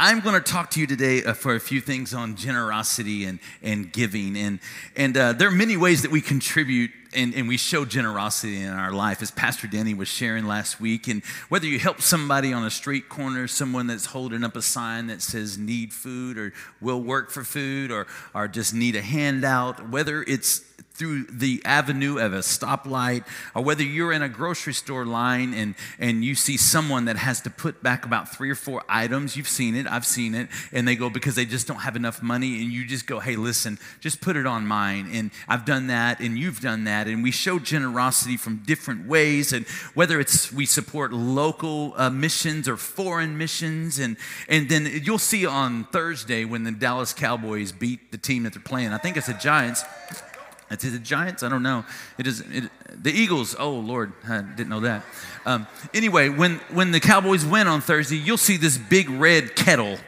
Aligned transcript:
I'm 0.00 0.20
going 0.20 0.36
to 0.36 0.52
talk 0.52 0.70
to 0.70 0.80
you 0.80 0.86
today 0.86 1.24
uh, 1.24 1.34
for 1.34 1.56
a 1.56 1.60
few 1.60 1.80
things 1.80 2.14
on 2.14 2.36
generosity 2.36 3.24
and, 3.24 3.40
and 3.64 3.92
giving. 3.92 4.36
And, 4.36 4.60
and 4.94 5.16
uh, 5.16 5.32
there 5.32 5.48
are 5.48 5.50
many 5.50 5.76
ways 5.76 6.02
that 6.02 6.12
we 6.12 6.20
contribute 6.20 6.92
and, 7.12 7.34
and 7.34 7.48
we 7.48 7.56
show 7.56 7.84
generosity 7.84 8.62
in 8.62 8.70
our 8.70 8.92
life, 8.92 9.22
as 9.22 9.32
Pastor 9.32 9.66
Danny 9.66 9.94
was 9.94 10.06
sharing 10.06 10.46
last 10.46 10.80
week. 10.80 11.08
And 11.08 11.24
whether 11.48 11.66
you 11.66 11.80
help 11.80 12.00
somebody 12.00 12.52
on 12.52 12.64
a 12.64 12.70
street 12.70 13.08
corner, 13.08 13.48
someone 13.48 13.88
that's 13.88 14.06
holding 14.06 14.44
up 14.44 14.54
a 14.54 14.62
sign 14.62 15.08
that 15.08 15.20
says 15.20 15.58
need 15.58 15.92
food 15.92 16.38
or 16.38 16.52
will 16.80 17.02
work 17.02 17.32
for 17.32 17.42
food 17.42 17.90
or, 17.90 18.06
or 18.34 18.46
just 18.46 18.72
need 18.72 18.94
a 18.94 19.02
handout, 19.02 19.90
whether 19.90 20.22
it's 20.22 20.62
through 20.98 21.24
the 21.30 21.62
avenue 21.64 22.18
of 22.18 22.32
a 22.32 22.38
stoplight, 22.38 23.24
or 23.54 23.62
whether 23.62 23.84
you're 23.84 24.12
in 24.12 24.20
a 24.20 24.28
grocery 24.28 24.74
store 24.74 25.06
line 25.06 25.54
and, 25.54 25.76
and 26.00 26.24
you 26.24 26.34
see 26.34 26.56
someone 26.56 27.04
that 27.04 27.16
has 27.16 27.40
to 27.42 27.50
put 27.50 27.82
back 27.84 28.04
about 28.04 28.28
three 28.28 28.50
or 28.50 28.56
four 28.56 28.82
items, 28.88 29.36
you've 29.36 29.48
seen 29.48 29.76
it, 29.76 29.86
I've 29.86 30.04
seen 30.04 30.34
it, 30.34 30.48
and 30.72 30.88
they 30.88 30.96
go 30.96 31.08
because 31.08 31.36
they 31.36 31.44
just 31.44 31.68
don't 31.68 31.78
have 31.78 31.94
enough 31.94 32.20
money, 32.20 32.62
and 32.62 32.72
you 32.72 32.84
just 32.84 33.06
go, 33.06 33.20
hey, 33.20 33.36
listen, 33.36 33.78
just 34.00 34.20
put 34.20 34.36
it 34.36 34.44
on 34.44 34.66
mine. 34.66 35.08
And 35.12 35.30
I've 35.46 35.64
done 35.64 35.86
that, 35.86 36.18
and 36.18 36.36
you've 36.36 36.60
done 36.60 36.84
that, 36.84 37.06
and 37.06 37.22
we 37.22 37.30
show 37.30 37.60
generosity 37.60 38.36
from 38.36 38.62
different 38.66 39.06
ways, 39.06 39.52
and 39.52 39.66
whether 39.94 40.18
it's 40.18 40.52
we 40.52 40.66
support 40.66 41.12
local 41.12 41.94
uh, 41.96 42.10
missions 42.10 42.68
or 42.68 42.76
foreign 42.76 43.38
missions, 43.38 44.00
and, 44.00 44.16
and 44.48 44.68
then 44.68 44.90
you'll 45.04 45.18
see 45.18 45.46
on 45.46 45.84
Thursday 45.84 46.44
when 46.44 46.64
the 46.64 46.72
Dallas 46.72 47.12
Cowboys 47.12 47.70
beat 47.70 48.10
the 48.10 48.18
team 48.18 48.42
that 48.42 48.52
they're 48.52 48.62
playing, 48.62 48.92
I 48.92 48.98
think 48.98 49.16
it's 49.16 49.28
the 49.28 49.34
Giants. 49.34 49.84
It's 50.70 50.84
the 50.84 50.98
Giants. 50.98 51.42
I 51.42 51.48
don't 51.48 51.62
know. 51.62 51.84
It 52.18 52.26
is 52.26 52.40
it, 52.40 52.70
the 52.94 53.10
Eagles. 53.10 53.56
Oh 53.58 53.72
Lord, 53.72 54.12
I 54.28 54.42
didn't 54.42 54.68
know 54.68 54.80
that. 54.80 55.02
Um, 55.46 55.66
anyway, 55.94 56.28
when 56.28 56.56
when 56.72 56.92
the 56.92 57.00
Cowboys 57.00 57.44
win 57.44 57.66
on 57.66 57.80
Thursday, 57.80 58.16
you'll 58.16 58.36
see 58.36 58.56
this 58.56 58.76
big 58.76 59.08
red 59.08 59.56
kettle 59.56 59.98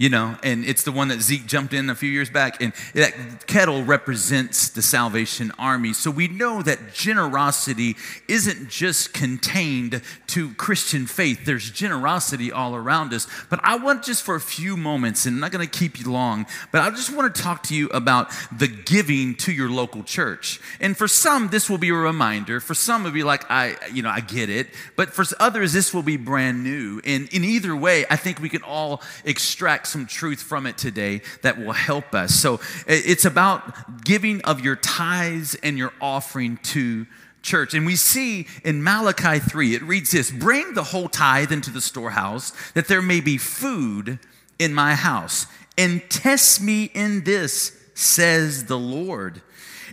you 0.00 0.08
know, 0.08 0.34
and 0.42 0.64
it's 0.64 0.84
the 0.84 0.92
one 0.92 1.08
that 1.08 1.20
Zeke 1.20 1.44
jumped 1.44 1.74
in 1.74 1.90
a 1.90 1.94
few 1.94 2.08
years 2.08 2.30
back, 2.30 2.62
and 2.62 2.72
that 2.94 3.46
kettle 3.46 3.84
represents 3.84 4.70
the 4.70 4.80
Salvation 4.80 5.52
Army. 5.58 5.92
So 5.92 6.10
we 6.10 6.26
know 6.26 6.62
that 6.62 6.94
generosity 6.94 7.96
isn't 8.26 8.70
just 8.70 9.12
contained 9.12 10.00
to 10.28 10.54
Christian 10.54 11.04
faith, 11.04 11.44
there's 11.44 11.70
generosity 11.70 12.50
all 12.50 12.74
around 12.74 13.12
us. 13.12 13.26
But 13.50 13.60
I 13.62 13.76
want 13.76 14.02
just 14.02 14.22
for 14.22 14.36
a 14.36 14.40
few 14.40 14.74
moments, 14.74 15.26
and 15.26 15.34
I'm 15.34 15.40
not 15.40 15.52
going 15.52 15.68
to 15.68 15.78
keep 15.78 16.00
you 16.00 16.10
long, 16.10 16.46
but 16.72 16.80
I 16.80 16.88
just 16.88 17.14
want 17.14 17.34
to 17.34 17.42
talk 17.42 17.64
to 17.64 17.74
you 17.74 17.88
about 17.88 18.30
the 18.56 18.68
giving 18.68 19.34
to 19.34 19.52
your 19.52 19.68
local 19.68 20.02
church. 20.02 20.62
And 20.80 20.96
for 20.96 21.08
some, 21.08 21.48
this 21.48 21.68
will 21.68 21.76
be 21.76 21.90
a 21.90 21.94
reminder. 21.94 22.60
For 22.60 22.72
some, 22.72 23.02
it'll 23.02 23.12
be 23.12 23.22
like, 23.22 23.50
I, 23.50 23.76
you 23.92 24.00
know, 24.00 24.08
I 24.08 24.20
get 24.20 24.48
it. 24.48 24.68
But 24.96 25.10
for 25.10 25.26
others, 25.38 25.74
this 25.74 25.92
will 25.92 26.02
be 26.02 26.16
brand 26.16 26.64
new. 26.64 27.02
And 27.04 27.28
in 27.34 27.44
either 27.44 27.76
way, 27.76 28.06
I 28.08 28.16
think 28.16 28.40
we 28.40 28.48
can 28.48 28.62
all 28.62 29.02
extract 29.26 29.89
some 29.90 30.06
truth 30.06 30.42
from 30.42 30.66
it 30.66 30.78
today 30.78 31.20
that 31.42 31.58
will 31.58 31.72
help 31.72 32.14
us. 32.14 32.34
So 32.34 32.60
it's 32.86 33.24
about 33.24 34.04
giving 34.04 34.40
of 34.42 34.60
your 34.60 34.76
tithes 34.76 35.54
and 35.56 35.76
your 35.76 35.92
offering 36.00 36.58
to 36.58 37.06
church. 37.42 37.74
And 37.74 37.86
we 37.86 37.96
see 37.96 38.46
in 38.64 38.82
Malachi 38.82 39.38
3, 39.38 39.74
it 39.74 39.82
reads 39.82 40.10
this 40.12 40.30
Bring 40.30 40.74
the 40.74 40.84
whole 40.84 41.08
tithe 41.08 41.52
into 41.52 41.70
the 41.70 41.80
storehouse, 41.80 42.52
that 42.72 42.88
there 42.88 43.02
may 43.02 43.20
be 43.20 43.38
food 43.38 44.18
in 44.58 44.74
my 44.74 44.94
house. 44.94 45.46
And 45.78 46.02
test 46.10 46.60
me 46.60 46.90
in 46.94 47.24
this, 47.24 47.76
says 47.94 48.66
the 48.66 48.78
Lord, 48.78 49.40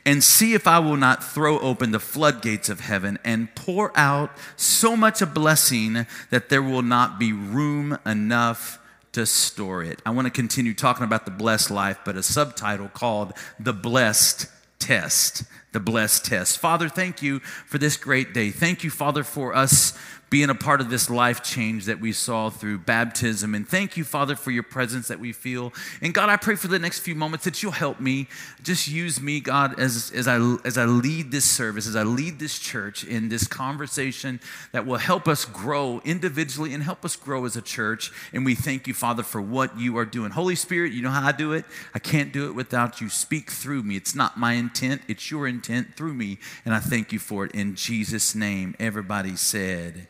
and 0.06 0.24
see 0.24 0.54
if 0.54 0.68
I 0.68 0.80
will 0.80 0.98
not 0.98 1.24
throw 1.24 1.60
open 1.60 1.92
the 1.92 2.00
floodgates 2.00 2.70
of 2.70 2.82
heaven 2.82 3.20
and 3.24 3.54
pour 3.56 3.98
out 3.98 4.32
so 4.56 4.96
much 4.96 5.22
a 5.22 5.26
blessing 5.26 6.06
that 6.30 6.50
there 6.50 6.64
will 6.64 6.82
not 6.82 7.20
be 7.20 7.32
room 7.32 7.98
enough 8.06 8.80
to 9.18 9.26
store 9.26 9.84
it. 9.84 10.00
I 10.06 10.12
want 10.12 10.28
to 10.28 10.32
continue 10.32 10.76
talking 10.76 11.04
about 11.04 11.26
the 11.26 11.32
blessed 11.32 11.72
life, 11.72 11.98
but 12.06 12.16
a 12.16 12.22
subtitle 12.22 12.88
called 12.88 13.34
The 13.60 13.74
Blessed 13.74 14.46
Test. 14.78 15.44
The 15.72 15.80
Blessed 15.80 16.24
Test. 16.24 16.60
Father, 16.60 16.88
thank 16.88 17.24
you 17.24 17.40
for 17.40 17.80
this 17.80 17.98
great 17.98 18.36
day. 18.36 18.52
Thank 18.52 18.84
you, 18.84 18.92
Father, 18.92 19.24
for 19.24 19.56
us 19.56 19.98
being 20.30 20.50
a 20.50 20.56
part 20.56 20.82
of 20.82 20.90
this 20.90 21.10
life 21.10 21.42
change 21.42 21.86
that 21.86 22.02
we 22.02 22.12
saw 22.12 22.50
through 22.50 22.80
baptism. 22.80 23.56
And 23.56 23.68
thank 23.68 23.96
you, 23.96 24.04
Father, 24.04 24.36
for 24.36 24.52
your 24.52 24.64
presence 24.64 25.08
that 25.08 25.20
we 25.20 25.32
feel. 25.32 25.72
And 26.02 26.14
God, 26.14 26.30
I 26.30 26.36
pray 26.36 26.56
for 26.56 26.68
the 26.68 26.80
next 26.80 27.00
few 27.00 27.16
moments 27.16 27.46
that 27.46 27.64
you'll 27.64 27.72
help 27.72 28.02
me. 28.02 28.28
Just 28.62 28.90
use 28.90 29.22
me, 29.22 29.40
God, 29.40 29.80
as, 29.80 30.12
as, 30.14 30.28
I, 30.28 30.38
as 30.66 30.78
I 30.78 30.84
lead 30.84 31.32
this 31.32 31.46
service, 31.46 31.88
as 31.88 31.96
I 31.96 32.04
lead 32.04 32.40
this 32.40 32.60
church 32.60 33.06
in 33.06 33.30
this 33.30 33.48
conversation 33.48 34.42
that 34.74 34.86
will 34.86 34.98
help 34.98 35.30
us 35.30 35.46
grow 35.46 36.02
individually 36.04 36.74
and 36.74 36.84
help 36.84 37.06
us 37.06 37.16
grow 37.16 37.46
as 37.46 37.56
a 37.56 37.62
church. 37.62 38.12
And 38.34 38.44
we 38.44 38.54
thank 38.54 38.86
you, 38.86 38.94
Father, 38.94 39.24
for 39.24 39.42
what 39.42 39.80
you 39.80 39.98
are 39.98 40.06
doing. 40.06 40.32
Holy 40.32 40.56
Spirit, 40.56 40.92
you 40.92 41.02
know 41.02 41.10
how 41.10 41.26
I 41.26 41.32
do 41.32 41.54
it. 41.54 41.64
I 41.94 42.00
can't 42.00 42.34
do 42.34 42.48
it 42.48 42.56
without 42.56 43.00
you. 43.00 43.08
Speak 43.08 43.50
through 43.50 43.84
me. 43.84 43.96
It's 43.96 44.16
not 44.16 44.38
my 44.38 44.54
intent, 44.54 45.04
it's 45.08 45.32
your 45.32 45.48
intent 45.48 45.96
through 45.96 46.14
me. 46.14 46.40
And 46.66 46.74
I 46.74 46.80
thank 46.80 47.14
you 47.14 47.20
for 47.20 47.46
it 47.46 47.52
in 47.54 47.76
Jesus' 47.76 48.36
name. 48.36 48.76
Everybody 48.78 49.38
said, 49.38 50.08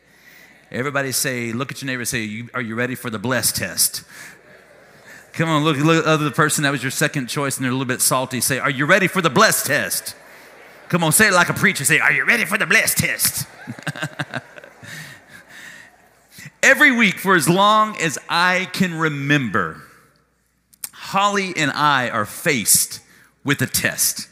Everybody 0.70 1.12
say, 1.12 1.52
look 1.52 1.72
at 1.72 1.80
your 1.80 1.86
neighbor 1.86 2.04
say, 2.04 2.44
Are 2.52 2.60
you 2.60 2.74
ready 2.74 2.94
for 2.94 3.08
the 3.10 3.18
blessed 3.18 3.56
test? 3.56 4.02
Come 5.32 5.48
on, 5.48 5.64
look, 5.64 5.76
look 5.78 5.98
at 5.98 6.04
the 6.04 6.10
other 6.10 6.30
person 6.30 6.64
that 6.64 6.70
was 6.70 6.82
your 6.82 6.90
second 6.90 7.28
choice 7.28 7.56
and 7.56 7.64
they're 7.64 7.70
a 7.70 7.74
little 7.74 7.86
bit 7.86 8.02
salty. 8.02 8.40
Say, 8.40 8.58
Are 8.58 8.70
you 8.70 8.84
ready 8.84 9.06
for 9.06 9.22
the 9.22 9.30
blessed 9.30 9.66
test? 9.66 10.14
Come 10.88 11.04
on, 11.04 11.12
say 11.12 11.28
it 11.28 11.32
like 11.32 11.48
a 11.48 11.54
preacher. 11.54 11.84
Say, 11.84 12.00
Are 12.00 12.12
you 12.12 12.26
ready 12.26 12.44
for 12.44 12.58
the 12.58 12.66
blessed 12.66 12.98
test? 12.98 13.46
Every 16.62 16.92
week, 16.92 17.18
for 17.18 17.34
as 17.34 17.48
long 17.48 17.96
as 17.98 18.18
I 18.28 18.68
can 18.72 18.94
remember, 18.94 19.82
Holly 20.92 21.54
and 21.56 21.70
I 21.70 22.10
are 22.10 22.26
faced 22.26 23.00
with 23.44 23.62
a 23.62 23.66
test 23.66 24.28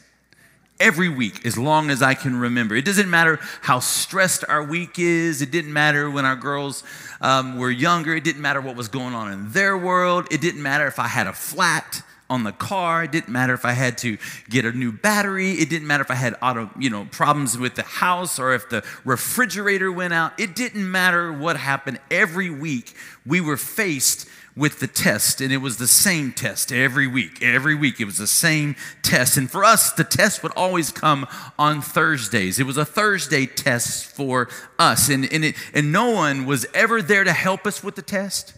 every 0.79 1.09
week 1.09 1.45
as 1.45 1.57
long 1.57 1.89
as 1.89 2.01
I 2.01 2.13
can 2.13 2.35
remember. 2.35 2.75
It 2.75 2.85
doesn't 2.85 3.09
matter 3.09 3.39
how 3.61 3.79
stressed 3.79 4.43
our 4.47 4.63
week 4.63 4.99
is. 4.99 5.41
It 5.41 5.51
didn't 5.51 5.73
matter 5.73 6.09
when 6.09 6.25
our 6.25 6.35
girls 6.35 6.83
um, 7.21 7.57
were 7.57 7.71
younger. 7.71 8.15
It 8.15 8.23
didn't 8.23 8.41
matter 8.41 8.61
what 8.61 8.75
was 8.75 8.87
going 8.87 9.13
on 9.13 9.31
in 9.31 9.51
their 9.51 9.77
world. 9.77 10.27
It 10.31 10.41
didn't 10.41 10.61
matter 10.61 10.87
if 10.87 10.99
I 10.99 11.07
had 11.07 11.27
a 11.27 11.33
flat 11.33 12.03
on 12.29 12.43
the 12.43 12.51
car. 12.51 13.05
It 13.05 13.11
didn't 13.11 13.29
matter 13.29 13.53
if 13.53 13.65
I 13.65 13.71
had 13.71 13.97
to 13.99 14.17
get 14.49 14.65
a 14.65 14.71
new 14.71 14.91
battery. 14.91 15.53
It 15.53 15.69
didn't 15.69 15.87
matter 15.87 16.03
if 16.03 16.11
I 16.11 16.15
had 16.15 16.35
auto, 16.41 16.69
you 16.77 16.89
know, 16.89 17.05
problems 17.05 17.57
with 17.57 17.75
the 17.75 17.83
house 17.83 18.37
or 18.37 18.53
if 18.53 18.69
the 18.69 18.83
refrigerator 19.05 19.91
went 19.91 20.13
out. 20.13 20.37
It 20.39 20.55
didn't 20.55 20.89
matter 20.89 21.31
what 21.31 21.57
happened. 21.57 21.99
Every 22.11 22.49
week 22.49 22.95
we 23.25 23.39
were 23.39 23.57
faced 23.57 24.27
with 24.57 24.79
the 24.79 24.87
test, 24.87 25.39
and 25.39 25.53
it 25.53 25.57
was 25.57 25.77
the 25.77 25.87
same 25.87 26.31
test 26.31 26.71
every 26.71 27.07
week. 27.07 27.43
Every 27.43 27.75
week, 27.75 27.99
it 28.01 28.05
was 28.05 28.17
the 28.17 28.25
same 28.25 28.75
test. 29.03 29.37
And 29.37 29.49
for 29.49 29.63
us, 29.63 29.91
the 29.91 30.03
test 30.03 30.41
would 30.41 30.51
always 30.53 30.91
come 30.91 31.27
on 31.59 31.81
Thursdays. 31.81 32.59
It 32.59 32.65
was 32.65 32.77
a 32.77 32.83
Thursday 32.83 33.45
test 33.45 34.07
for 34.07 34.49
us, 34.79 35.09
and, 35.09 35.31
and, 35.31 35.45
it, 35.45 35.55
and 35.73 35.91
no 35.91 36.09
one 36.09 36.47
was 36.47 36.65
ever 36.73 37.03
there 37.03 37.23
to 37.23 37.33
help 37.33 37.67
us 37.67 37.83
with 37.83 37.95
the 37.95 38.01
test. 38.01 38.55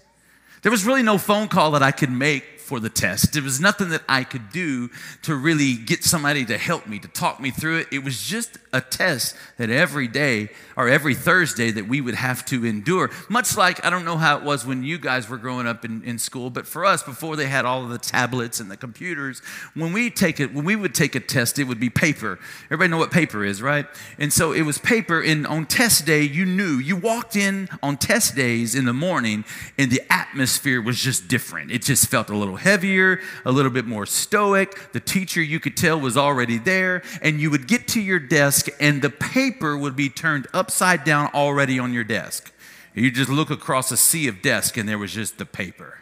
There 0.61 0.71
was 0.71 0.85
really 0.85 1.03
no 1.03 1.17
phone 1.17 1.49
call 1.49 1.71
that 1.71 1.83
I 1.83 1.91
could 1.91 2.11
make 2.11 2.58
for 2.69 2.79
the 2.79 2.87
test. 2.87 3.33
There 3.33 3.41
was 3.41 3.59
nothing 3.59 3.89
that 3.89 4.03
I 4.07 4.23
could 4.23 4.51
do 4.51 4.91
to 5.23 5.35
really 5.35 5.73
get 5.73 6.03
somebody 6.03 6.45
to 6.45 6.55
help 6.55 6.85
me, 6.85 6.99
to 6.99 7.07
talk 7.07 7.39
me 7.39 7.49
through 7.49 7.79
it. 7.79 7.87
It 7.91 8.03
was 8.03 8.21
just 8.21 8.59
a 8.71 8.79
test 8.79 9.35
that 9.57 9.71
every 9.71 10.07
day 10.07 10.49
or 10.77 10.87
every 10.87 11.15
Thursday 11.15 11.71
that 11.71 11.87
we 11.87 11.99
would 11.99 12.13
have 12.13 12.45
to 12.45 12.67
endure. 12.67 13.09
Much 13.27 13.57
like, 13.57 13.83
I 13.83 13.89
don't 13.89 14.05
know 14.05 14.17
how 14.17 14.37
it 14.37 14.43
was 14.43 14.67
when 14.67 14.83
you 14.83 14.99
guys 14.99 15.27
were 15.27 15.37
growing 15.37 15.65
up 15.65 15.83
in, 15.83 16.03
in 16.03 16.19
school, 16.19 16.51
but 16.51 16.67
for 16.67 16.85
us, 16.85 17.01
before 17.01 17.35
they 17.35 17.47
had 17.47 17.65
all 17.65 17.83
of 17.83 17.89
the 17.89 17.97
tablets 17.97 18.59
and 18.59 18.69
the 18.69 18.77
computers, 18.77 19.41
when 19.73 19.91
we 19.91 20.11
take 20.11 20.39
it, 20.39 20.53
when 20.53 20.63
we 20.63 20.75
would 20.75 20.93
take 20.93 21.15
a 21.15 21.19
test, 21.19 21.57
it 21.57 21.63
would 21.63 21.79
be 21.79 21.89
paper. 21.89 22.37
Everybody 22.65 22.91
know 22.91 22.97
what 22.99 23.09
paper 23.09 23.43
is, 23.43 23.63
right? 23.63 23.87
And 24.19 24.31
so 24.31 24.51
it 24.51 24.61
was 24.61 24.77
paper, 24.77 25.19
and 25.19 25.47
on 25.47 25.65
test 25.65 26.05
day, 26.05 26.21
you 26.21 26.45
knew. 26.45 26.77
You 26.77 26.97
walked 26.97 27.35
in 27.35 27.67
on 27.81 27.97
test 27.97 28.35
days 28.35 28.75
in 28.75 28.85
the 28.85 28.93
morning, 28.93 29.43
and 29.79 29.89
the 29.89 30.03
atmosphere 30.13 30.83
was 30.83 30.99
just 31.01 31.27
different. 31.27 31.71
It 31.71 31.81
just 31.81 32.07
felt 32.07 32.29
a 32.29 32.37
little 32.37 32.58
heavier, 32.59 33.19
a 33.43 33.51
little 33.51 33.71
bit 33.71 33.85
more 33.85 34.05
stoic. 34.05 34.91
The 34.93 34.99
teacher, 34.99 35.41
you 35.41 35.59
could 35.59 35.75
tell, 35.75 35.99
was 35.99 36.15
already 36.15 36.57
there. 36.57 37.01
And 37.21 37.41
you 37.41 37.49
would 37.51 37.67
get 37.67 37.87
to 37.89 38.01
your 38.01 38.19
desk, 38.19 38.67
and 38.79 39.01
the 39.01 39.09
paper 39.09 39.77
would 39.77 39.95
be 39.95 40.09
turned 40.09 40.47
upside 40.53 41.03
down 41.03 41.29
already 41.33 41.79
on 41.79 41.93
your 41.93 42.03
desk. 42.03 42.53
You 42.93 43.11
just 43.11 43.29
look 43.29 43.49
across 43.49 43.91
a 43.91 43.97
sea 43.97 44.27
of 44.27 44.41
desk, 44.41 44.77
and 44.77 44.87
there 44.87 44.97
was 44.97 45.13
just 45.13 45.37
the 45.37 45.45
paper. 45.45 45.99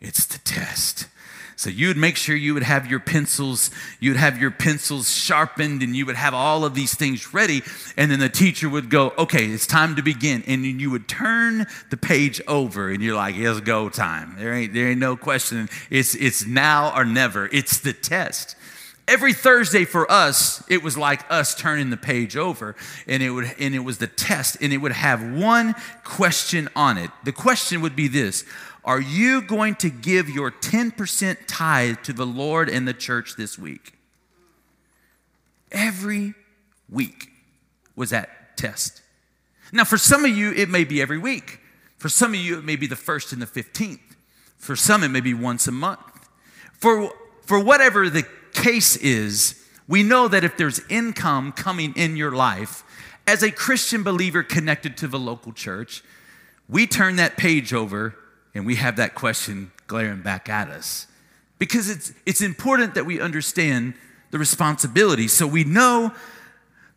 It's 0.00 0.26
the 0.26 0.38
test. 0.38 1.08
So 1.58 1.70
you 1.70 1.88
would 1.88 1.96
make 1.96 2.16
sure 2.16 2.36
you 2.36 2.52
would 2.52 2.62
have 2.62 2.90
your 2.90 3.00
pencils, 3.00 3.70
you 3.98 4.10
would 4.10 4.18
have 4.18 4.38
your 4.38 4.50
pencils 4.50 5.10
sharpened, 5.10 5.82
and 5.82 5.96
you 5.96 6.04
would 6.04 6.16
have 6.16 6.34
all 6.34 6.66
of 6.66 6.74
these 6.74 6.94
things 6.94 7.32
ready. 7.32 7.62
And 7.96 8.10
then 8.10 8.18
the 8.18 8.28
teacher 8.28 8.68
would 8.68 8.90
go, 8.90 9.14
okay, 9.16 9.46
it's 9.46 9.66
time 9.66 9.96
to 9.96 10.02
begin. 10.02 10.44
And 10.46 10.64
then 10.64 10.78
you 10.78 10.90
would 10.90 11.08
turn 11.08 11.66
the 11.88 11.96
page 11.96 12.42
over, 12.46 12.90
and 12.90 13.02
you're 13.02 13.16
like, 13.16 13.36
it's 13.36 13.60
go 13.60 13.88
time. 13.88 14.36
There 14.38 14.52
ain't, 14.52 14.74
there 14.74 14.90
ain't 14.90 15.00
no 15.00 15.16
question. 15.16 15.70
It's, 15.88 16.14
it's 16.14 16.46
now 16.46 16.94
or 16.94 17.06
never. 17.06 17.48
It's 17.50 17.80
the 17.80 17.94
test 17.94 18.54
every 19.08 19.32
thursday 19.32 19.84
for 19.84 20.10
us 20.10 20.64
it 20.68 20.82
was 20.82 20.98
like 20.98 21.20
us 21.30 21.54
turning 21.54 21.90
the 21.90 21.96
page 21.96 22.36
over 22.36 22.74
and 23.06 23.22
it 23.22 23.30
would 23.30 23.44
and 23.58 23.74
it 23.74 23.78
was 23.78 23.98
the 23.98 24.06
test 24.06 24.56
and 24.60 24.72
it 24.72 24.78
would 24.78 24.92
have 24.92 25.22
one 25.32 25.74
question 26.02 26.68
on 26.74 26.98
it 26.98 27.10
the 27.24 27.32
question 27.32 27.80
would 27.80 27.94
be 27.94 28.08
this 28.08 28.44
Are 28.86 29.00
you 29.00 29.42
going 29.42 29.74
to 29.76 29.90
give 29.90 30.30
your 30.30 30.52
10% 30.52 31.36
tithe 31.48 31.96
to 32.04 32.12
the 32.12 32.24
Lord 32.24 32.68
and 32.68 32.86
the 32.86 32.94
church 32.94 33.34
this 33.36 33.58
week? 33.58 33.94
Every 35.72 36.34
week 36.88 37.30
was 37.96 38.10
that 38.10 38.56
test. 38.56 39.02
Now, 39.72 39.82
for 39.82 39.98
some 39.98 40.24
of 40.24 40.36
you, 40.36 40.52
it 40.52 40.68
may 40.68 40.84
be 40.84 41.02
every 41.02 41.18
week. 41.18 41.58
For 41.98 42.08
some 42.08 42.32
of 42.32 42.38
you, 42.38 42.58
it 42.58 42.64
may 42.64 42.76
be 42.76 42.86
the 42.86 42.94
first 42.94 43.32
and 43.32 43.42
the 43.42 43.46
15th. 43.46 43.98
For 44.56 44.76
some, 44.76 45.02
it 45.02 45.08
may 45.08 45.20
be 45.20 45.34
once 45.34 45.66
a 45.66 45.72
month. 45.72 46.28
For, 46.72 47.12
for 47.42 47.58
whatever 47.58 48.08
the 48.08 48.24
case 48.52 48.94
is, 48.94 49.60
we 49.88 50.04
know 50.04 50.28
that 50.28 50.44
if 50.44 50.56
there's 50.56 50.80
income 50.88 51.50
coming 51.50 51.92
in 51.96 52.16
your 52.16 52.30
life, 52.30 52.84
as 53.26 53.42
a 53.42 53.50
Christian 53.50 54.04
believer 54.04 54.44
connected 54.44 54.96
to 54.98 55.08
the 55.08 55.18
local 55.18 55.52
church, 55.52 56.04
we 56.68 56.86
turn 56.86 57.16
that 57.16 57.36
page 57.36 57.72
over 57.72 58.14
and 58.56 58.66
we 58.66 58.76
have 58.76 58.96
that 58.96 59.14
question 59.14 59.70
glaring 59.86 60.22
back 60.22 60.48
at 60.48 60.68
us. 60.68 61.06
Because 61.58 61.88
it's, 61.88 62.12
it's 62.24 62.40
important 62.40 62.94
that 62.94 63.06
we 63.06 63.20
understand 63.20 63.94
the 64.30 64.38
responsibility. 64.38 65.28
So 65.28 65.46
we 65.46 65.64
know 65.64 66.12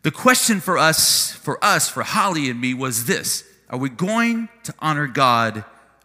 the 0.02 0.10
question 0.10 0.60
for 0.60 0.78
us, 0.78 1.32
for 1.32 1.62
us, 1.64 1.88
for 1.88 2.02
Holly 2.02 2.50
and 2.50 2.60
me 2.60 2.74
was 2.74 3.04
this 3.04 3.44
Are 3.68 3.78
we 3.78 3.88
going 3.88 4.48
to 4.64 4.74
honor 4.80 5.06
God 5.06 5.64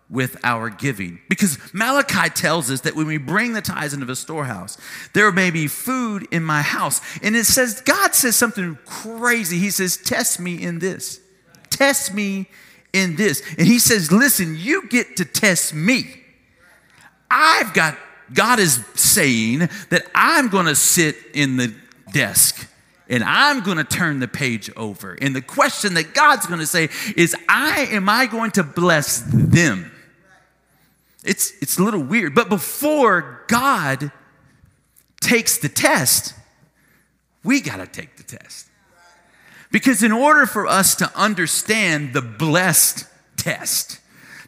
with 0.09 0.37
our 0.43 0.69
giving. 0.69 1.19
Because 1.29 1.57
Malachi 1.73 2.29
tells 2.29 2.69
us 2.69 2.81
that 2.81 2.95
when 2.95 3.07
we 3.07 3.17
bring 3.17 3.53
the 3.53 3.61
tithes 3.61 3.93
into 3.93 4.05
the 4.05 4.15
storehouse, 4.15 4.77
there 5.13 5.31
may 5.31 5.49
be 5.49 5.67
food 5.67 6.27
in 6.31 6.43
my 6.43 6.61
house. 6.61 7.01
And 7.23 7.35
it 7.35 7.45
says, 7.45 7.81
God 7.81 8.13
says 8.13 8.35
something 8.35 8.77
crazy. 8.85 9.57
He 9.57 9.71
says, 9.71 9.97
Test 9.97 10.39
me 10.39 10.61
in 10.61 10.79
this. 10.79 11.19
Test 11.69 12.13
me 12.13 12.47
in 12.95 13.17
this. 13.17 13.43
And 13.57 13.67
He 13.67 13.77
says, 13.77 14.11
Listen, 14.11 14.55
you 14.57 14.87
get 14.87 15.17
to 15.17 15.25
test 15.25 15.73
me. 15.73 16.21
I've 17.29 17.73
got, 17.73 17.97
God 18.33 18.59
is 18.59 18.83
saying 18.95 19.59
that 19.89 20.05
I'm 20.15 20.47
going 20.47 20.67
to 20.67 20.75
sit 20.75 21.17
in 21.33 21.57
the 21.57 21.75
desk 22.13 22.67
and 23.09 23.23
I'm 23.23 23.61
going 23.61 23.77
to 23.77 23.83
turn 23.83 24.19
the 24.19 24.27
page 24.27 24.71
over. 24.75 25.13
And 25.13 25.35
the 25.35 25.41
question 25.41 25.95
that 25.95 26.13
God's 26.13 26.47
going 26.47 26.59
to 26.59 26.65
say 26.65 26.89
is, 27.15 27.35
I 27.49 27.87
am 27.91 28.09
I 28.09 28.25
going 28.25 28.51
to 28.51 28.63
bless 28.63 29.21
them? 29.21 29.91
It's, 31.23 31.53
it's 31.61 31.77
a 31.77 31.83
little 31.83 32.01
weird. 32.01 32.33
But 32.33 32.49
before 32.49 33.43
God 33.47 34.11
takes 35.21 35.57
the 35.57 35.69
test, 35.69 36.33
we 37.43 37.61
got 37.61 37.77
to 37.77 37.87
take 37.87 38.15
the 38.15 38.23
test. 38.23 38.67
Because 39.71 40.03
in 40.03 40.11
order 40.11 40.45
for 40.45 40.67
us 40.67 40.95
to 40.95 41.11
understand 41.15 42.13
the 42.13 42.21
blessed 42.21 43.05
test, 43.37 43.99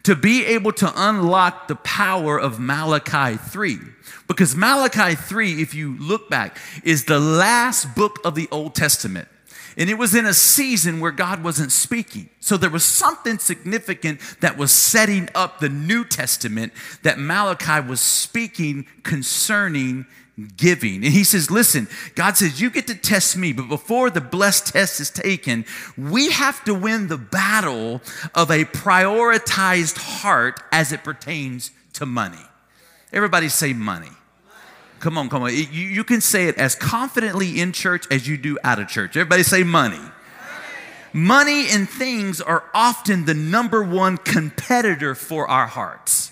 to 0.03 0.15
be 0.15 0.45
able 0.45 0.71
to 0.71 0.91
unlock 0.95 1.67
the 1.67 1.75
power 1.75 2.39
of 2.39 2.59
Malachi 2.59 3.37
3, 3.37 3.77
because 4.27 4.55
Malachi 4.55 5.15
3, 5.15 5.61
if 5.61 5.73
you 5.73 5.97
look 5.97 6.29
back, 6.29 6.57
is 6.83 7.05
the 7.05 7.19
last 7.19 7.95
book 7.95 8.19
of 8.23 8.35
the 8.35 8.47
Old 8.51 8.75
Testament. 8.75 9.27
And 9.77 9.91
it 9.91 9.97
was 9.97 10.15
in 10.15 10.25
a 10.25 10.33
season 10.33 10.99
where 10.99 11.11
God 11.11 11.43
wasn't 11.43 11.71
speaking. 11.71 12.29
So 12.39 12.57
there 12.57 12.69
was 12.69 12.83
something 12.83 13.37
significant 13.37 14.19
that 14.41 14.57
was 14.57 14.71
setting 14.71 15.29
up 15.35 15.59
the 15.59 15.69
New 15.69 16.03
Testament 16.03 16.73
that 17.03 17.19
Malachi 17.19 17.87
was 17.87 18.01
speaking 18.01 18.87
concerning 19.03 20.07
giving. 20.55 21.03
And 21.03 21.13
he 21.13 21.23
says, 21.23 21.49
Listen, 21.49 21.87
God 22.15 22.37
says, 22.37 22.61
You 22.61 22.69
get 22.69 22.87
to 22.87 22.95
test 22.95 23.35
me, 23.37 23.53
but 23.53 23.67
before 23.67 24.09
the 24.09 24.21
blessed 24.21 24.73
test 24.73 24.99
is 24.99 25.09
taken, 25.09 25.65
we 25.97 26.31
have 26.31 26.63
to 26.65 26.73
win 26.73 27.07
the 27.07 27.17
battle 27.17 28.01
of 28.35 28.51
a 28.51 28.65
prioritized 28.65 29.97
heart 29.97 30.61
as 30.71 30.91
it 30.91 31.03
pertains 31.03 31.71
to 31.93 32.05
money. 32.05 32.37
Everybody 33.11 33.49
say 33.49 33.73
money. 33.73 34.09
Come 34.99 35.17
on, 35.17 35.29
come 35.29 35.43
on. 35.43 35.53
You, 35.53 35.63
you 35.63 36.03
can 36.03 36.21
say 36.21 36.47
it 36.47 36.57
as 36.57 36.75
confidently 36.75 37.59
in 37.59 37.71
church 37.71 38.05
as 38.11 38.27
you 38.27 38.37
do 38.37 38.57
out 38.63 38.79
of 38.79 38.87
church. 38.87 39.15
Everybody 39.15 39.43
say 39.43 39.63
money. 39.63 40.01
Money 41.13 41.67
and 41.69 41.89
things 41.89 42.41
are 42.41 42.63
often 42.73 43.25
the 43.25 43.33
number 43.33 43.81
one 43.81 44.17
competitor 44.17 45.15
for 45.15 45.47
our 45.47 45.67
hearts. 45.67 46.31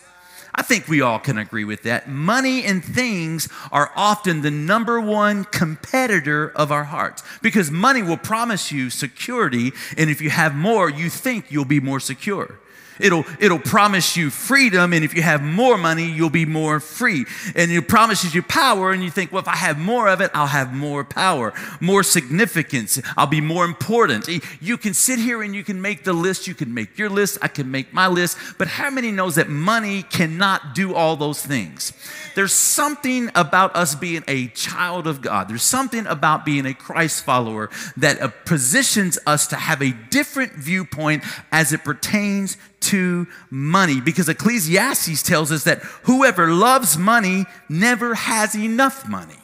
I 0.57 0.61
think 0.61 0.87
we 0.87 1.01
all 1.01 1.19
can 1.19 1.37
agree 1.37 1.65
with 1.65 1.83
that. 1.83 2.07
Money 2.07 2.63
and 2.63 2.83
things 2.83 3.49
are 3.73 3.91
often 3.93 4.41
the 4.41 4.51
number 4.51 5.01
one 5.01 5.43
competitor 5.43 6.51
of 6.55 6.71
our 6.71 6.85
hearts 6.85 7.23
because 7.41 7.69
money 7.69 8.01
will 8.01 8.17
promise 8.17 8.71
you 8.71 8.89
security, 8.89 9.73
and 9.97 10.09
if 10.09 10.21
you 10.21 10.29
have 10.29 10.55
more, 10.55 10.89
you 10.89 11.09
think 11.09 11.51
you'll 11.51 11.65
be 11.65 11.81
more 11.81 11.99
secure. 11.99 12.57
It'll, 12.99 13.25
it'll 13.39 13.59
promise 13.59 14.15
you 14.15 14.29
freedom, 14.29 14.93
and 14.93 15.03
if 15.03 15.13
you 15.13 15.21
have 15.21 15.41
more 15.41 15.77
money, 15.77 16.05
you'll 16.09 16.29
be 16.29 16.45
more 16.45 16.79
free. 16.79 17.25
And 17.55 17.71
it 17.71 17.87
promises 17.87 18.33
you 18.33 18.41
power, 18.41 18.91
and 18.91 19.03
you 19.03 19.09
think, 19.09 19.31
well, 19.31 19.41
if 19.41 19.47
I 19.47 19.55
have 19.55 19.77
more 19.77 20.07
of 20.07 20.21
it, 20.21 20.31
I'll 20.33 20.47
have 20.47 20.73
more 20.73 21.03
power, 21.03 21.53
more 21.79 22.03
significance, 22.03 23.01
I'll 23.17 23.27
be 23.27 23.41
more 23.41 23.65
important. 23.65 24.27
You 24.61 24.77
can 24.77 24.93
sit 24.93 25.19
here 25.19 25.41
and 25.41 25.55
you 25.55 25.63
can 25.63 25.81
make 25.81 26.03
the 26.03 26.13
list, 26.13 26.47
you 26.47 26.55
can 26.55 26.73
make 26.73 26.97
your 26.97 27.09
list, 27.09 27.37
I 27.41 27.47
can 27.47 27.69
make 27.71 27.93
my 27.93 28.07
list, 28.07 28.37
but 28.57 28.67
how 28.67 28.89
many 28.89 29.11
knows 29.11 29.35
that 29.35 29.49
money 29.49 30.03
cannot 30.03 30.75
do 30.75 30.93
all 30.95 31.15
those 31.15 31.41
things? 31.45 31.93
There's 32.35 32.53
something 32.53 33.29
about 33.33 33.75
us 33.75 33.95
being 33.95 34.23
a 34.27 34.47
child 34.49 35.07
of 35.07 35.21
God, 35.21 35.49
there's 35.49 35.63
something 35.63 36.05
about 36.05 36.45
being 36.45 36.65
a 36.65 36.73
Christ 36.73 37.23
follower 37.23 37.69
that 37.97 38.21
uh, 38.21 38.27
positions 38.45 39.17
us 39.25 39.47
to 39.47 39.55
have 39.55 39.81
a 39.81 39.91
different 39.91 40.53
viewpoint 40.53 41.23
as 41.51 41.73
it 41.73 41.83
pertains 41.83 42.57
to 42.81 43.27
money 43.49 44.01
because 44.01 44.29
Ecclesiastes 44.29 45.23
tells 45.23 45.51
us 45.51 45.63
that 45.63 45.79
whoever 46.03 46.51
loves 46.53 46.97
money 46.97 47.45
never 47.69 48.13
has 48.13 48.55
enough 48.55 49.07
money. 49.07 49.39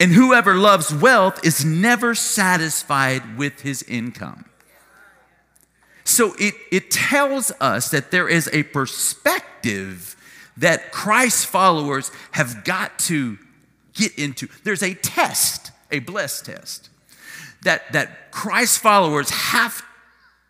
And 0.00 0.12
whoever 0.12 0.54
loves 0.54 0.92
wealth 0.92 1.44
is 1.44 1.64
never 1.64 2.14
satisfied 2.14 3.38
with 3.38 3.60
his 3.60 3.82
income. 3.84 4.44
So 6.04 6.34
it, 6.38 6.54
it 6.70 6.90
tells 6.90 7.50
us 7.60 7.90
that 7.90 8.10
there 8.10 8.28
is 8.28 8.50
a 8.52 8.64
perspective 8.64 10.16
that 10.56 10.92
Christ 10.92 11.46
followers 11.46 12.10
have 12.32 12.64
got 12.64 12.98
to 13.00 13.38
get 13.94 14.16
into. 14.18 14.48
There's 14.62 14.82
a 14.82 14.94
test, 14.94 15.70
a 15.90 16.00
blessed 16.00 16.46
test, 16.46 16.90
that, 17.62 17.92
that 17.92 18.30
Christ 18.30 18.80
followers 18.80 19.30
have 19.30 19.82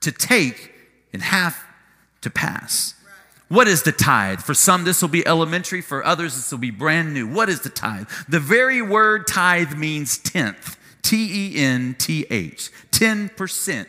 to 0.00 0.12
take 0.12 0.72
and 1.12 1.22
have 1.22 1.58
to 2.22 2.30
pass. 2.30 2.94
What 3.48 3.68
is 3.68 3.82
the 3.82 3.92
tithe? 3.92 4.40
For 4.40 4.54
some, 4.54 4.84
this 4.84 5.02
will 5.02 5.10
be 5.10 5.26
elementary. 5.26 5.80
For 5.80 6.04
others, 6.04 6.34
this 6.34 6.50
will 6.50 6.58
be 6.58 6.70
brand 6.70 7.12
new. 7.12 7.28
What 7.28 7.48
is 7.48 7.60
the 7.60 7.68
tithe? 7.68 8.08
The 8.28 8.40
very 8.40 8.82
word 8.82 9.26
tithe 9.26 9.76
means 9.76 10.18
tenth. 10.18 10.78
T 11.02 11.52
E 11.54 11.62
N 11.62 11.94
T 11.98 12.26
H. 12.30 12.70
10%. 12.90 13.86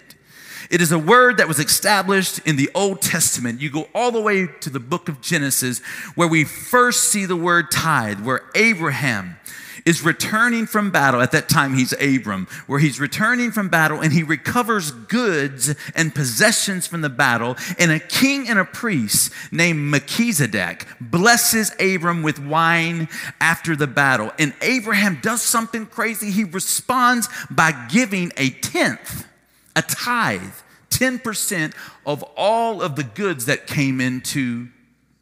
It 0.70 0.82
is 0.82 0.92
a 0.92 1.00
word 1.00 1.38
that 1.38 1.48
was 1.48 1.60
established 1.60 2.40
in 2.40 2.56
the 2.56 2.70
Old 2.76 3.02
Testament. 3.02 3.62
You 3.62 3.70
go 3.70 3.88
all 3.94 4.12
the 4.12 4.22
way 4.22 4.48
to 4.62 4.70
the 4.70 4.80
book 4.80 5.10
of 5.10 5.22
Genesis, 5.22 5.80
where 6.16 6.28
we 6.28 6.44
first 6.44 7.06
see 7.06 7.26
the 7.26 7.36
word 7.36 7.72
tithe, 7.72 8.22
where 8.22 8.42
Abraham 8.56 9.38
is 9.86 10.04
returning 10.04 10.66
from 10.66 10.90
battle. 10.90 11.22
At 11.22 11.32
that 11.32 11.48
time, 11.48 11.76
he's 11.76 11.94
Abram, 12.02 12.48
where 12.66 12.80
he's 12.80 13.00
returning 13.00 13.52
from 13.52 13.70
battle 13.70 14.02
and 14.02 14.12
he 14.12 14.24
recovers 14.24 14.92
goods 14.92 15.76
and 15.94 16.14
possessions 16.14 16.88
from 16.88 17.02
the 17.02 17.10
battle. 17.10 17.56
And 17.78 17.92
a 17.92 18.00
king 18.00 18.50
and 18.50 18.58
a 18.58 18.66
priest 18.66 19.32
named 19.52 19.80
Melchizedek 19.80 20.88
blesses 21.00 21.72
Abram 21.80 22.24
with 22.24 22.40
wine 22.40 23.08
after 23.40 23.76
the 23.76 23.88
battle. 23.88 24.32
And 24.40 24.54
Abraham 24.62 25.20
does 25.22 25.44
something 25.44 25.86
crazy. 25.86 26.32
He 26.32 26.44
responds 26.44 27.30
by 27.52 27.72
giving 27.92 28.32
a 28.38 28.50
tenth, 28.50 29.28
a 29.76 29.82
tithe, 29.82 30.54
10% 30.90 31.74
of 32.06 32.24
all 32.38 32.82
of 32.82 32.96
the 32.96 33.04
goods 33.04 33.46
that 33.46 33.68
came 33.68 34.00
into 34.00 34.70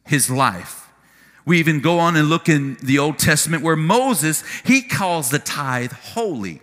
his 0.04 0.30
life. 0.30 0.88
We 1.46 1.58
even 1.58 1.80
go 1.80 1.98
on 1.98 2.16
and 2.16 2.28
look 2.28 2.48
in 2.48 2.76
the 2.82 2.98
Old 2.98 3.18
Testament 3.18 3.62
where 3.62 3.76
Moses, 3.76 4.42
he 4.64 4.82
calls 4.82 5.30
the 5.30 5.38
tithe 5.38 5.92
holy. 5.92 6.60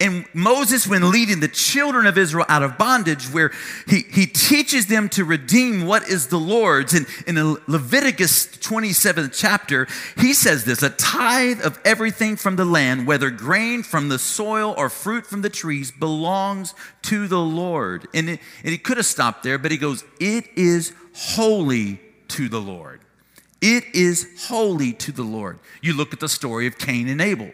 And 0.00 0.26
Moses, 0.34 0.86
when 0.86 1.10
leading 1.10 1.40
the 1.40 1.48
children 1.48 2.06
of 2.06 2.18
Israel 2.18 2.46
out 2.48 2.62
of 2.62 2.78
bondage, 2.78 3.26
where 3.26 3.52
he, 3.86 4.02
he 4.10 4.26
teaches 4.26 4.86
them 4.86 5.08
to 5.10 5.24
redeem 5.24 5.86
what 5.86 6.08
is 6.08 6.28
the 6.28 6.38
Lord's, 6.38 6.94
and 6.94 7.06
in 7.26 7.56
Leviticus 7.66 8.46
27th 8.46 9.36
chapter, 9.36 9.86
he 10.16 10.32
says 10.32 10.64
this 10.64 10.82
a 10.82 10.90
tithe 10.90 11.64
of 11.64 11.78
everything 11.84 12.36
from 12.36 12.56
the 12.56 12.64
land, 12.64 13.06
whether 13.06 13.30
grain 13.30 13.82
from 13.82 14.08
the 14.08 14.18
soil 14.18 14.74
or 14.76 14.88
fruit 14.88 15.26
from 15.26 15.42
the 15.42 15.50
trees, 15.50 15.90
belongs 15.90 16.74
to 17.02 17.28
the 17.28 17.40
Lord. 17.40 18.08
And, 18.14 18.30
it, 18.30 18.40
and 18.62 18.72
he 18.72 18.78
could 18.78 18.96
have 18.96 19.06
stopped 19.06 19.42
there, 19.42 19.58
but 19.58 19.70
he 19.70 19.76
goes, 19.76 20.04
It 20.20 20.46
is 20.56 20.92
holy 21.14 22.00
to 22.28 22.48
the 22.48 22.60
Lord. 22.60 23.00
It 23.60 23.84
is 23.94 24.26
holy 24.48 24.92
to 24.94 25.12
the 25.12 25.22
Lord. 25.22 25.60
You 25.80 25.96
look 25.96 26.12
at 26.12 26.20
the 26.20 26.28
story 26.28 26.66
of 26.66 26.78
Cain 26.78 27.08
and 27.08 27.20
Abel. 27.20 27.52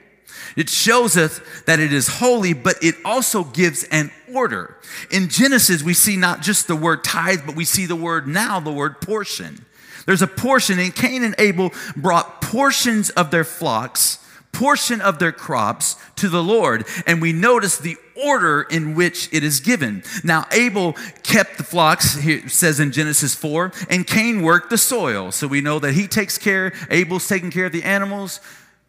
It 0.57 0.69
shows 0.69 1.17
us 1.17 1.41
that 1.67 1.81
it 1.81 1.93
is 1.93 2.09
holy, 2.09 2.53
but 2.53 2.77
it 2.83 2.97
also 3.05 3.45
gives 3.45 3.85
an 3.85 4.11
order. 4.33 4.77
In 5.11 5.29
Genesis, 5.29 5.83
we 5.83 5.95
see 5.95 6.17
not 6.17 6.43
just 6.43 6.67
the 6.67 6.77
word 6.77 7.05
tithe, 7.05 7.47
but 7.47 7.57
we 7.57 7.65
see 7.65 7.87
the 7.87 7.97
word 7.97 8.27
now, 8.27 8.61
the 8.61 8.73
word 8.73 9.01
portion. 9.01 9.65
There's 10.07 10.23
a 10.23 10.27
portion, 10.27 10.79
and 10.79 10.95
Cain 10.95 11.23
and 11.23 11.35
Abel 11.39 11.73
brought 11.95 12.41
portions 12.41 13.11
of 13.11 13.31
their 13.31 13.45
flocks, 13.45 14.25
portion 14.53 15.01
of 15.01 15.19
their 15.19 15.33
crops 15.33 15.97
to 16.17 16.29
the 16.29 16.43
Lord. 16.43 16.87
And 17.07 17.21
we 17.21 17.33
notice 17.33 17.79
the 17.79 17.97
order 18.17 18.63
in 18.63 18.95
which 18.95 19.33
it 19.33 19.45
is 19.45 19.61
given. 19.61 20.03
Now, 20.25 20.47
Abel 20.51 20.95
kept 21.23 21.59
the 21.59 21.63
flocks, 21.63 22.17
it 22.27 22.51
says 22.51 22.81
in 22.81 22.91
Genesis 22.91 23.35
4, 23.35 23.71
and 23.91 24.07
Cain 24.07 24.43
worked 24.43 24.71
the 24.71 24.79
soil. 24.79 25.31
So 25.31 25.47
we 25.47 25.61
know 25.61 25.79
that 25.79 25.93
he 25.93 26.09
takes 26.09 26.39
care, 26.39 26.73
Abel's 26.91 27.29
taking 27.29 27.51
care 27.51 27.67
of 27.67 27.73
the 27.73 27.85
animals. 27.85 28.41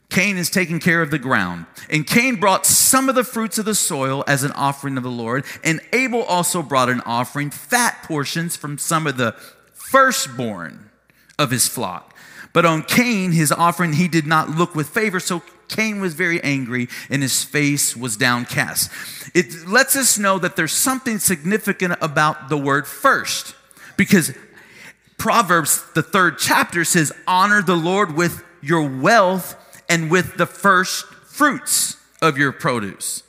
Cain 0.09 0.37
is 0.37 0.49
taking 0.49 0.79
care 0.79 1.01
of 1.01 1.11
the 1.11 1.19
ground. 1.19 1.67
And 1.89 2.05
Cain 2.05 2.37
brought 2.37 2.65
some 2.65 3.09
of 3.09 3.15
the 3.15 3.23
fruits 3.23 3.59
of 3.59 3.65
the 3.65 3.75
soil 3.75 4.23
as 4.27 4.43
an 4.43 4.51
offering 4.53 4.97
of 4.97 5.03
the 5.03 5.11
Lord. 5.11 5.45
And 5.63 5.81
Abel 5.93 6.23
also 6.23 6.63
brought 6.63 6.89
an 6.89 7.01
offering, 7.05 7.51
fat 7.51 8.03
portions 8.03 8.55
from 8.55 8.77
some 8.79 9.05
of 9.05 9.17
the 9.17 9.33
firstborn 9.73 10.89
of 11.37 11.51
his 11.51 11.67
flock. 11.67 12.15
But 12.53 12.65
on 12.65 12.81
Cain, 12.81 13.31
his 13.31 13.51
offering, 13.51 13.93
he 13.93 14.07
did 14.07 14.25
not 14.25 14.49
look 14.49 14.73
with 14.73 14.89
favor. 14.89 15.19
So 15.19 15.43
Cain 15.67 16.01
was 16.01 16.15
very 16.15 16.43
angry 16.43 16.89
and 17.11 17.21
his 17.21 17.43
face 17.43 17.95
was 17.95 18.17
downcast. 18.17 18.89
It 19.35 19.67
lets 19.67 19.95
us 19.95 20.17
know 20.17 20.39
that 20.39 20.55
there's 20.55 20.73
something 20.73 21.19
significant 21.19 21.95
about 22.01 22.49
the 22.49 22.57
word 22.57 22.87
first 22.87 23.55
because 23.95 24.33
Proverbs, 25.19 25.83
the 25.93 26.01
third 26.01 26.39
chapter, 26.39 26.83
says, 26.83 27.11
Honor 27.27 27.61
the 27.61 27.75
Lord 27.75 28.15
with 28.15 28.43
your 28.61 28.89
wealth 28.89 29.55
and 29.89 30.09
with 30.09 30.37
the 30.37 30.45
first 30.45 31.05
fruits 31.05 31.97
of 32.21 32.37
your 32.37 32.51
produce. 32.51 33.23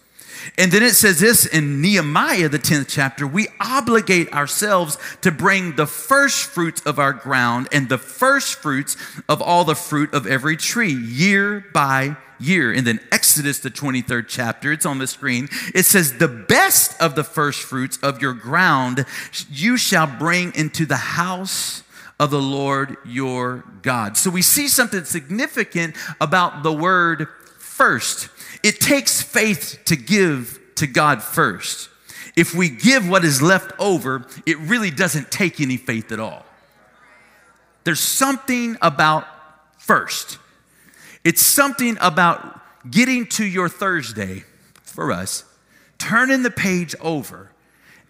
And 0.57 0.73
then 0.73 0.83
it 0.83 0.95
says 0.95 1.21
this 1.21 1.47
in 1.47 1.81
Nehemiah, 1.81 2.49
the 2.49 2.59
10th 2.59 2.87
chapter 2.89 3.27
we 3.27 3.49
obligate 3.61 4.33
ourselves 4.33 4.99
to 5.23 5.31
bring 5.31 5.77
the 5.77 5.87
first 5.87 6.45
fruits 6.47 6.81
of 6.87 6.99
our 6.99 7.13
ground 7.13 7.69
and 7.73 7.89
the 7.89 7.99
first 7.99 8.57
fruits 8.57 8.97
of 9.29 9.43
all 9.43 9.65
the 9.65 9.75
fruit 9.75 10.13
of 10.15 10.27
every 10.27 10.57
tree 10.57 10.93
year 10.93 11.65
by 11.73 12.17
year. 12.39 12.73
And 12.73 12.87
then 12.87 13.01
Exodus, 13.13 13.61
the 13.61 13.71
23rd 13.71 14.27
chapter, 14.29 14.73
it's 14.73 14.87
on 14.87 14.99
the 14.99 15.07
screen. 15.07 15.49
It 15.75 15.85
says, 15.85 16.19
The 16.19 16.29
best 16.29 17.01
of 17.01 17.15
the 17.15 17.25
first 17.25 17.63
fruits 17.63 17.99
of 18.03 18.23
your 18.23 18.33
ground 18.33 19.05
you 19.51 19.77
shall 19.77 20.07
bring 20.07 20.55
into 20.55 20.87
the 20.87 20.97
house 20.97 21.83
of 22.21 22.31
the 22.31 22.41
Lord 22.41 22.99
your 23.07 23.65
God. 23.81 24.19
So 24.19 24.29
we 24.29 24.43
see 24.43 24.69
something 24.69 25.05
significant 25.05 25.97
about 26.21 26.63
the 26.63 26.73
word 26.73 27.27
first. 27.59 28.29
It 28.63 28.79
takes 28.79 29.23
faith 29.23 29.81
to 29.87 29.97
give 29.97 30.61
to 30.77 30.87
God 30.87 31.23
first. 31.23 31.89
If 32.37 32.55
we 32.55 32.69
give 32.69 33.09
what 33.09 33.25
is 33.25 33.41
left 33.41 33.73
over, 33.79 34.27
it 34.45 34.59
really 34.59 34.91
doesn't 34.91 35.31
take 35.31 35.63
any 35.63 35.79
faith 35.79 36.13
at 36.13 36.21
all. 36.21 36.45
There's 37.85 38.01
something 38.01 38.77
about 38.83 39.27
first. 39.79 40.39
It's 41.25 41.41
something 41.41 41.97
about 42.03 42.61
getting 42.91 43.27
to 43.29 43.47
your 43.47 43.71
Thursday 43.71 44.45
for 44.83 45.11
us, 45.11 45.45
turning 45.97 46.43
the 46.43 46.51
page 46.51 46.95
over, 47.01 47.51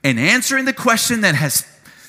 and 0.02 0.18
answering 0.18 0.64
the 0.64 0.72
question 0.72 1.20
that 1.20 1.36
has 1.36 1.64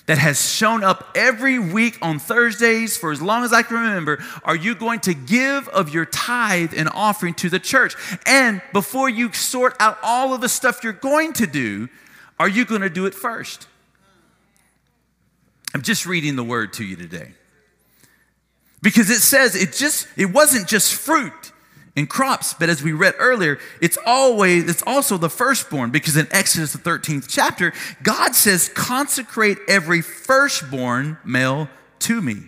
that 0.08 0.18
has 0.18 0.52
shown 0.52 0.84
up 0.84 1.10
every 1.16 1.60
week 1.60 1.98
on 2.02 2.20
Thursdays 2.20 2.98
for 2.98 3.12
as 3.12 3.22
long 3.22 3.44
as 3.44 3.54
I 3.54 3.62
can 3.62 3.78
remember. 3.78 4.24
Are 4.44 4.56
you 4.56 4.76
going 4.76 5.00
to 5.02 5.14
give 5.14 5.68
of 5.70 5.94
your 5.94 6.06
tithe 6.06 6.74
and 6.76 6.90
offering 6.94 7.34
to 7.36 7.50
the 7.50 7.60
church? 7.60 7.96
And 8.26 8.62
before 8.74 9.10
you 9.10 9.32
sort 9.34 9.76
out 9.80 9.98
all 10.04 10.34
of 10.34 10.42
the 10.42 10.50
stuff 10.50 10.84
you're 10.84 10.94
going 10.94 11.34
to 11.34 11.48
do, 11.48 11.90
are 12.40 12.50
you 12.50 12.66
going 12.66 12.82
to 12.82 12.90
do 12.90 13.06
it 13.06 13.14
first? 13.14 13.68
I'm 15.74 15.82
just 15.82 16.06
reading 16.06 16.36
the 16.36 16.44
word 16.44 16.74
to 16.74 16.84
you 16.84 16.96
today. 16.96 17.34
Because 18.82 19.10
it 19.10 19.20
says 19.20 19.56
it 19.56 19.74
just 19.74 20.08
it 20.18 20.26
wasn't 20.26 20.68
just 20.68 20.94
fruit 20.96 21.51
in 21.96 22.08
crops. 22.08 22.54
But 22.54 22.70
as 22.70 22.82
we 22.82 22.94
read 22.94 23.16
earlier, 23.18 23.60
it's 23.82 23.98
always, 24.06 24.70
it's 24.70 24.84
also 24.86 25.18
the 25.18 25.30
firstborn 25.30 25.92
because 25.92 26.18
in 26.18 26.28
Exodus, 26.32 26.74
the 26.74 26.80
13th 26.80 27.26
chapter, 27.28 27.74
God 28.02 28.36
says, 28.36 28.70
consecrate 28.70 29.58
every 29.68 30.02
firstborn 30.02 31.18
male 31.26 31.70
to 32.00 32.22
me. 32.22 32.44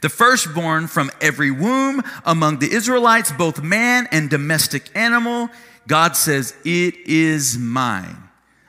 The 0.00 0.08
firstborn 0.08 0.86
from 0.86 1.10
every 1.20 1.50
womb 1.50 2.02
among 2.24 2.58
the 2.58 2.72
Israelites, 2.72 3.32
both 3.32 3.62
man 3.62 4.08
and 4.10 4.30
domestic 4.30 4.84
animal, 4.96 5.50
God 5.86 6.16
says, 6.16 6.54
it 6.64 6.96
is 7.06 7.58
mine. 7.58 8.16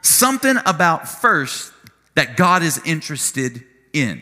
Something 0.01 0.57
about 0.65 1.07
first 1.07 1.71
that 2.15 2.35
God 2.35 2.63
is 2.63 2.81
interested 2.85 3.63
in. 3.93 4.21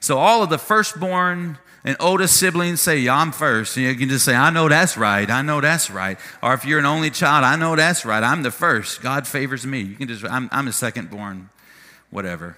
So 0.00 0.18
all 0.18 0.42
of 0.42 0.48
the 0.48 0.58
firstborn, 0.58 1.58
and 1.84 1.96
oldest 2.00 2.36
siblings 2.36 2.80
say, 2.80 2.98
yeah, 2.98 3.16
I'm 3.16 3.32
first. 3.32 3.76
And 3.76 3.86
you 3.86 3.94
can 3.94 4.08
just 4.08 4.24
say, 4.24 4.34
I 4.34 4.50
know 4.50 4.68
that's 4.68 4.96
right. 4.96 5.28
I 5.30 5.42
know 5.42 5.60
that's 5.60 5.90
right. 5.90 6.18
Or 6.42 6.54
if 6.54 6.64
you're 6.64 6.80
an 6.80 6.86
only 6.86 7.10
child, 7.10 7.44
I 7.44 7.56
know 7.56 7.76
that's 7.76 8.04
right. 8.04 8.22
I'm 8.22 8.42
the 8.42 8.50
first. 8.50 9.00
God 9.00 9.26
favors 9.26 9.64
me. 9.66 9.80
You 9.80 9.94
can 9.94 10.08
just, 10.08 10.24
I'm, 10.24 10.48
I'm 10.52 10.68
a 10.68 10.72
second 10.72 11.10
born, 11.10 11.50
whatever. 12.10 12.56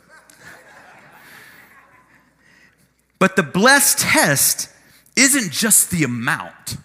but 3.19 3.37
the 3.37 3.43
blessed 3.43 3.99
test 3.99 4.71
isn't 5.17 5.53
just 5.53 5.91
the 5.91 6.03
amount, 6.03 6.77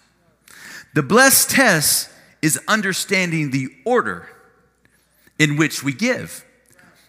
the 0.94 1.02
blessed 1.02 1.50
test 1.50 2.10
is 2.42 2.60
understanding 2.68 3.50
the 3.50 3.68
order 3.84 4.28
in 5.38 5.56
which 5.56 5.82
we 5.82 5.92
give. 5.92 6.45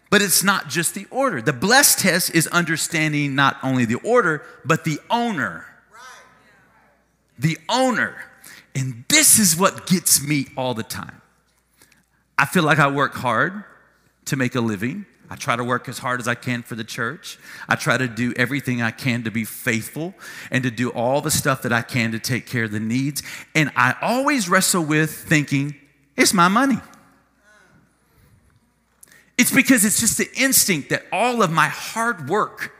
But 0.09 0.21
it's 0.21 0.43
not 0.43 0.69
just 0.69 0.93
the 0.93 1.05
order. 1.11 1.41
The 1.41 1.53
blessed 1.53 1.99
test 1.99 2.33
is 2.33 2.47
understanding 2.47 3.35
not 3.35 3.57
only 3.61 3.85
the 3.85 3.95
order, 3.95 4.43
but 4.63 4.83
the 4.85 4.99
owner. 5.09 5.65
The 7.37 7.57
owner. 7.67 8.15
And 8.73 9.03
this 9.09 9.39
is 9.39 9.57
what 9.57 9.87
gets 9.87 10.25
me 10.25 10.47
all 10.55 10.73
the 10.73 10.83
time. 10.83 11.21
I 12.37 12.45
feel 12.45 12.63
like 12.63 12.79
I 12.79 12.87
work 12.87 13.15
hard 13.15 13.63
to 14.25 14.35
make 14.35 14.55
a 14.55 14.61
living. 14.61 15.05
I 15.29 15.35
try 15.35 15.55
to 15.55 15.63
work 15.63 15.89
as 15.89 15.97
hard 15.97 16.21
as 16.21 16.27
I 16.27 16.35
can 16.35 16.63
for 16.63 16.75
the 16.75 16.83
church. 16.85 17.37
I 17.67 17.75
try 17.75 17.97
to 17.97 18.07
do 18.07 18.33
everything 18.37 18.81
I 18.81 18.91
can 18.91 19.23
to 19.23 19.31
be 19.31 19.43
faithful 19.43 20.13
and 20.51 20.63
to 20.63 20.71
do 20.71 20.89
all 20.91 21.19
the 21.19 21.31
stuff 21.31 21.63
that 21.63 21.73
I 21.73 21.81
can 21.81 22.13
to 22.13 22.19
take 22.19 22.45
care 22.45 22.63
of 22.63 22.71
the 22.71 22.79
needs. 22.79 23.23
And 23.53 23.71
I 23.75 23.95
always 24.01 24.47
wrestle 24.47 24.85
with 24.85 25.11
thinking, 25.11 25.75
it's 26.15 26.33
my 26.33 26.47
money. 26.47 26.77
It's 29.37 29.51
because 29.51 29.85
it's 29.85 29.99
just 29.99 30.17
the 30.17 30.29
instinct 30.35 30.89
that 30.89 31.03
all 31.11 31.43
of 31.43 31.51
my 31.51 31.67
hard 31.67 32.29
work 32.29 32.73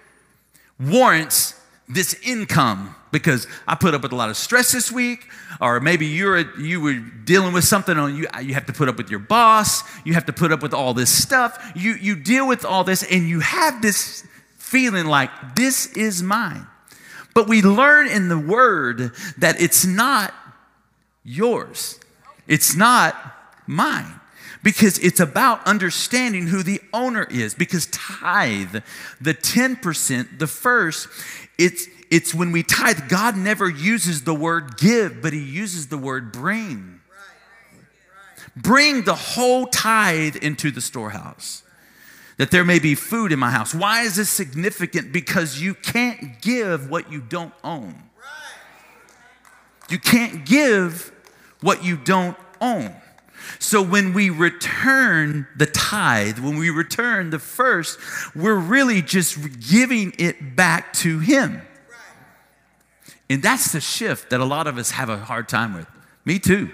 warrants 0.79 1.53
this 1.87 2.15
income 2.25 2.95
because 3.11 3.47
I 3.67 3.75
put 3.75 3.93
up 3.93 4.03
with 4.03 4.11
a 4.11 4.15
lot 4.15 4.29
of 4.29 4.37
stress 4.37 4.71
this 4.71 4.91
week, 4.91 5.27
or 5.61 5.79
maybe 5.79 6.05
you're 6.05 6.37
a, 6.37 6.59
you 6.59 6.81
were 6.81 6.95
dealing 6.95 7.53
with 7.53 7.63
something 7.63 7.97
on 7.97 8.15
you. 8.15 8.27
Uh, 8.35 8.39
you 8.39 8.53
have 8.53 8.65
to 8.65 8.73
put 8.73 8.89
up 8.89 8.97
with 8.97 9.09
your 9.09 9.19
boss. 9.19 9.83
You 10.03 10.13
have 10.13 10.25
to 10.25 10.33
put 10.33 10.51
up 10.51 10.61
with 10.61 10.73
all 10.73 10.93
this 10.93 11.09
stuff. 11.09 11.71
You 11.75 11.93
you 11.93 12.15
deal 12.15 12.47
with 12.47 12.65
all 12.65 12.83
this, 12.83 13.03
and 13.03 13.27
you 13.27 13.39
have 13.39 13.81
this 13.81 14.27
feeling 14.57 15.05
like 15.05 15.55
this 15.55 15.85
is 15.95 16.21
mine. 16.21 16.67
But 17.33 17.47
we 17.47 17.61
learn 17.61 18.07
in 18.07 18.27
the 18.27 18.37
Word 18.37 19.11
that 19.37 19.61
it's 19.61 19.85
not 19.85 20.33
yours. 21.23 21.99
It's 22.47 22.75
not 22.75 23.15
mine 23.67 24.16
because 24.67 24.99
it's 24.99 25.21
about 25.21 25.65
understanding 25.65 26.47
who 26.47 26.61
the 26.61 26.81
owner 26.91 27.23
is. 27.31 27.53
Because 27.53 27.85
tithe, 27.85 28.75
the 29.21 29.33
10%, 29.33 30.39
the 30.39 30.47
first, 30.47 31.07
it's, 31.57 31.87
it's 32.11 32.35
when 32.35 32.51
we 32.51 32.63
tithe, 32.63 33.07
God 33.07 33.37
never 33.37 33.69
uses 33.69 34.25
the 34.25 34.33
word 34.33 34.75
give, 34.75 35.21
but 35.21 35.31
He 35.31 35.39
uses 35.39 35.87
the 35.87 35.97
word 35.97 36.33
bring. 36.33 36.99
Bring 38.57 39.03
the 39.03 39.15
whole 39.15 39.67
tithe 39.67 40.35
into 40.35 40.69
the 40.69 40.81
storehouse 40.81 41.63
that 42.35 42.51
there 42.51 42.65
may 42.65 42.79
be 42.79 42.93
food 42.93 43.31
in 43.31 43.39
my 43.39 43.51
house. 43.51 43.73
Why 43.73 44.01
is 44.01 44.17
this 44.17 44.29
significant? 44.29 45.13
Because 45.13 45.61
you 45.61 45.75
can't 45.75 46.41
give 46.41 46.89
what 46.89 47.09
you 47.09 47.21
don't 47.21 47.53
own. 47.63 47.95
You 49.87 49.97
can't 49.97 50.45
give 50.45 51.13
what 51.61 51.85
you 51.85 51.95
don't 51.95 52.35
own. 52.59 52.93
So 53.59 53.81
when 53.81 54.13
we 54.13 54.29
return 54.29 55.47
the 55.55 55.65
tithe, 55.65 56.39
when 56.39 56.57
we 56.57 56.69
return 56.69 57.29
the 57.29 57.39
first, 57.39 57.99
we're 58.35 58.55
really 58.55 59.01
just 59.01 59.37
giving 59.69 60.13
it 60.17 60.55
back 60.55 60.93
to 60.93 61.19
Him. 61.19 61.61
And 63.29 63.43
that's 63.43 63.71
the 63.71 63.81
shift 63.81 64.29
that 64.29 64.39
a 64.39 64.45
lot 64.45 64.67
of 64.67 64.77
us 64.77 64.91
have 64.91 65.09
a 65.09 65.17
hard 65.17 65.49
time 65.49 65.73
with. 65.73 65.87
Me 66.25 66.39
too. 66.39 66.71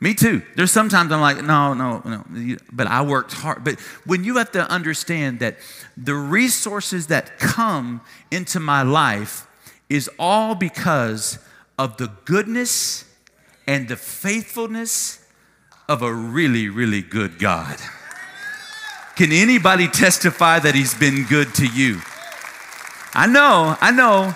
Me 0.00 0.14
too. 0.14 0.42
There's 0.56 0.72
sometimes 0.72 1.12
I'm 1.12 1.20
like, 1.20 1.44
no, 1.44 1.74
no, 1.74 2.02
no, 2.04 2.56
but 2.72 2.88
I 2.88 3.02
worked 3.02 3.32
hard. 3.34 3.62
But 3.62 3.78
when 4.04 4.24
you 4.24 4.38
have 4.38 4.50
to 4.52 4.68
understand 4.68 5.38
that 5.38 5.58
the 5.96 6.14
resources 6.14 7.06
that 7.06 7.38
come 7.38 8.00
into 8.32 8.58
my 8.58 8.82
life 8.82 9.46
is 9.88 10.10
all 10.18 10.56
because 10.56 11.38
of 11.78 11.98
the 11.98 12.10
goodness 12.24 13.04
and 13.68 13.86
the 13.86 13.96
faithfulness 13.96 15.21
of 15.88 16.02
a 16.02 16.12
really, 16.12 16.68
really 16.68 17.02
good 17.02 17.38
God. 17.38 17.78
Can 19.16 19.32
anybody 19.32 19.88
testify 19.88 20.58
that 20.58 20.74
he's 20.74 20.94
been 20.94 21.24
good 21.24 21.54
to 21.56 21.66
you? 21.66 22.00
I 23.14 23.26
know, 23.26 23.76
I 23.80 23.90
know. 23.90 24.34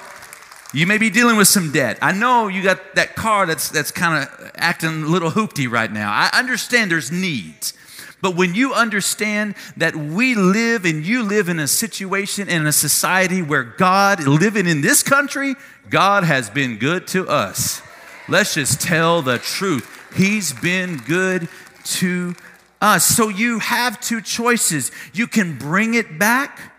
You 0.75 0.87
may 0.87 0.99
be 0.99 1.09
dealing 1.09 1.37
with 1.37 1.49
some 1.49 1.73
debt. 1.73 1.99
I 2.03 2.13
know 2.13 2.49
you 2.49 2.63
got 2.63 2.97
that 2.97 3.17
car 3.17 3.47
that's 3.47 3.71
that's 3.71 3.91
kind 3.91 4.23
of 4.23 4.51
acting 4.57 5.05
a 5.05 5.07
little 5.07 5.31
hoopty 5.31 5.71
right 5.71 5.91
now. 5.91 6.13
I 6.13 6.29
understand 6.39 6.91
there's 6.91 7.11
needs. 7.11 7.73
But 8.21 8.35
when 8.35 8.55
you 8.55 8.75
understand 8.75 9.55
that 9.77 9.95
we 9.95 10.35
live 10.35 10.85
and 10.85 11.07
you 11.07 11.23
live 11.23 11.49
in 11.49 11.59
a 11.59 11.69
situation 11.69 12.49
in 12.49 12.67
a 12.67 12.73
society 12.73 13.41
where 13.41 13.63
God, 13.63 14.27
living 14.27 14.67
in 14.67 14.81
this 14.81 15.03
country, 15.03 15.55
God 15.89 16.25
has 16.25 16.51
been 16.51 16.79
good 16.79 17.07
to 17.09 17.29
us. 17.29 17.83
Let's 18.29 18.55
just 18.55 18.81
tell 18.81 19.23
the 19.23 19.39
truth. 19.39 19.96
He's 20.15 20.53
been 20.53 20.99
good 20.99 21.49
to 21.85 22.35
us. 22.81 23.05
So 23.05 23.29
you 23.29 23.59
have 23.59 24.01
two 24.01 24.21
choices. 24.21 24.91
You 25.13 25.27
can 25.27 25.59
bring 25.59 25.95
it 25.95 26.19
back, 26.19 26.73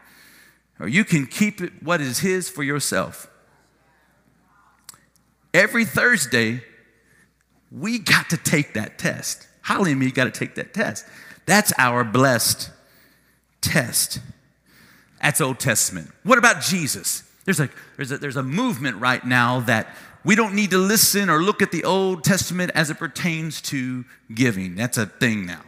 or 0.79 0.87
you 0.87 1.03
can 1.03 1.25
keep 1.25 1.61
it 1.61 1.83
what 1.83 2.01
is 2.01 2.19
His 2.19 2.49
for 2.49 2.63
yourself. 2.63 3.29
Every 5.53 5.85
Thursday, 5.85 6.63
we 7.71 7.99
got 7.99 8.29
to 8.29 8.37
take 8.37 8.73
that 8.73 8.97
test. 8.97 9.47
Holly 9.61 9.91
and 9.91 9.99
me 9.99 10.11
got 10.11 10.25
to 10.25 10.31
take 10.31 10.55
that 10.55 10.73
test. 10.73 11.05
That's 11.45 11.73
our 11.77 12.03
blessed 12.03 12.69
test. 13.61 14.19
That's 15.21 15.41
Old 15.41 15.59
Testament. 15.59 16.11
What 16.23 16.37
about 16.37 16.61
Jesus? 16.61 17.23
There's 17.45 17.59
a, 17.59 17.69
there's 17.95 18.11
a, 18.11 18.17
there's 18.17 18.35
a 18.35 18.43
movement 18.43 18.97
right 18.97 19.25
now 19.25 19.61
that 19.61 19.95
we 20.27 20.35
don't 20.35 20.53
need 20.53 20.71
to 20.71 20.77
listen 20.77 21.29
or 21.29 21.41
look 21.41 21.61
at 21.61 21.71
the 21.71 21.85
Old 21.85 22.25
Testament 22.25 22.69
as 22.75 22.89
it 22.89 22.95
pertains 22.95 23.61
to 23.61 24.03
giving. 24.33 24.75
That's 24.75 24.97
a 24.97 25.05
thing 25.05 25.45
now 25.45 25.61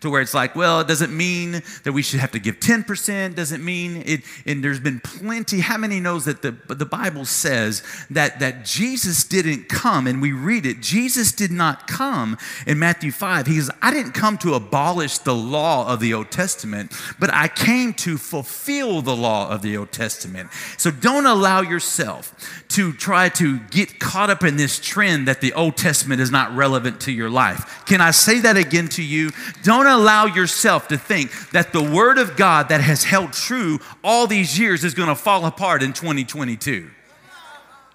to 0.00 0.10
where 0.10 0.20
it's 0.20 0.34
like, 0.34 0.54
well, 0.54 0.80
it 0.80 0.88
doesn't 0.88 1.14
mean 1.14 1.62
that 1.84 1.92
we 1.92 2.02
should 2.02 2.20
have 2.20 2.30
to 2.32 2.38
give 2.38 2.60
10%, 2.60 3.34
doesn't 3.34 3.64
mean 3.64 4.02
it, 4.06 4.22
and 4.44 4.62
there's 4.62 4.80
been 4.80 5.00
plenty. 5.00 5.60
How 5.60 5.76
many 5.76 6.00
knows 6.00 6.26
that 6.26 6.42
the, 6.42 6.52
the 6.72 6.84
Bible 6.84 7.24
says 7.24 7.82
that, 8.10 8.40
that 8.40 8.64
Jesus 8.64 9.24
didn't 9.24 9.68
come, 9.68 10.06
and 10.06 10.20
we 10.20 10.32
read 10.32 10.66
it, 10.66 10.80
Jesus 10.80 11.32
did 11.32 11.50
not 11.50 11.88
come 11.88 12.36
in 12.66 12.78
Matthew 12.78 13.10
5. 13.10 13.46
He 13.46 13.56
says, 13.56 13.70
I 13.82 13.90
didn't 13.92 14.12
come 14.12 14.38
to 14.38 14.54
abolish 14.54 15.18
the 15.18 15.34
law 15.34 15.92
of 15.92 16.00
the 16.00 16.14
Old 16.14 16.30
Testament, 16.30 16.92
but 17.18 17.32
I 17.32 17.48
came 17.48 17.94
to 17.94 18.18
fulfill 18.18 19.02
the 19.02 19.16
law 19.16 19.48
of 19.48 19.62
the 19.62 19.76
Old 19.76 19.92
Testament. 19.92 20.50
So 20.76 20.90
don't 20.90 21.26
allow 21.26 21.62
yourself 21.62 22.34
to 22.68 22.92
try 22.92 23.28
to 23.30 23.58
get 23.70 23.98
caught 23.98 24.30
up 24.30 24.44
in 24.44 24.56
this 24.56 24.78
trend 24.78 25.26
that 25.28 25.40
the 25.40 25.52
Old 25.54 25.76
Testament 25.76 26.20
is 26.20 26.30
not 26.30 26.54
relevant 26.54 27.00
to 27.02 27.12
your 27.12 27.30
life. 27.30 27.84
Can 27.86 28.00
I 28.00 28.05
say 28.10 28.40
that 28.40 28.56
again 28.56 28.88
to 28.88 29.02
you? 29.02 29.30
Don't 29.62 29.76
don't 29.86 30.00
allow 30.00 30.26
yourself 30.26 30.88
to 30.88 30.96
think 30.96 31.30
that 31.50 31.72
the 31.72 31.82
Word 31.82 32.18
of 32.18 32.36
God 32.36 32.70
that 32.70 32.80
has 32.80 33.04
held 33.04 33.32
true 33.32 33.78
all 34.02 34.26
these 34.26 34.58
years 34.58 34.84
is 34.84 34.94
going 34.94 35.08
to 35.08 35.14
fall 35.14 35.44
apart 35.44 35.82
in 35.82 35.92
2022. 35.92 36.90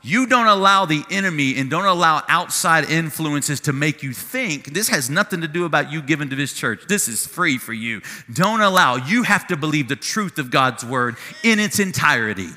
You 0.03 0.25
don't 0.25 0.47
allow 0.47 0.85
the 0.85 1.03
enemy 1.11 1.57
and 1.57 1.69
don't 1.69 1.85
allow 1.85 2.23
outside 2.27 2.89
influences 2.89 3.59
to 3.61 3.73
make 3.73 4.01
you 4.01 4.13
think 4.13 4.73
this 4.73 4.89
has 4.89 5.09
nothing 5.09 5.41
to 5.41 5.47
do 5.47 5.65
about 5.65 5.91
you 5.91 6.01
giving 6.01 6.29
to 6.29 6.35
this 6.35 6.53
church. 6.53 6.83
This 6.87 7.07
is 7.07 7.27
free 7.27 7.57
for 7.57 7.73
you. 7.73 8.01
Don't 8.31 8.61
allow. 8.61 8.95
You 8.95 9.23
have 9.23 9.47
to 9.47 9.57
believe 9.57 9.87
the 9.87 9.95
truth 9.95 10.39
of 10.39 10.49
God's 10.49 10.85
word 10.85 11.17
in 11.43 11.59
its 11.59 11.79
entirety. 11.79 12.49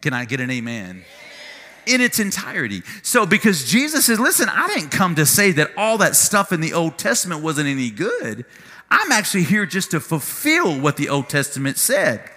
Can 0.00 0.12
I 0.12 0.24
get 0.24 0.40
an 0.40 0.50
amen? 0.50 1.04
In 1.86 2.00
its 2.00 2.18
entirety. 2.18 2.82
So, 3.02 3.26
because 3.26 3.64
Jesus 3.64 4.06
says, 4.06 4.20
listen, 4.20 4.48
I 4.48 4.66
didn't 4.68 4.90
come 4.90 5.14
to 5.16 5.26
say 5.26 5.52
that 5.52 5.70
all 5.76 5.98
that 5.98 6.16
stuff 6.16 6.52
in 6.52 6.60
the 6.60 6.72
Old 6.72 6.98
Testament 6.98 7.42
wasn't 7.42 7.68
any 7.68 7.90
good. 7.90 8.44
I'm 8.90 9.12
actually 9.12 9.44
here 9.44 9.64
just 9.66 9.90
to 9.92 10.00
fulfill 10.00 10.78
what 10.78 10.96
the 10.96 11.08
Old 11.08 11.28
Testament 11.28 11.78
said. 11.78 12.28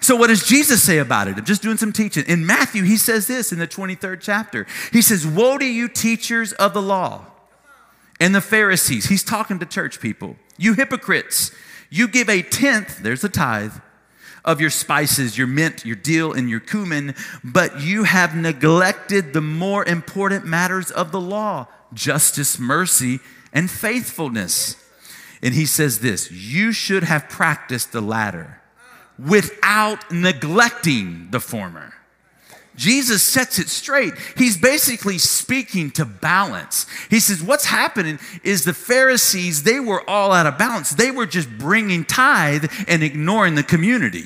So, 0.00 0.16
what 0.16 0.28
does 0.28 0.46
Jesus 0.46 0.82
say 0.82 0.98
about 0.98 1.28
it? 1.28 1.36
I'm 1.36 1.44
just 1.44 1.62
doing 1.62 1.76
some 1.76 1.92
teaching. 1.92 2.24
In 2.26 2.46
Matthew, 2.46 2.84
he 2.84 2.96
says 2.96 3.26
this 3.26 3.52
in 3.52 3.58
the 3.58 3.68
23rd 3.68 4.20
chapter. 4.20 4.66
He 4.92 5.02
says, 5.02 5.26
Woe 5.26 5.58
to 5.58 5.64
you, 5.64 5.88
teachers 5.88 6.52
of 6.54 6.74
the 6.74 6.82
law 6.82 7.26
and 8.18 8.34
the 8.34 8.40
Pharisees. 8.40 9.06
He's 9.06 9.24
talking 9.24 9.58
to 9.58 9.66
church 9.66 10.00
people. 10.00 10.36
You 10.56 10.74
hypocrites, 10.74 11.52
you 11.90 12.08
give 12.08 12.28
a 12.28 12.42
tenth, 12.42 12.98
there's 12.98 13.24
a 13.24 13.28
tithe 13.28 13.72
of 14.44 14.60
your 14.60 14.70
spices, 14.70 15.36
your 15.36 15.46
mint, 15.46 15.84
your 15.84 15.96
dill, 15.96 16.32
and 16.32 16.48
your 16.48 16.60
cumin, 16.60 17.14
but 17.44 17.80
you 17.80 18.04
have 18.04 18.34
neglected 18.34 19.32
the 19.32 19.40
more 19.40 19.84
important 19.84 20.46
matters 20.46 20.90
of 20.90 21.12
the 21.12 21.20
law 21.20 21.66
justice, 21.92 22.58
mercy, 22.58 23.18
and 23.52 23.70
faithfulness. 23.70 24.76
And 25.42 25.54
he 25.54 25.66
says 25.66 26.00
this 26.00 26.30
you 26.30 26.72
should 26.72 27.04
have 27.04 27.28
practiced 27.28 27.92
the 27.92 28.00
latter 28.00 28.60
without 29.18 30.10
neglecting 30.10 31.28
the 31.30 31.40
former. 31.40 31.94
Jesus 32.80 33.22
sets 33.22 33.58
it 33.58 33.68
straight. 33.68 34.14
He's 34.38 34.56
basically 34.56 35.18
speaking 35.18 35.90
to 35.92 36.06
balance. 36.06 36.86
He 37.10 37.20
says, 37.20 37.42
What's 37.42 37.66
happening 37.66 38.18
is 38.42 38.64
the 38.64 38.72
Pharisees, 38.72 39.64
they 39.64 39.78
were 39.80 40.02
all 40.08 40.32
out 40.32 40.46
of 40.46 40.56
balance. 40.56 40.88
They 40.88 41.10
were 41.10 41.26
just 41.26 41.50
bringing 41.58 42.06
tithe 42.06 42.72
and 42.88 43.02
ignoring 43.02 43.54
the 43.54 43.62
community. 43.62 44.24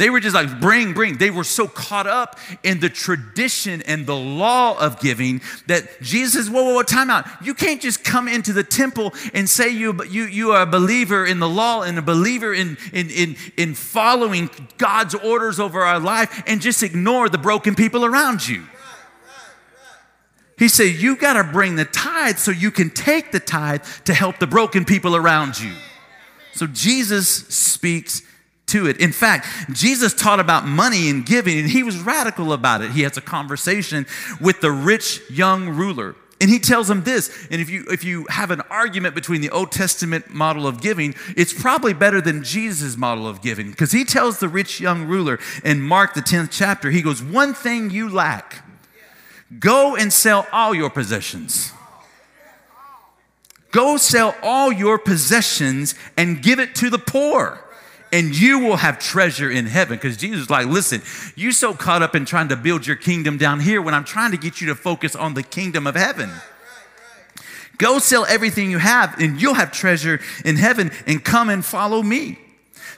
They 0.00 0.08
were 0.08 0.20
just 0.20 0.34
like, 0.34 0.60
bring, 0.62 0.94
bring. 0.94 1.18
They 1.18 1.30
were 1.30 1.44
so 1.44 1.68
caught 1.68 2.06
up 2.06 2.38
in 2.62 2.80
the 2.80 2.88
tradition 2.88 3.82
and 3.82 4.06
the 4.06 4.16
law 4.16 4.78
of 4.78 4.98
giving 4.98 5.42
that 5.66 6.00
Jesus, 6.00 6.48
whoa, 6.48 6.64
whoa, 6.64 6.72
whoa, 6.72 6.82
time 6.84 7.10
out. 7.10 7.26
You 7.44 7.52
can't 7.52 7.82
just 7.82 8.02
come 8.02 8.26
into 8.26 8.54
the 8.54 8.64
temple 8.64 9.12
and 9.34 9.46
say 9.46 9.68
you, 9.68 10.02
you, 10.04 10.24
you 10.24 10.52
are 10.52 10.62
a 10.62 10.66
believer 10.66 11.26
in 11.26 11.38
the 11.38 11.50
law 11.50 11.82
and 11.82 11.98
a 11.98 12.02
believer 12.02 12.54
in, 12.54 12.78
in, 12.94 13.10
in, 13.10 13.36
in 13.58 13.74
following 13.74 14.48
God's 14.78 15.14
orders 15.14 15.60
over 15.60 15.82
our 15.82 16.00
life 16.00 16.44
and 16.46 16.62
just 16.62 16.82
ignore 16.82 17.28
the 17.28 17.36
broken 17.36 17.74
people 17.74 18.02
around 18.06 18.48
you. 18.48 18.64
He 20.58 20.68
said, 20.68 20.94
You 20.96 21.14
got 21.14 21.34
to 21.34 21.44
bring 21.44 21.76
the 21.76 21.84
tithe 21.84 22.38
so 22.38 22.52
you 22.52 22.70
can 22.70 22.88
take 22.88 23.32
the 23.32 23.40
tithe 23.40 23.84
to 24.06 24.14
help 24.14 24.38
the 24.38 24.46
broken 24.46 24.86
people 24.86 25.14
around 25.14 25.60
you. 25.60 25.74
So 26.54 26.66
Jesus 26.66 27.28
speaks 27.28 28.22
to 28.70 28.86
it. 28.86 28.96
In 28.98 29.12
fact, 29.12 29.46
Jesus 29.72 30.14
taught 30.14 30.40
about 30.40 30.66
money 30.66 31.08
and 31.10 31.24
giving, 31.24 31.58
and 31.58 31.68
he 31.68 31.82
was 31.82 31.98
radical 31.98 32.52
about 32.52 32.82
it. 32.82 32.92
He 32.92 33.02
has 33.02 33.16
a 33.16 33.20
conversation 33.20 34.06
with 34.40 34.60
the 34.60 34.70
rich 34.70 35.20
young 35.30 35.68
ruler. 35.68 36.16
And 36.40 36.48
he 36.48 36.58
tells 36.58 36.88
him 36.88 37.02
this, 37.02 37.46
and 37.50 37.60
if 37.60 37.68
you 37.68 37.84
if 37.90 38.02
you 38.02 38.26
have 38.30 38.50
an 38.50 38.62
argument 38.70 39.14
between 39.14 39.42
the 39.42 39.50
Old 39.50 39.70
Testament 39.70 40.32
model 40.32 40.66
of 40.66 40.80
giving, 40.80 41.14
it's 41.36 41.52
probably 41.52 41.92
better 41.92 42.22
than 42.22 42.42
Jesus' 42.42 42.96
model 42.96 43.28
of 43.28 43.42
giving. 43.42 43.70
Because 43.70 43.92
he 43.92 44.04
tells 44.04 44.38
the 44.38 44.48
rich 44.48 44.80
young 44.80 45.04
ruler 45.04 45.38
in 45.64 45.82
Mark 45.82 46.14
the 46.14 46.22
10th 46.22 46.48
chapter, 46.50 46.90
he 46.90 47.02
goes, 47.02 47.22
One 47.22 47.52
thing 47.52 47.90
you 47.90 48.08
lack, 48.08 48.64
go 49.58 49.96
and 49.96 50.10
sell 50.10 50.46
all 50.50 50.74
your 50.74 50.88
possessions. 50.88 51.72
Go 53.70 53.98
sell 53.98 54.34
all 54.42 54.72
your 54.72 54.98
possessions 54.98 55.94
and 56.16 56.42
give 56.42 56.58
it 56.58 56.74
to 56.76 56.88
the 56.88 56.98
poor 56.98 57.62
and 58.12 58.36
you 58.38 58.58
will 58.58 58.76
have 58.76 58.98
treasure 58.98 59.50
in 59.50 59.66
heaven. 59.66 59.96
Because 59.96 60.16
Jesus 60.16 60.42
is 60.42 60.50
like, 60.50 60.66
listen, 60.66 61.02
you're 61.36 61.52
so 61.52 61.74
caught 61.74 62.02
up 62.02 62.14
in 62.14 62.24
trying 62.24 62.48
to 62.48 62.56
build 62.56 62.86
your 62.86 62.96
kingdom 62.96 63.38
down 63.38 63.60
here 63.60 63.80
when 63.80 63.94
I'm 63.94 64.04
trying 64.04 64.32
to 64.32 64.36
get 64.36 64.60
you 64.60 64.68
to 64.68 64.74
focus 64.74 65.14
on 65.14 65.34
the 65.34 65.42
kingdom 65.42 65.86
of 65.86 65.94
heaven. 65.94 66.30
Go 67.78 67.98
sell 67.98 68.26
everything 68.26 68.70
you 68.70 68.78
have, 68.78 69.18
and 69.18 69.40
you'll 69.40 69.54
have 69.54 69.72
treasure 69.72 70.20
in 70.44 70.56
heaven, 70.56 70.90
and 71.06 71.24
come 71.24 71.48
and 71.48 71.64
follow 71.64 72.02
me. 72.02 72.38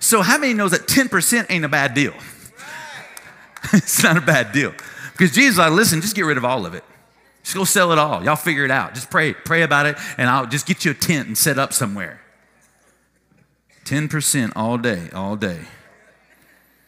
So, 0.01 0.23
how 0.23 0.39
many 0.39 0.55
knows 0.55 0.73
that 0.73 0.89
10% 0.89 1.47
ain't 1.51 1.65
a 1.65 1.69
bad 1.69 1.95
deal? 1.95 2.15
it's 3.73 4.03
not 4.03 4.17
a 4.17 4.21
bad 4.21 4.51
deal. 4.51 4.73
Because 5.13 5.31
Jesus 5.31 5.53
is 5.53 5.59
like, 5.59 5.71
listen, 5.71 6.01
just 6.01 6.17
get 6.17 6.23
rid 6.23 6.37
of 6.37 6.45
all 6.45 6.67
of 6.67 6.75
it. 6.75 6.83
Just 7.45 7.55
go 7.55 7.63
sell 7.65 7.93
it 7.93 7.99
all. 7.99 8.25
Y'all 8.25 8.35
figure 8.35 8.65
it 8.65 8.71
out. 8.71 8.95
Just 8.95 9.11
pray, 9.11 9.35
pray 9.35 9.63
about 9.63 9.87
it, 9.87 9.97
and 10.19 10.29
I'll 10.29 10.47
just 10.47 10.67
get 10.67 10.85
you 10.85 10.93
a 10.93 10.95
tent 10.95 11.29
and 11.29 11.39
set 11.39 11.59
up 11.59 11.73
somewhere. 11.73 12.22
10% 13.85 14.53
all 14.55 14.79
day, 14.79 15.09
all 15.13 15.37
day. 15.37 15.61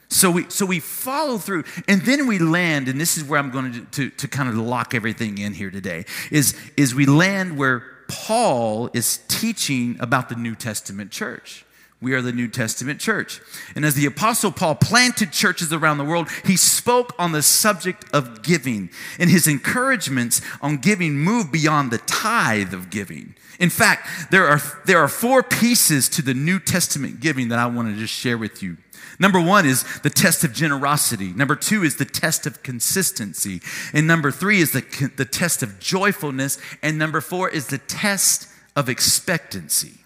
So 0.09 0.31
we, 0.31 0.49
so 0.49 0.65
we 0.65 0.79
follow 0.81 1.39
through, 1.39 1.65
and 1.89 2.03
then 2.03 2.27
we 2.27 2.39
land, 2.39 2.89
and 2.89 3.01
this 3.01 3.17
is 3.17 3.25
where 3.25 3.41
I'm 3.41 3.51
going 3.51 3.73
to, 3.73 3.81
to, 3.81 4.11
to 4.11 4.29
kind 4.29 4.49
of 4.49 4.57
lock 4.57 4.95
everything 4.95 5.39
in 5.39 5.55
here 5.55 5.71
today, 5.71 6.05
is, 6.31 6.57
is 6.77 6.95
we 6.95 7.05
land 7.05 7.59
where 7.59 7.85
Paul 8.07 8.91
is 8.93 9.19
teaching 9.29 9.97
about 9.99 10.29
the 10.29 10.37
New 10.37 10.55
Testament 10.55 11.11
church. 11.11 11.65
We 12.01 12.13
are 12.13 12.21
the 12.21 12.33
New 12.33 12.49
Testament 12.49 13.01
church. 13.01 13.41
And 13.75 13.85
as 13.85 13.95
the 13.95 14.05
Apostle 14.05 14.53
Paul 14.53 14.75
planted 14.75 15.33
churches 15.33 15.73
around 15.73 15.99
the 15.99 16.05
world, 16.05 16.29
he 16.45 16.57
spoke 16.57 17.15
on 17.19 17.33
the 17.33 17.43
subject 17.43 18.05
of 18.13 18.43
giving. 18.43 18.91
And 19.19 19.31
his 19.31 19.49
encouragements 19.49 20.43
on 20.61 20.77
giving 20.77 21.15
moved 21.15 21.51
beyond 21.51 21.91
the 21.91 21.99
tithe 21.99 22.75
of 22.75 22.91
giving. 22.91 23.35
In 23.59 23.71
fact, 23.71 24.31
there 24.31 24.47
are, 24.47 24.61
there 24.85 24.99
are 24.99 25.09
four 25.09 25.43
pieces 25.43 26.09
to 26.11 26.23
the 26.23 26.35
New 26.35 26.59
Testament 26.59 27.21
giving 27.21 27.49
that 27.49 27.59
I 27.59 27.67
want 27.67 27.89
to 27.89 27.99
just 27.99 28.15
share 28.15 28.39
with 28.39 28.63
you. 28.63 28.77
Number 29.19 29.41
one 29.41 29.65
is 29.65 29.85
the 30.01 30.11
test 30.11 30.45
of 30.45 30.53
generosity. 30.53 31.33
Number 31.33 31.55
two 31.55 31.85
is 31.85 31.97
the 31.97 32.05
test 32.05 32.47
of 32.47 32.63
consistency. 32.63 33.61
And 33.93 34.07
number 34.07 34.31
three 34.31 34.61
is 34.61 34.73
the, 34.73 35.13
the 35.17 35.25
test 35.25 35.63
of 35.63 35.79
joyfulness. 35.79 36.59
And 36.83 36.99
number 36.99 37.21
four 37.21 37.49
is 37.49 37.69
the 37.69 37.79
test 37.79 38.49
of 38.75 38.89
expectancy. 38.89 40.04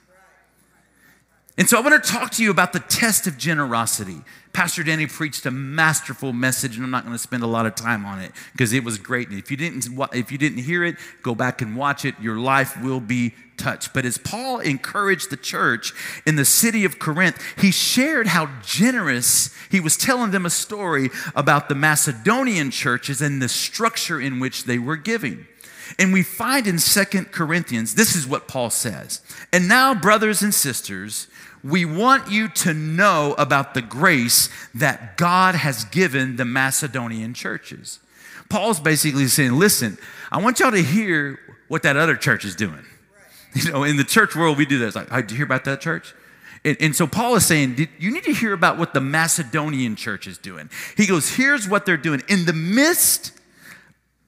And 1.58 1.68
so 1.68 1.76
I 1.76 1.80
want 1.80 2.02
to 2.02 2.10
talk 2.10 2.30
to 2.32 2.42
you 2.44 2.52
about 2.52 2.72
the 2.72 2.78
test 2.78 3.26
of 3.26 3.36
generosity. 3.36 4.22
Pastor 4.52 4.84
Danny 4.84 5.08
preached 5.08 5.44
a 5.44 5.50
masterful 5.50 6.32
message, 6.32 6.76
and 6.76 6.84
I'm 6.84 6.90
not 6.92 7.02
going 7.02 7.16
to 7.16 7.18
spend 7.18 7.42
a 7.42 7.48
lot 7.48 7.66
of 7.66 7.74
time 7.74 8.06
on 8.06 8.20
it 8.20 8.30
because 8.52 8.72
it 8.72 8.84
was 8.84 8.96
great. 8.96 9.28
And 9.28 9.36
if 9.36 9.50
you 9.50 9.56
didn't, 9.56 9.88
if 10.12 10.30
you 10.30 10.38
didn't 10.38 10.62
hear 10.62 10.84
it, 10.84 10.94
go 11.22 11.34
back 11.34 11.60
and 11.60 11.76
watch 11.76 12.04
it. 12.04 12.14
Your 12.20 12.38
life 12.38 12.80
will 12.80 13.00
be 13.00 13.34
touched. 13.56 13.92
But 13.92 14.04
as 14.04 14.18
Paul 14.18 14.60
encouraged 14.60 15.30
the 15.30 15.36
church 15.36 15.92
in 16.24 16.36
the 16.36 16.44
city 16.44 16.84
of 16.84 17.00
Corinth, 17.00 17.42
he 17.58 17.72
shared 17.72 18.28
how 18.28 18.48
generous 18.62 19.52
he 19.68 19.80
was 19.80 19.96
telling 19.96 20.30
them 20.30 20.46
a 20.46 20.50
story 20.50 21.10
about 21.34 21.68
the 21.68 21.74
Macedonian 21.74 22.70
churches 22.70 23.20
and 23.20 23.42
the 23.42 23.48
structure 23.48 24.20
in 24.20 24.38
which 24.38 24.64
they 24.64 24.78
were 24.78 24.96
giving. 24.96 25.48
And 25.98 26.12
we 26.12 26.22
find 26.22 26.66
in 26.66 26.78
Second 26.78 27.32
Corinthians, 27.32 27.94
this 27.94 28.14
is 28.14 28.26
what 28.26 28.46
Paul 28.46 28.70
says. 28.70 29.22
And 29.52 29.68
now, 29.68 29.94
brothers 29.94 30.42
and 30.42 30.54
sisters, 30.54 31.26
we 31.64 31.84
want 31.84 32.30
you 32.30 32.48
to 32.48 32.74
know 32.74 33.34
about 33.38 33.74
the 33.74 33.82
grace 33.82 34.48
that 34.74 35.16
God 35.16 35.54
has 35.54 35.84
given 35.84 36.36
the 36.36 36.44
Macedonian 36.44 37.34
churches. 37.34 38.00
Paul's 38.48 38.80
basically 38.80 39.26
saying, 39.26 39.52
listen, 39.52 39.98
I 40.30 40.40
want 40.40 40.60
y'all 40.60 40.70
to 40.70 40.82
hear 40.82 41.38
what 41.68 41.82
that 41.82 41.96
other 41.96 42.16
church 42.16 42.44
is 42.44 42.54
doing. 42.54 42.84
You 43.54 43.72
know, 43.72 43.82
in 43.82 43.96
the 43.96 44.04
church 44.04 44.36
world, 44.36 44.58
we 44.58 44.66
do 44.66 44.78
this. 44.78 44.94
Like, 44.94 45.30
you 45.30 45.36
hear 45.36 45.46
about 45.46 45.64
that 45.64 45.80
church? 45.80 46.14
And, 46.66 46.76
and 46.80 46.94
so 46.94 47.06
Paul 47.06 47.34
is 47.34 47.46
saying, 47.46 47.88
you 47.98 48.10
need 48.12 48.24
to 48.24 48.32
hear 48.32 48.52
about 48.52 48.76
what 48.76 48.92
the 48.92 49.00
Macedonian 49.00 49.96
church 49.96 50.26
is 50.26 50.36
doing. 50.36 50.68
He 50.98 51.06
goes, 51.06 51.34
here's 51.34 51.66
what 51.66 51.86
they're 51.86 51.96
doing. 51.96 52.22
In 52.28 52.44
the 52.44 52.52
midst 52.52 53.32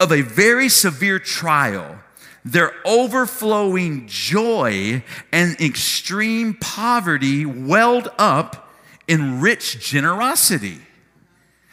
of 0.01 0.11
a 0.11 0.23
very 0.23 0.71
severe 0.71 1.19
trial, 1.19 1.99
their 2.45 2.73
overflowing 2.85 4.07
joy 4.09 5.03
and 5.33 5.61
extreme 5.61 6.55
poverty 6.55 7.45
welled 7.45 8.09
up 8.19 8.71
in 9.07 9.41
rich 9.41 9.81
generosity. 9.81 10.79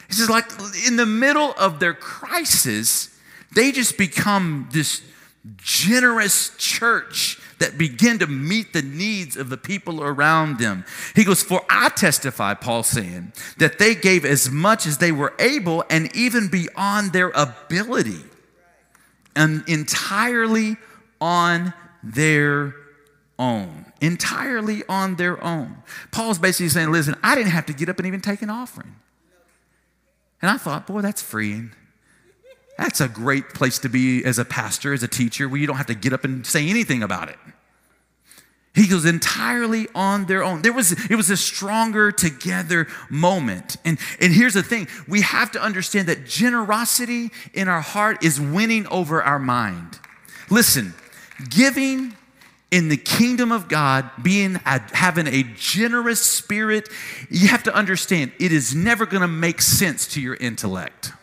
He 0.08 0.14
says, 0.14 0.30
like 0.30 0.46
in 0.88 0.96
the 0.96 1.06
middle 1.06 1.54
of 1.58 1.80
their 1.80 1.94
crisis, 1.94 3.18
they 3.54 3.72
just 3.72 3.98
become 3.98 4.70
this 4.72 5.02
generous 5.58 6.56
church 6.58 7.40
that 7.60 7.78
begin 7.78 8.20
to 8.20 8.28
meet 8.28 8.74
the 8.74 8.82
needs 8.82 9.36
of 9.36 9.50
the 9.50 9.58
people 9.58 10.04
around 10.04 10.60
them. 10.60 10.86
He 11.16 11.24
goes, 11.24 11.42
For 11.42 11.62
I 11.70 11.90
testify, 11.90 12.54
Paul 12.54 12.84
saying, 12.84 13.34
that 13.58 13.80
they 13.80 13.96
gave 13.96 14.26
as 14.26 14.52
much 14.52 14.86
as 14.86 14.98
they 14.98 15.12
were 15.12 15.34
able 15.40 15.84
and 15.90 16.14
even 16.16 16.50
beyond 16.50 17.14
their 17.14 17.30
ability 17.30 18.24
entirely 19.68 20.78
on 21.22 21.74
their 22.04 22.74
own. 23.40 23.86
Entirely 24.02 24.84
on 24.88 25.16
their 25.16 25.44
own. 25.44 25.78
Paul's 26.12 26.40
basically 26.40 26.70
saying, 26.70 26.92
listen, 26.92 27.16
I 27.24 27.36
didn't 27.36 27.52
have 27.52 27.66
to 27.68 27.74
get 27.74 27.90
up 27.90 27.98
and 27.98 28.08
even 28.08 28.22
take 28.22 28.42
an 28.42 28.50
offering. 28.50 28.96
And 30.42 30.52
I 30.52 30.58
thought, 30.58 30.86
boy, 30.86 31.02
that's 31.02 31.22
freeing. 31.22 31.72
That's 32.78 33.02
a 33.02 33.08
great 33.08 33.50
place 33.50 33.80
to 33.80 33.90
be 33.90 34.24
as 34.24 34.38
a 34.38 34.46
pastor, 34.46 34.94
as 34.94 35.02
a 35.02 35.08
teacher, 35.08 35.50
where 35.50 35.60
you 35.60 35.66
don't 35.66 35.78
have 35.78 35.88
to 35.88 35.96
get 35.96 36.14
up 36.14 36.24
and 36.24 36.46
say 36.46 36.68
anything 36.70 37.02
about 37.02 37.30
it. 37.30 37.38
He 38.78 38.88
goes 38.88 39.06
entirely 39.06 39.88
on 39.96 40.28
their 40.28 40.44
own. 40.44 40.62
There 40.62 40.72
was, 40.72 40.92
it 41.10 41.16
was 41.16 41.32
a 41.32 41.38
stronger 41.38 42.12
together 42.12 42.88
moment. 43.10 43.76
And, 43.84 43.98
and 44.22 44.32
here's 44.32 44.54
the 44.54 44.62
thing 44.62 44.88
we 45.08 45.22
have 45.22 45.52
to 45.54 45.62
understand 45.62 46.08
that 46.10 46.28
generosity 46.28 47.32
in 47.56 47.68
our 47.68 47.82
heart 47.82 48.24
is 48.24 48.40
winning 48.40 48.86
over 48.88 49.24
our 49.24 49.40
mind. 49.40 50.00
Listen, 50.52 50.94
giving 51.50 52.16
in 52.70 52.90
the 52.90 52.98
kingdom 52.98 53.52
of 53.52 53.68
God, 53.68 54.12
being 54.22 54.60
having 54.64 55.26
a 55.26 55.42
generous 55.56 56.22
spirit, 56.22 56.88
you 57.32 57.48
have 57.48 57.64
to 57.64 57.74
understand 57.74 58.32
it 58.40 58.52
is 58.52 58.76
never 58.76 59.08
going 59.08 59.22
to 59.22 59.28
make 59.28 59.60
sense 59.60 60.06
to 60.10 60.22
your 60.22 60.36
intellect. 60.36 61.14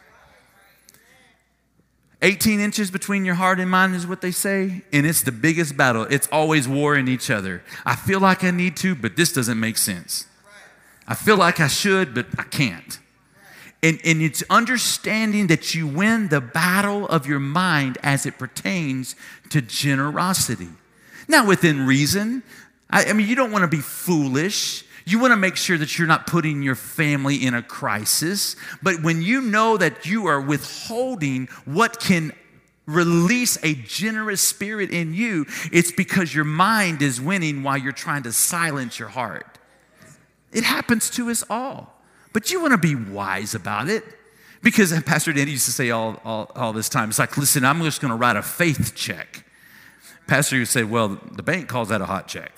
18 2.24 2.58
inches 2.58 2.90
between 2.90 3.26
your 3.26 3.34
heart 3.34 3.60
and 3.60 3.70
mind 3.70 3.94
is 3.94 4.06
what 4.06 4.22
they 4.22 4.30
say, 4.30 4.82
and 4.94 5.04
it's 5.04 5.22
the 5.22 5.30
biggest 5.30 5.76
battle. 5.76 6.04
It's 6.04 6.26
always 6.32 6.66
warring 6.66 7.06
each 7.06 7.30
other. 7.30 7.62
I 7.84 7.96
feel 7.96 8.18
like 8.18 8.42
I 8.42 8.50
need 8.50 8.78
to, 8.78 8.94
but 8.94 9.14
this 9.14 9.30
doesn't 9.30 9.60
make 9.60 9.76
sense. 9.76 10.26
I 11.06 11.14
feel 11.14 11.36
like 11.36 11.60
I 11.60 11.66
should, 11.68 12.14
but 12.14 12.26
I 12.38 12.44
can't. 12.44 12.98
And, 13.82 14.00
and 14.06 14.22
it's 14.22 14.42
understanding 14.48 15.48
that 15.48 15.74
you 15.74 15.86
win 15.86 16.28
the 16.28 16.40
battle 16.40 17.06
of 17.08 17.26
your 17.26 17.40
mind 17.40 17.98
as 18.02 18.24
it 18.24 18.38
pertains 18.38 19.14
to 19.50 19.60
generosity. 19.60 20.70
Now, 21.28 21.46
within 21.46 21.86
reason, 21.86 22.42
I, 22.88 23.04
I 23.04 23.12
mean, 23.12 23.28
you 23.28 23.34
don't 23.34 23.52
want 23.52 23.64
to 23.64 23.68
be 23.68 23.82
foolish. 23.82 24.83
You 25.04 25.18
want 25.18 25.32
to 25.32 25.36
make 25.36 25.56
sure 25.56 25.76
that 25.76 25.98
you're 25.98 26.08
not 26.08 26.26
putting 26.26 26.62
your 26.62 26.74
family 26.74 27.44
in 27.44 27.54
a 27.54 27.62
crisis. 27.62 28.56
But 28.82 29.02
when 29.02 29.20
you 29.20 29.42
know 29.42 29.76
that 29.76 30.06
you 30.06 30.26
are 30.26 30.40
withholding 30.40 31.46
what 31.64 32.00
can 32.00 32.32
release 32.86 33.62
a 33.62 33.74
generous 33.74 34.40
spirit 34.40 34.90
in 34.90 35.14
you, 35.14 35.46
it's 35.72 35.92
because 35.92 36.34
your 36.34 36.44
mind 36.44 37.02
is 37.02 37.20
winning 37.20 37.62
while 37.62 37.76
you're 37.76 37.92
trying 37.92 38.22
to 38.22 38.32
silence 38.32 38.98
your 38.98 39.08
heart. 39.08 39.58
It 40.52 40.64
happens 40.64 41.10
to 41.10 41.30
us 41.30 41.44
all. 41.50 41.94
But 42.32 42.50
you 42.50 42.60
want 42.60 42.72
to 42.72 42.78
be 42.78 42.94
wise 42.94 43.54
about 43.54 43.88
it. 43.88 44.04
Because 44.62 44.98
Pastor 45.06 45.32
Danny 45.32 45.52
used 45.52 45.66
to 45.66 45.72
say 45.72 45.90
all, 45.90 46.20
all, 46.24 46.50
all 46.54 46.72
this 46.72 46.88
time, 46.88 47.10
it's 47.10 47.18
like, 47.18 47.36
listen, 47.36 47.64
I'm 47.64 47.82
just 47.82 48.00
going 48.00 48.10
to 48.10 48.16
write 48.16 48.36
a 48.36 48.42
faith 48.42 48.94
check. 48.94 49.44
Pastor 50.26 50.58
would 50.58 50.68
say, 50.68 50.84
well, 50.84 51.20
the 51.32 51.42
bank 51.42 51.68
calls 51.68 51.90
that 51.90 52.00
a 52.00 52.06
hot 52.06 52.26
check. 52.28 52.52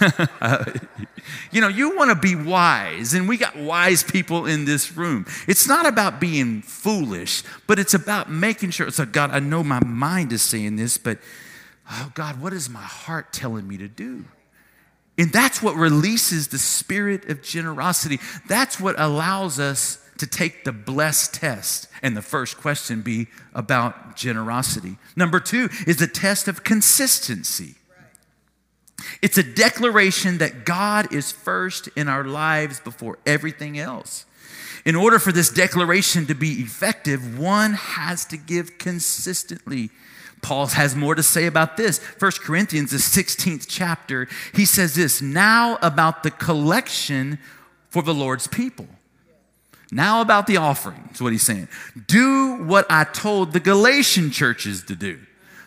you 1.52 1.60
know, 1.60 1.68
you 1.68 1.96
want 1.96 2.10
to 2.10 2.14
be 2.14 2.34
wise, 2.34 3.14
and 3.14 3.28
we 3.28 3.36
got 3.36 3.56
wise 3.56 4.02
people 4.02 4.46
in 4.46 4.64
this 4.64 4.96
room. 4.96 5.26
It's 5.46 5.68
not 5.68 5.86
about 5.86 6.20
being 6.20 6.62
foolish, 6.62 7.42
but 7.66 7.78
it's 7.78 7.94
about 7.94 8.30
making 8.30 8.70
sure. 8.70 8.86
It's 8.86 8.98
like, 8.98 9.12
God, 9.12 9.30
I 9.30 9.40
know 9.40 9.62
my 9.62 9.82
mind 9.84 10.32
is 10.32 10.42
saying 10.42 10.76
this, 10.76 10.98
but 10.98 11.18
oh, 11.90 12.12
God, 12.14 12.40
what 12.40 12.52
is 12.52 12.68
my 12.68 12.80
heart 12.80 13.32
telling 13.32 13.66
me 13.66 13.76
to 13.78 13.88
do? 13.88 14.24
And 15.18 15.32
that's 15.32 15.62
what 15.62 15.76
releases 15.76 16.48
the 16.48 16.58
spirit 16.58 17.28
of 17.28 17.42
generosity. 17.42 18.18
That's 18.48 18.80
what 18.80 18.98
allows 18.98 19.58
us 19.58 19.98
to 20.16 20.26
take 20.26 20.64
the 20.64 20.72
blessed 20.72 21.34
test. 21.34 21.88
And 22.02 22.16
the 22.16 22.22
first 22.22 22.56
question 22.56 23.02
be 23.02 23.26
about 23.54 24.16
generosity. 24.16 24.96
Number 25.16 25.40
two 25.40 25.68
is 25.86 25.96
the 25.96 26.06
test 26.06 26.48
of 26.48 26.64
consistency. 26.64 27.74
It's 29.22 29.38
a 29.38 29.42
declaration 29.42 30.38
that 30.38 30.64
God 30.64 31.12
is 31.12 31.32
first 31.32 31.88
in 31.96 32.08
our 32.08 32.24
lives 32.24 32.80
before 32.80 33.18
everything 33.26 33.78
else. 33.78 34.26
In 34.84 34.96
order 34.96 35.18
for 35.18 35.32
this 35.32 35.50
declaration 35.50 36.26
to 36.26 36.34
be 36.34 36.52
effective, 36.60 37.38
one 37.38 37.74
has 37.74 38.24
to 38.26 38.36
give 38.36 38.78
consistently. 38.78 39.90
Paul 40.42 40.66
has 40.68 40.96
more 40.96 41.14
to 41.14 41.22
say 41.22 41.46
about 41.46 41.76
this. 41.76 41.98
1 41.98 42.30
Corinthians, 42.42 42.90
the 42.90 42.96
16th 42.96 43.66
chapter, 43.68 44.26
he 44.54 44.64
says 44.64 44.94
this 44.94 45.20
now 45.20 45.78
about 45.82 46.22
the 46.22 46.30
collection 46.30 47.38
for 47.90 48.02
the 48.02 48.14
Lord's 48.14 48.46
people. 48.46 48.88
Now 49.92 50.20
about 50.20 50.46
the 50.46 50.56
offering, 50.56 51.10
is 51.12 51.20
what 51.20 51.32
he's 51.32 51.42
saying. 51.42 51.68
Do 52.06 52.64
what 52.64 52.86
I 52.88 53.04
told 53.04 53.52
the 53.52 53.60
Galatian 53.60 54.30
churches 54.30 54.84
to 54.84 54.94
do. 54.94 55.18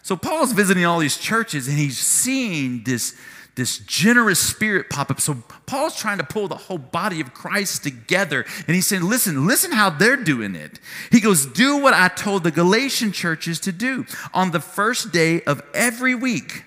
So 0.03 0.17
Paul's 0.17 0.51
visiting 0.51 0.85
all 0.85 0.99
these 0.99 1.17
churches 1.17 1.69
and 1.69 1.77
he's 1.77 1.97
seeing 1.97 2.83
this, 2.83 3.15
this 3.55 3.79
generous 3.79 4.37
spirit 4.37 4.89
pop 4.89 5.09
up. 5.09 5.21
So 5.21 5.37
Paul's 5.65 5.95
trying 5.95 6.17
to 6.17 6.25
pull 6.25 6.49
the 6.49 6.57
whole 6.57 6.77
body 6.77 7.21
of 7.21 7.33
Christ 7.33 7.83
together. 7.83 8.45
And 8.67 8.75
he's 8.75 8.85
saying, 8.85 9.03
listen, 9.03 9.47
listen 9.47 9.71
how 9.71 9.89
they're 9.89 10.17
doing 10.17 10.55
it. 10.55 10.77
He 11.09 11.21
goes, 11.21 11.45
do 11.45 11.77
what 11.77 11.93
I 11.93 12.09
told 12.09 12.43
the 12.43 12.51
Galatian 12.51 13.13
churches 13.13 13.61
to 13.61 13.71
do. 13.71 14.05
On 14.33 14.51
the 14.51 14.59
first 14.59 15.13
day 15.13 15.41
of 15.43 15.63
every 15.73 16.15
week, 16.15 16.65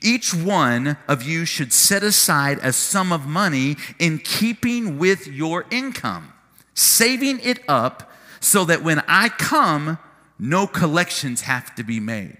each 0.00 0.32
one 0.32 0.96
of 1.08 1.24
you 1.24 1.44
should 1.44 1.72
set 1.72 2.04
aside 2.04 2.60
a 2.62 2.72
sum 2.72 3.12
of 3.12 3.26
money 3.26 3.76
in 3.98 4.18
keeping 4.18 4.98
with 4.98 5.26
your 5.26 5.66
income, 5.72 6.32
saving 6.74 7.40
it 7.40 7.58
up 7.66 8.12
so 8.38 8.64
that 8.66 8.84
when 8.84 9.02
I 9.08 9.30
come, 9.30 9.98
no 10.38 10.66
collections 10.66 11.42
have 11.42 11.74
to 11.74 11.82
be 11.82 12.00
made. 12.00 12.36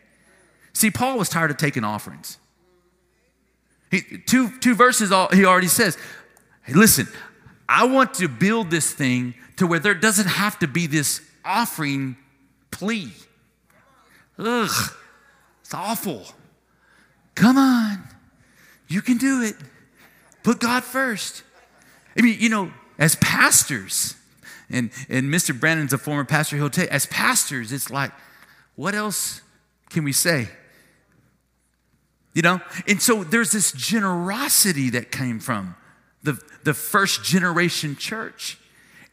See, 0.72 0.90
Paul 0.90 1.18
was 1.18 1.28
tired 1.28 1.50
of 1.50 1.56
taking 1.56 1.84
offerings. 1.84 2.38
He, 3.90 4.02
two, 4.26 4.56
two 4.60 4.74
verses, 4.74 5.10
all, 5.10 5.28
he 5.28 5.44
already 5.44 5.68
says, 5.68 5.96
hey, 6.62 6.74
listen, 6.74 7.08
I 7.68 7.86
want 7.86 8.14
to 8.14 8.28
build 8.28 8.70
this 8.70 8.92
thing 8.92 9.34
to 9.56 9.66
where 9.66 9.78
there 9.78 9.94
doesn't 9.94 10.28
have 10.28 10.58
to 10.60 10.68
be 10.68 10.86
this 10.86 11.20
offering 11.44 12.16
plea. 12.70 13.10
Ugh, 14.38 14.92
it's 15.60 15.74
awful. 15.74 16.24
Come 17.34 17.58
on, 17.58 18.04
you 18.86 19.02
can 19.02 19.16
do 19.16 19.42
it. 19.42 19.56
Put 20.42 20.60
God 20.60 20.84
first. 20.84 21.42
I 22.16 22.22
mean, 22.22 22.36
you 22.38 22.48
know, 22.48 22.72
as 22.98 23.16
pastors, 23.16 24.14
and, 24.70 24.90
and 25.08 25.32
Mr. 25.32 25.58
Brandon's 25.58 25.92
a 25.92 25.98
former 25.98 26.24
pastor. 26.24 26.56
He'll 26.56 26.70
tell 26.70 26.84
you, 26.84 26.90
as 26.90 27.06
pastors, 27.06 27.72
it's 27.72 27.90
like, 27.90 28.12
what 28.76 28.94
else 28.94 29.40
can 29.90 30.04
we 30.04 30.12
say? 30.12 30.48
You 32.34 32.42
know? 32.42 32.60
And 32.86 33.00
so 33.00 33.24
there's 33.24 33.52
this 33.52 33.72
generosity 33.72 34.90
that 34.90 35.10
came 35.10 35.40
from 35.40 35.74
the, 36.22 36.40
the 36.64 36.74
first 36.74 37.24
generation 37.24 37.96
church 37.96 38.58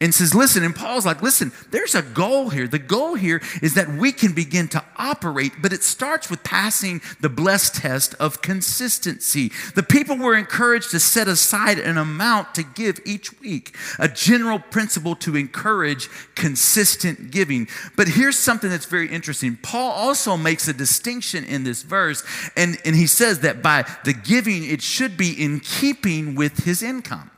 and 0.00 0.14
says, 0.14 0.34
listen, 0.34 0.62
and 0.62 0.76
Paul's 0.76 1.06
like, 1.06 1.22
listen, 1.22 1.52
there's 1.70 1.94
a 1.94 2.02
goal 2.02 2.50
here. 2.50 2.68
The 2.68 2.78
goal 2.78 3.14
here 3.14 3.40
is 3.62 3.74
that 3.74 3.88
we 3.88 4.12
can 4.12 4.34
begin 4.34 4.68
to 4.68 4.84
operate, 4.96 5.52
but 5.62 5.72
it 5.72 5.82
starts 5.82 6.28
with 6.28 6.44
passing 6.44 7.00
the 7.20 7.30
blessed 7.30 7.76
test 7.76 8.14
of 8.20 8.42
consistency. 8.42 9.50
The 9.74 9.82
people 9.82 10.18
were 10.18 10.36
encouraged 10.36 10.90
to 10.90 11.00
set 11.00 11.28
aside 11.28 11.78
an 11.78 11.96
amount 11.96 12.54
to 12.56 12.62
give 12.62 13.00
each 13.06 13.40
week, 13.40 13.74
a 13.98 14.08
general 14.08 14.58
principle 14.58 15.16
to 15.16 15.34
encourage 15.34 16.10
consistent 16.34 17.30
giving. 17.30 17.66
But 17.96 18.08
here's 18.08 18.38
something 18.38 18.68
that's 18.68 18.84
very 18.84 19.08
interesting. 19.08 19.58
Paul 19.62 19.92
also 19.92 20.36
makes 20.36 20.68
a 20.68 20.74
distinction 20.74 21.42
in 21.44 21.64
this 21.64 21.82
verse, 21.82 22.22
and, 22.54 22.76
and 22.84 22.94
he 22.94 23.06
says 23.06 23.40
that 23.40 23.62
by 23.62 23.86
the 24.04 24.12
giving, 24.12 24.64
it 24.64 24.82
should 24.82 25.16
be 25.16 25.42
in 25.42 25.60
keeping 25.60 26.34
with 26.34 26.64
his 26.64 26.82
income. 26.82 27.30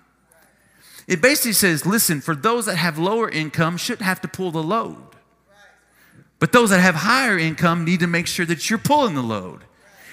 It 1.08 1.22
basically 1.22 1.54
says, 1.54 1.86
listen, 1.86 2.20
for 2.20 2.36
those 2.36 2.66
that 2.66 2.76
have 2.76 2.98
lower 2.98 3.28
income 3.30 3.78
shouldn't 3.78 4.04
have 4.04 4.20
to 4.20 4.28
pull 4.28 4.50
the 4.50 4.62
load. 4.62 4.96
But 6.38 6.52
those 6.52 6.70
that 6.70 6.80
have 6.80 6.94
higher 6.94 7.36
income 7.36 7.84
need 7.84 8.00
to 8.00 8.06
make 8.06 8.26
sure 8.26 8.46
that 8.46 8.68
you're 8.68 8.78
pulling 8.78 9.14
the 9.14 9.22
load. 9.22 9.64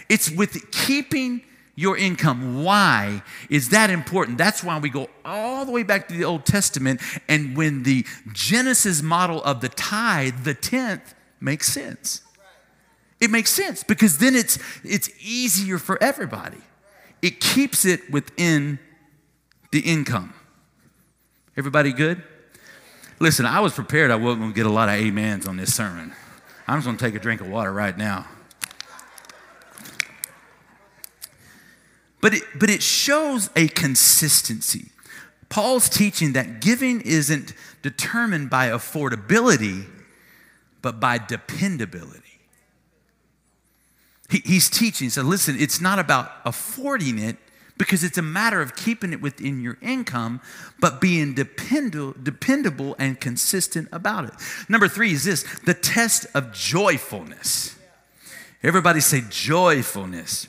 It's 0.09 0.31
with 0.31 0.71
keeping 0.71 1.41
your 1.75 1.97
income. 1.97 2.63
Why 2.63 3.21
is 3.49 3.69
that 3.69 3.89
important? 3.89 4.37
That's 4.37 4.63
why 4.63 4.79
we 4.79 4.89
go 4.89 5.09
all 5.25 5.65
the 5.65 5.71
way 5.73 5.83
back 5.83 6.07
to 6.07 6.13
the 6.15 6.23
Old 6.23 6.45
Testament. 6.45 7.01
And 7.27 7.57
when 7.57 7.83
the 7.83 8.05
Genesis 8.31 9.01
model 9.01 9.43
of 9.43 9.59
the 9.59 9.69
tithe, 9.69 10.45
the 10.45 10.53
tenth, 10.53 11.13
makes 11.41 11.67
sense. 11.67 12.21
It 13.19 13.29
makes 13.29 13.49
sense 13.49 13.83
because 13.83 14.17
then 14.17 14.33
it's, 14.33 14.57
it's 14.83 15.09
easier 15.21 15.77
for 15.77 16.01
everybody. 16.01 16.61
It 17.21 17.41
keeps 17.41 17.83
it 17.85 18.09
within 18.09 18.79
the 19.71 19.81
income. 19.81 20.33
Everybody 21.57 21.93
good? 21.93 22.21
Listen, 23.19 23.45
I 23.45 23.61
was 23.61 23.73
prepared 23.73 24.11
I 24.11 24.15
wasn't 24.15 24.41
going 24.41 24.51
to 24.51 24.55
get 24.55 24.65
a 24.65 24.69
lot 24.69 24.89
of 24.89 24.95
amens 24.99 25.47
on 25.47 25.55
this 25.55 25.73
sermon. 25.73 26.13
I'm 26.67 26.77
just 26.77 26.85
going 26.85 26.97
to 26.97 27.05
take 27.05 27.15
a 27.15 27.19
drink 27.19 27.39
of 27.41 27.47
water 27.47 27.71
right 27.71 27.97
now. 27.97 28.27
But 32.19 32.33
it, 32.33 32.43
but 32.59 32.69
it 32.69 32.81
shows 32.81 33.49
a 33.55 33.67
consistency. 33.69 34.89
Paul's 35.47 35.87
teaching 35.87 36.33
that 36.33 36.59
giving 36.59 37.01
isn't 37.01 37.53
determined 37.83 38.49
by 38.49 38.69
affordability, 38.69 39.85
but 40.81 40.99
by 40.99 41.19
dependability. 41.19 42.21
He, 44.29 44.39
he's 44.39 44.69
teaching, 44.69 45.09
so 45.09 45.21
listen, 45.21 45.55
it's 45.57 45.79
not 45.79 45.99
about 45.99 46.31
affording 46.45 47.19
it, 47.19 47.37
because 47.77 48.03
it's 48.03 48.17
a 48.17 48.21
matter 48.21 48.61
of 48.61 48.75
keeping 48.75 49.13
it 49.13 49.21
within 49.21 49.61
your 49.61 49.77
income, 49.81 50.41
but 50.79 51.01
being 51.01 51.33
dependable, 51.33 52.95
and 52.99 53.19
consistent 53.19 53.89
about 53.91 54.25
it. 54.25 54.33
Number 54.69 54.87
three 54.87 55.11
is 55.11 55.23
this 55.23 55.43
the 55.61 55.73
test 55.73 56.27
of 56.33 56.53
joyfulness. 56.53 57.75
Everybody 58.63 58.99
say 58.99 59.21
joyfulness. 59.29 60.47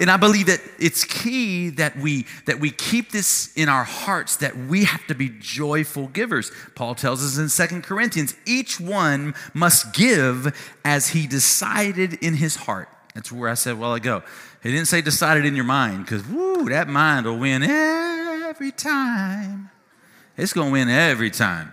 And 0.00 0.10
I 0.10 0.16
believe 0.16 0.46
that 0.46 0.60
it's 0.78 1.04
key 1.04 1.70
that 1.70 1.96
we 1.96 2.26
that 2.46 2.58
we 2.58 2.70
keep 2.70 3.12
this 3.12 3.52
in 3.54 3.68
our 3.68 3.84
hearts 3.84 4.36
that 4.38 4.56
we 4.56 4.84
have 4.84 5.06
to 5.06 5.14
be 5.14 5.30
joyful 5.38 6.08
givers. 6.08 6.50
Paul 6.74 6.94
tells 6.94 7.24
us 7.24 7.38
in 7.38 7.48
Second 7.48 7.82
Corinthians, 7.82 8.34
each 8.46 8.80
one 8.80 9.34
must 9.54 9.92
give 9.92 10.76
as 10.84 11.08
he 11.08 11.26
decided 11.26 12.14
in 12.14 12.34
his 12.34 12.56
heart. 12.56 12.88
That's 13.14 13.30
where 13.30 13.50
I 13.50 13.54
said 13.54 13.78
while 13.78 13.94
ago. 13.94 14.22
He 14.62 14.70
didn't 14.70 14.86
say 14.86 15.02
decided 15.02 15.44
in 15.44 15.54
your 15.54 15.64
mind, 15.64 16.04
because 16.04 16.26
woo, 16.26 16.68
that 16.70 16.88
mind 16.88 17.26
will 17.26 17.38
win 17.38 17.62
every 17.62 18.70
time. 18.70 19.70
It's 20.36 20.52
going 20.52 20.68
to 20.68 20.72
win 20.72 20.88
every 20.88 21.30
time. 21.30 21.72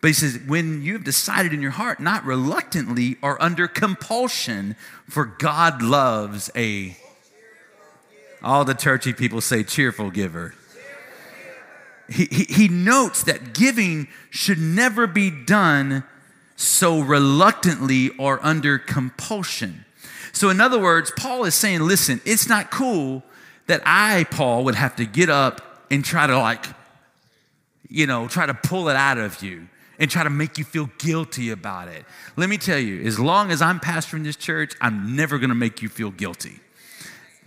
But 0.00 0.08
he 0.08 0.14
says, 0.14 0.38
when 0.46 0.80
you 0.82 0.94
have 0.94 1.04
decided 1.04 1.52
in 1.52 1.60
your 1.60 1.72
heart, 1.72 2.00
not 2.00 2.24
reluctantly 2.24 3.18
or 3.22 3.40
under 3.42 3.68
compulsion, 3.68 4.74
for 5.06 5.26
God 5.26 5.82
loves 5.82 6.50
a. 6.56 6.96
All 8.42 8.64
the 8.64 8.72
churchy 8.72 9.12
people 9.12 9.42
say 9.42 9.62
cheerful 9.62 10.10
giver. 10.10 10.54
He, 12.08 12.24
he, 12.24 12.44
he 12.44 12.68
notes 12.68 13.22
that 13.24 13.52
giving 13.52 14.08
should 14.30 14.58
never 14.58 15.06
be 15.06 15.30
done 15.30 16.04
so 16.56 17.00
reluctantly 17.00 18.08
or 18.16 18.44
under 18.44 18.78
compulsion. 18.78 19.84
So, 20.32 20.50
in 20.50 20.60
other 20.60 20.78
words, 20.78 21.12
Paul 21.16 21.44
is 21.44 21.54
saying, 21.54 21.80
listen, 21.80 22.20
it's 22.24 22.48
not 22.48 22.70
cool 22.70 23.22
that 23.66 23.82
I, 23.84 24.24
Paul, 24.30 24.64
would 24.64 24.74
have 24.74 24.96
to 24.96 25.06
get 25.06 25.28
up 25.28 25.84
and 25.90 26.04
try 26.04 26.26
to, 26.26 26.38
like, 26.38 26.64
you 27.88 28.06
know, 28.06 28.28
try 28.28 28.46
to 28.46 28.54
pull 28.54 28.88
it 28.88 28.96
out 28.96 29.18
of 29.18 29.42
you 29.42 29.68
and 29.98 30.10
try 30.10 30.24
to 30.24 30.30
make 30.30 30.56
you 30.56 30.64
feel 30.64 30.88
guilty 30.98 31.50
about 31.50 31.88
it. 31.88 32.04
Let 32.36 32.48
me 32.48 32.56
tell 32.56 32.78
you, 32.78 33.02
as 33.02 33.18
long 33.18 33.50
as 33.50 33.60
I'm 33.60 33.78
pastoring 33.78 34.24
this 34.24 34.36
church, 34.36 34.74
I'm 34.80 35.14
never 35.14 35.38
gonna 35.38 35.54
make 35.54 35.82
you 35.82 35.88
feel 35.88 36.10
guilty. 36.10 36.60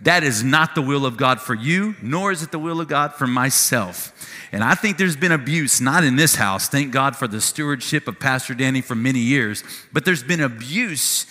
That 0.00 0.22
is 0.22 0.44
not 0.44 0.74
the 0.74 0.82
will 0.82 1.06
of 1.06 1.16
God 1.16 1.40
for 1.40 1.54
you, 1.54 1.96
nor 2.02 2.30
is 2.30 2.42
it 2.42 2.52
the 2.52 2.58
will 2.58 2.80
of 2.80 2.88
God 2.88 3.14
for 3.14 3.26
myself. 3.26 4.12
And 4.52 4.62
I 4.62 4.74
think 4.74 4.98
there's 4.98 5.16
been 5.16 5.32
abuse, 5.32 5.80
not 5.80 6.04
in 6.04 6.16
this 6.16 6.36
house, 6.36 6.68
thank 6.68 6.92
God 6.92 7.16
for 7.16 7.26
the 7.26 7.40
stewardship 7.40 8.06
of 8.06 8.20
Pastor 8.20 8.54
Danny 8.54 8.80
for 8.80 8.94
many 8.94 9.20
years, 9.20 9.64
but 9.92 10.04
there's 10.04 10.22
been 10.22 10.40
abuse 10.40 11.26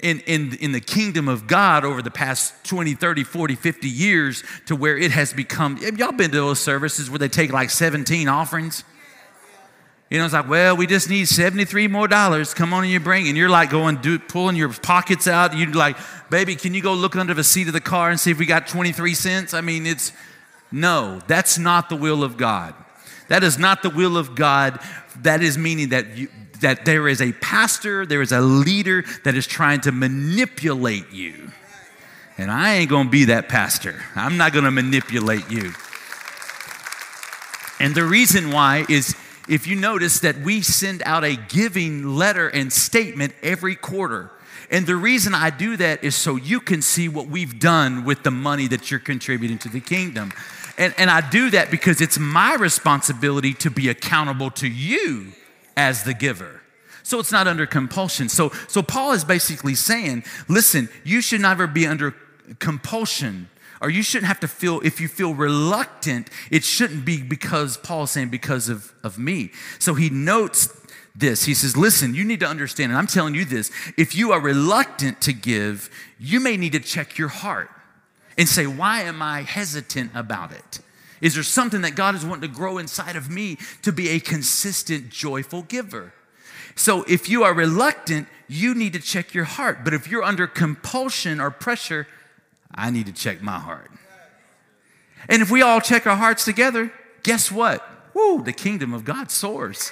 in, 0.00 0.20
in, 0.20 0.54
in 0.56 0.72
the 0.72 0.80
kingdom 0.80 1.28
of 1.28 1.46
God 1.46 1.84
over 1.84 2.02
the 2.02 2.10
past 2.10 2.54
20, 2.64 2.94
30, 2.94 3.24
40, 3.24 3.54
50 3.54 3.88
years 3.88 4.44
to 4.66 4.76
where 4.76 4.96
it 4.96 5.10
has 5.10 5.32
become. 5.32 5.78
Y'all 5.96 6.12
been 6.12 6.30
to 6.30 6.36
those 6.36 6.60
services 6.60 7.10
where 7.10 7.18
they 7.18 7.28
take 7.28 7.52
like 7.52 7.70
17 7.70 8.28
offerings? 8.28 8.84
You 10.10 10.18
know, 10.18 10.24
it's 10.24 10.34
like, 10.34 10.48
well, 10.48 10.76
we 10.76 10.86
just 10.86 11.10
need 11.10 11.26
73 11.26 11.88
more 11.88 12.06
dollars. 12.06 12.54
Come 12.54 12.72
on 12.72 12.84
and 12.84 12.92
you 12.92 13.00
bring. 13.00 13.26
And 13.26 13.36
you're 13.36 13.48
like 13.48 13.70
going, 13.70 13.96
do, 13.96 14.20
pulling 14.20 14.54
your 14.54 14.72
pockets 14.72 15.26
out. 15.26 15.56
You're 15.56 15.72
like, 15.72 15.96
baby, 16.30 16.54
can 16.54 16.74
you 16.74 16.82
go 16.82 16.94
look 16.94 17.16
under 17.16 17.34
the 17.34 17.42
seat 17.42 17.66
of 17.66 17.72
the 17.72 17.80
car 17.80 18.10
and 18.10 18.20
see 18.20 18.30
if 18.30 18.38
we 18.38 18.46
got 18.46 18.68
23 18.68 19.14
cents? 19.14 19.52
I 19.52 19.62
mean, 19.62 19.84
it's, 19.84 20.12
no, 20.70 21.20
that's 21.26 21.58
not 21.58 21.88
the 21.88 21.96
will 21.96 22.22
of 22.22 22.36
God. 22.36 22.74
That 23.28 23.42
is 23.42 23.58
not 23.58 23.82
the 23.82 23.90
will 23.90 24.16
of 24.16 24.36
God. 24.36 24.78
That 25.22 25.42
is 25.42 25.58
meaning 25.58 25.88
that 25.88 26.16
you, 26.16 26.28
that 26.60 26.84
there 26.84 27.08
is 27.08 27.20
a 27.20 27.32
pastor, 27.32 28.06
there 28.06 28.22
is 28.22 28.32
a 28.32 28.40
leader 28.40 29.04
that 29.24 29.34
is 29.34 29.46
trying 29.46 29.80
to 29.82 29.92
manipulate 29.92 31.10
you. 31.12 31.50
And 32.38 32.50
I 32.50 32.74
ain't 32.74 32.90
gonna 32.90 33.08
be 33.08 33.26
that 33.26 33.48
pastor. 33.48 34.02
I'm 34.14 34.36
not 34.36 34.52
gonna 34.52 34.70
manipulate 34.70 35.50
you. 35.50 35.72
And 37.80 37.94
the 37.94 38.04
reason 38.04 38.52
why 38.52 38.86
is 38.88 39.14
if 39.48 39.66
you 39.66 39.76
notice 39.76 40.20
that 40.20 40.38
we 40.40 40.62
send 40.62 41.02
out 41.04 41.24
a 41.24 41.36
giving 41.36 42.16
letter 42.16 42.48
and 42.48 42.72
statement 42.72 43.32
every 43.42 43.76
quarter. 43.76 44.30
And 44.70 44.86
the 44.86 44.96
reason 44.96 45.34
I 45.34 45.50
do 45.50 45.76
that 45.76 46.02
is 46.02 46.16
so 46.16 46.34
you 46.34 46.58
can 46.58 46.82
see 46.82 47.08
what 47.08 47.28
we've 47.28 47.60
done 47.60 48.04
with 48.04 48.24
the 48.24 48.32
money 48.32 48.66
that 48.68 48.90
you're 48.90 48.98
contributing 48.98 49.58
to 49.58 49.68
the 49.68 49.80
kingdom. 49.80 50.32
And, 50.76 50.92
and 50.98 51.08
I 51.08 51.28
do 51.28 51.50
that 51.50 51.70
because 51.70 52.00
it's 52.00 52.18
my 52.18 52.54
responsibility 52.56 53.54
to 53.54 53.70
be 53.70 53.88
accountable 53.88 54.50
to 54.52 54.68
you 54.68 55.32
as 55.76 56.04
the 56.04 56.14
giver. 56.14 56.62
So 57.02 57.20
it's 57.20 57.30
not 57.30 57.46
under 57.46 57.66
compulsion. 57.66 58.28
So, 58.28 58.50
so 58.66 58.82
Paul 58.82 59.12
is 59.12 59.24
basically 59.24 59.76
saying, 59.76 60.24
listen, 60.48 60.88
you 61.04 61.20
should 61.20 61.40
never 61.40 61.66
be 61.66 61.86
under 61.86 62.14
compulsion 62.58 63.48
or 63.80 63.90
you 63.90 64.02
shouldn't 64.02 64.26
have 64.26 64.40
to 64.40 64.48
feel 64.48 64.80
if 64.80 65.00
you 65.00 65.08
feel 65.08 65.34
reluctant 65.34 66.30
it 66.50 66.64
shouldn't 66.64 67.04
be 67.04 67.22
because 67.22 67.76
paul's 67.78 68.12
saying 68.12 68.28
because 68.28 68.68
of, 68.68 68.92
of 69.02 69.18
me 69.18 69.50
so 69.78 69.94
he 69.94 70.08
notes 70.08 70.68
this 71.14 71.44
he 71.44 71.54
says 71.54 71.76
listen 71.76 72.14
you 72.14 72.24
need 72.24 72.40
to 72.40 72.46
understand 72.46 72.92
and 72.92 72.98
i'm 72.98 73.06
telling 73.06 73.34
you 73.34 73.44
this 73.44 73.70
if 73.96 74.14
you 74.14 74.32
are 74.32 74.40
reluctant 74.40 75.20
to 75.20 75.32
give 75.32 75.90
you 76.18 76.40
may 76.40 76.56
need 76.56 76.72
to 76.72 76.80
check 76.80 77.18
your 77.18 77.28
heart 77.28 77.68
and 78.38 78.48
say 78.48 78.66
why 78.66 79.02
am 79.02 79.20
i 79.20 79.42
hesitant 79.42 80.10
about 80.14 80.52
it 80.52 80.78
is 81.20 81.34
there 81.34 81.42
something 81.42 81.82
that 81.82 81.94
God 81.94 82.14
is 82.14 82.24
wanting 82.24 82.48
to 82.48 82.54
grow 82.54 82.78
inside 82.78 83.16
of 83.16 83.30
me 83.30 83.58
to 83.82 83.92
be 83.92 84.10
a 84.10 84.20
consistent, 84.20 85.10
joyful 85.10 85.62
giver? 85.62 86.12
So 86.74 87.04
if 87.04 87.28
you 87.28 87.42
are 87.42 87.54
reluctant, 87.54 88.28
you 88.48 88.74
need 88.74 88.92
to 88.92 89.00
check 89.00 89.32
your 89.32 89.44
heart. 89.44 89.78
But 89.82 89.94
if 89.94 90.08
you're 90.08 90.22
under 90.22 90.46
compulsion 90.46 91.40
or 91.40 91.50
pressure, 91.50 92.06
I 92.74 92.90
need 92.90 93.06
to 93.06 93.12
check 93.12 93.40
my 93.40 93.58
heart. 93.58 93.90
And 95.28 95.42
if 95.42 95.50
we 95.50 95.62
all 95.62 95.80
check 95.80 96.06
our 96.06 96.16
hearts 96.16 96.44
together, 96.44 96.92
guess 97.22 97.50
what? 97.50 97.82
Woo, 98.14 98.42
the 98.42 98.52
kingdom 98.52 98.92
of 98.92 99.04
God 99.04 99.30
soars. 99.30 99.90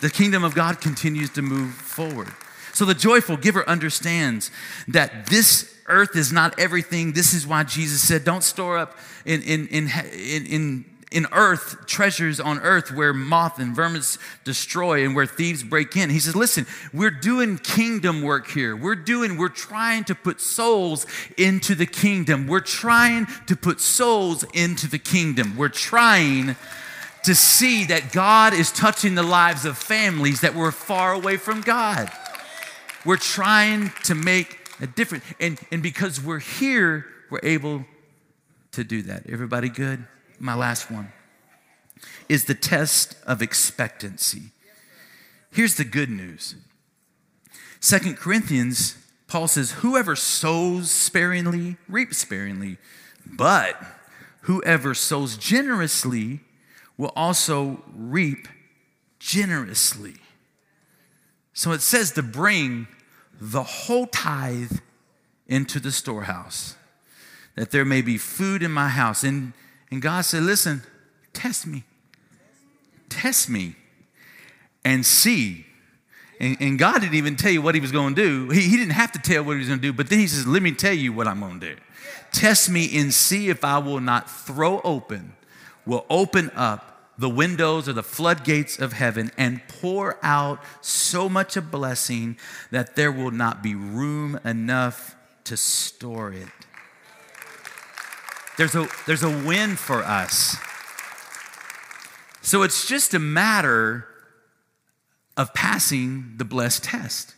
The 0.00 0.10
kingdom 0.10 0.42
of 0.42 0.54
God 0.54 0.80
continues 0.80 1.30
to 1.30 1.42
move 1.42 1.74
forward. 1.74 2.32
So 2.72 2.84
the 2.84 2.94
joyful 2.94 3.36
giver 3.36 3.68
understands 3.68 4.50
that 4.88 5.26
this 5.26 5.72
earth 5.92 6.16
is 6.16 6.32
not 6.32 6.58
everything. 6.58 7.12
This 7.12 7.34
is 7.34 7.46
why 7.46 7.62
Jesus 7.62 8.00
said, 8.06 8.24
Don't 8.24 8.42
store 8.42 8.78
up 8.78 8.96
in, 9.24 9.42
in, 9.42 9.68
in, 9.68 9.88
in, 10.46 10.84
in 11.12 11.26
earth, 11.32 11.86
treasures 11.86 12.40
on 12.40 12.58
earth 12.60 12.90
where 12.90 13.12
moth 13.12 13.58
and 13.58 13.76
vermin 13.76 14.02
destroy 14.44 15.04
and 15.04 15.14
where 15.14 15.26
thieves 15.26 15.62
break 15.62 15.94
in. 15.96 16.10
He 16.10 16.18
says, 16.18 16.34
listen, 16.34 16.66
we're 16.92 17.10
doing 17.10 17.58
kingdom 17.58 18.22
work 18.22 18.48
here. 18.48 18.74
We're 18.74 18.94
doing, 18.94 19.36
we're 19.36 19.48
trying 19.48 20.04
to 20.04 20.14
put 20.14 20.40
souls 20.40 21.06
into 21.36 21.74
the 21.74 21.86
kingdom. 21.86 22.46
We're 22.46 22.60
trying 22.60 23.26
to 23.46 23.56
put 23.56 23.80
souls 23.80 24.44
into 24.54 24.88
the 24.88 24.98
kingdom. 24.98 25.56
We're 25.56 25.68
trying 25.68 26.56
to 27.24 27.34
see 27.34 27.84
that 27.84 28.12
God 28.12 28.52
is 28.52 28.72
touching 28.72 29.14
the 29.14 29.22
lives 29.22 29.64
of 29.64 29.78
families 29.78 30.40
that 30.40 30.54
were 30.54 30.72
far 30.72 31.12
away 31.12 31.36
from 31.36 31.60
God. 31.60 32.10
We're 33.04 33.16
trying 33.16 33.92
to 34.04 34.14
make 34.14 34.61
a 34.80 34.86
different. 34.86 35.24
And, 35.40 35.58
and 35.70 35.82
because 35.82 36.22
we're 36.22 36.38
here, 36.38 37.06
we're 37.30 37.40
able 37.42 37.84
to 38.72 38.84
do 38.84 39.02
that. 39.02 39.28
Everybody 39.28 39.68
good? 39.68 40.06
My 40.38 40.54
last 40.54 40.90
one 40.90 41.12
is 42.28 42.46
the 42.46 42.54
test 42.54 43.16
of 43.26 43.42
expectancy. 43.42 44.50
Here's 45.50 45.76
the 45.76 45.84
good 45.84 46.10
news. 46.10 46.56
Second 47.80 48.16
Corinthians, 48.16 48.96
Paul 49.26 49.48
says, 49.48 49.72
Whoever 49.72 50.16
sows 50.16 50.90
sparingly 50.90 51.76
reaps 51.88 52.18
sparingly, 52.18 52.78
but 53.26 53.76
whoever 54.42 54.94
sows 54.94 55.36
generously 55.36 56.40
will 56.96 57.12
also 57.14 57.82
reap 57.94 58.48
generously. 59.18 60.14
So 61.52 61.72
it 61.72 61.82
says 61.82 62.12
to 62.12 62.22
bring 62.22 62.88
the 63.44 63.64
whole 63.64 64.06
tithe 64.06 64.78
into 65.48 65.80
the 65.80 65.90
storehouse, 65.90 66.76
that 67.56 67.72
there 67.72 67.84
may 67.84 68.00
be 68.00 68.16
food 68.16 68.62
in 68.62 68.70
my 68.70 68.88
house. 68.88 69.24
And, 69.24 69.52
and 69.90 70.00
God 70.00 70.24
said, 70.24 70.44
Listen, 70.44 70.82
test 71.32 71.66
me. 71.66 71.82
Test 73.08 73.50
me 73.50 73.74
and 74.84 75.04
see. 75.04 75.66
And, 76.38 76.56
and 76.60 76.78
God 76.78 77.00
didn't 77.00 77.16
even 77.16 77.34
tell 77.34 77.50
you 77.50 77.60
what 77.60 77.74
He 77.74 77.80
was 77.80 77.90
going 77.90 78.14
to 78.14 78.22
do. 78.22 78.50
He, 78.50 78.60
he 78.60 78.76
didn't 78.76 78.92
have 78.92 79.10
to 79.10 79.18
tell 79.18 79.42
what 79.42 79.54
He 79.54 79.58
was 79.58 79.68
going 79.68 79.80
to 79.80 79.86
do, 79.88 79.92
but 79.92 80.08
then 80.08 80.20
He 80.20 80.28
says, 80.28 80.46
Let 80.46 80.62
me 80.62 80.70
tell 80.70 80.94
you 80.94 81.12
what 81.12 81.26
I'm 81.26 81.40
going 81.40 81.58
to 81.58 81.74
do. 81.74 81.80
Test 82.30 82.70
me 82.70 82.96
and 82.96 83.12
see 83.12 83.48
if 83.48 83.64
I 83.64 83.78
will 83.78 84.00
not 84.00 84.30
throw 84.30 84.80
open, 84.82 85.32
will 85.84 86.06
open 86.08 86.52
up 86.54 86.91
the 87.18 87.28
windows 87.28 87.88
or 87.88 87.92
the 87.92 88.02
floodgates 88.02 88.78
of 88.78 88.94
heaven 88.94 89.30
and 89.36 89.60
pour 89.68 90.18
out 90.22 90.60
so 90.80 91.28
much 91.28 91.56
a 91.56 91.62
blessing 91.62 92.36
that 92.70 92.96
there 92.96 93.12
will 93.12 93.30
not 93.30 93.62
be 93.62 93.74
room 93.74 94.38
enough 94.44 95.14
to 95.44 95.56
store 95.56 96.32
it. 96.32 96.48
There's 98.56 98.74
a, 98.74 98.88
there's 99.06 99.22
a 99.22 99.30
win 99.30 99.76
for 99.76 100.02
us. 100.02 100.56
So 102.42 102.62
it's 102.62 102.86
just 102.86 103.14
a 103.14 103.18
matter 103.18 104.06
of 105.36 105.54
passing 105.54 106.34
the 106.36 106.44
blessed 106.44 106.84
test. 106.84 107.34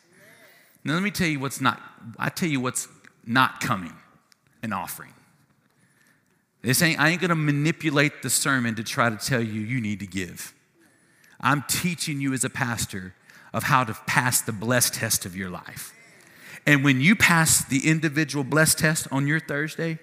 Now, 0.83 0.95
let 0.95 1.03
me 1.03 1.11
tell 1.11 1.29
you 1.29 1.41
what's 1.41 1.61
not, 1.61 1.81
I 2.19 2.29
tell 2.29 2.49
you 2.49 2.61
what's 2.61 2.89
not 3.27 3.61
coming 3.61 3.95
an 4.63 4.73
offering. 4.73 5.14
This 6.65 6.81
ain't, 6.81 6.99
I 6.99 7.11
ain't 7.11 7.21
gonna 7.21 7.35
manipulate 7.35 8.23
the 8.23 8.31
sermon 8.31 8.75
to 8.77 8.83
try 8.83 9.11
to 9.11 9.17
tell 9.17 9.43
you 9.43 9.61
you 9.61 9.83
need 9.83 10.01
to 10.01 10.07
give. 10.07 10.55
I'm 11.39 11.63
teaching 11.69 12.23
you 12.23 12.33
as 12.33 12.43
a 12.43 12.49
pastor 12.49 13.15
of 13.53 13.65
how 13.65 13.85
to 13.85 13.93
pass 14.07 14.41
the 14.41 14.53
blessed 14.53 14.95
test 14.95 15.27
of 15.27 15.37
your 15.37 15.51
life. 15.51 15.93
And 16.67 16.83
when 16.83 17.03
you 17.03 17.17
pass 17.17 17.63
the 17.63 17.87
individual 17.87 18.45
blessed 18.45 18.79
test 18.79 19.07
on 19.13 19.27
your 19.27 19.41
Thursday 19.41 19.99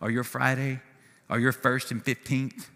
or 0.00 0.08
your 0.08 0.22
Friday 0.22 0.80
or 1.28 1.40
your 1.40 1.50
first 1.50 1.90
and 1.90 2.04
15th, 2.04 2.66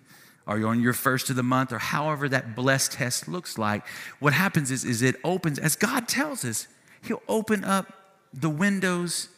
or 0.44 0.58
you're 0.58 0.68
on 0.68 0.82
your 0.82 0.92
first 0.92 1.30
of 1.30 1.36
the 1.36 1.44
month, 1.44 1.72
or 1.72 1.78
however 1.78 2.28
that 2.28 2.56
blessed 2.56 2.90
test 2.90 3.28
looks 3.28 3.56
like, 3.56 3.86
what 4.18 4.32
happens 4.32 4.72
is, 4.72 4.84
is 4.84 5.00
it 5.00 5.14
opens, 5.22 5.60
as 5.60 5.76
God 5.76 6.08
tells 6.08 6.44
us, 6.44 6.66
He'll 7.02 7.22
open 7.28 7.62
up 7.62 7.86
the 8.34 8.50
windows 8.50 9.28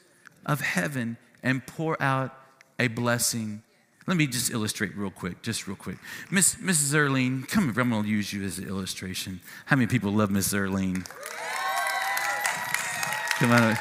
of 0.46 0.62
heaven 0.62 1.18
and 1.42 1.66
pour 1.66 2.02
out 2.02 2.34
a 2.78 2.88
blessing 2.88 3.62
let 4.06 4.16
me 4.16 4.26
just 4.26 4.50
illustrate 4.50 4.96
real 4.96 5.10
quick, 5.10 5.40
just 5.42 5.66
real 5.66 5.76
quick. 5.76 5.96
Miss, 6.30 6.56
Mrs. 6.56 6.94
Erlene, 6.94 7.48
come 7.48 7.72
here. 7.72 7.80
I'm 7.80 7.90
going 7.90 8.02
to 8.02 8.08
use 8.08 8.32
you 8.32 8.44
as 8.44 8.58
an 8.58 8.68
illustration. 8.68 9.40
How 9.66 9.76
many 9.76 9.86
people 9.86 10.12
love 10.12 10.30
Miss 10.30 10.52
Erlene? 10.52 11.06
Come 13.38 13.50
on. 13.52 13.76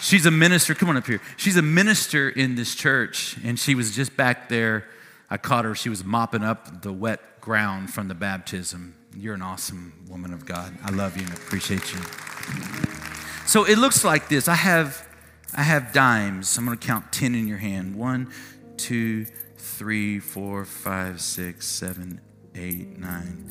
She's 0.00 0.26
a 0.26 0.30
minister. 0.30 0.74
Come 0.74 0.88
on 0.88 0.96
up 0.96 1.06
here. 1.06 1.20
She's 1.36 1.56
a 1.56 1.62
minister 1.62 2.28
in 2.28 2.56
this 2.56 2.74
church, 2.74 3.36
and 3.44 3.58
she 3.58 3.74
was 3.74 3.94
just 3.94 4.16
back 4.16 4.48
there. 4.48 4.86
I 5.28 5.36
caught 5.36 5.64
her. 5.64 5.74
She 5.76 5.88
was 5.88 6.04
mopping 6.04 6.42
up 6.42 6.82
the 6.82 6.92
wet 6.92 7.40
ground 7.40 7.92
from 7.94 8.08
the 8.08 8.14
baptism. 8.14 8.96
You're 9.16 9.34
an 9.34 9.42
awesome 9.42 9.92
woman 10.08 10.32
of 10.32 10.46
God. 10.46 10.76
I 10.82 10.90
love 10.90 11.16
you 11.16 11.24
and 11.24 11.32
appreciate 11.32 11.92
you. 11.92 12.00
So 13.46 13.64
it 13.64 13.78
looks 13.78 14.04
like 14.04 14.28
this. 14.28 14.48
I 14.48 14.54
have 14.54 15.06
I 15.54 15.62
have 15.62 15.92
dimes. 15.92 16.56
I'm 16.56 16.64
going 16.64 16.78
to 16.78 16.86
count 16.86 17.12
10 17.12 17.34
in 17.34 17.48
your 17.48 17.58
hand. 17.58 17.96
One, 17.96 18.30
two, 18.80 19.26
three, 19.56 20.18
four, 20.18 20.64
five, 20.64 21.20
six, 21.20 21.66
seven, 21.66 22.20
eight, 22.54 22.98
nine, 22.98 23.50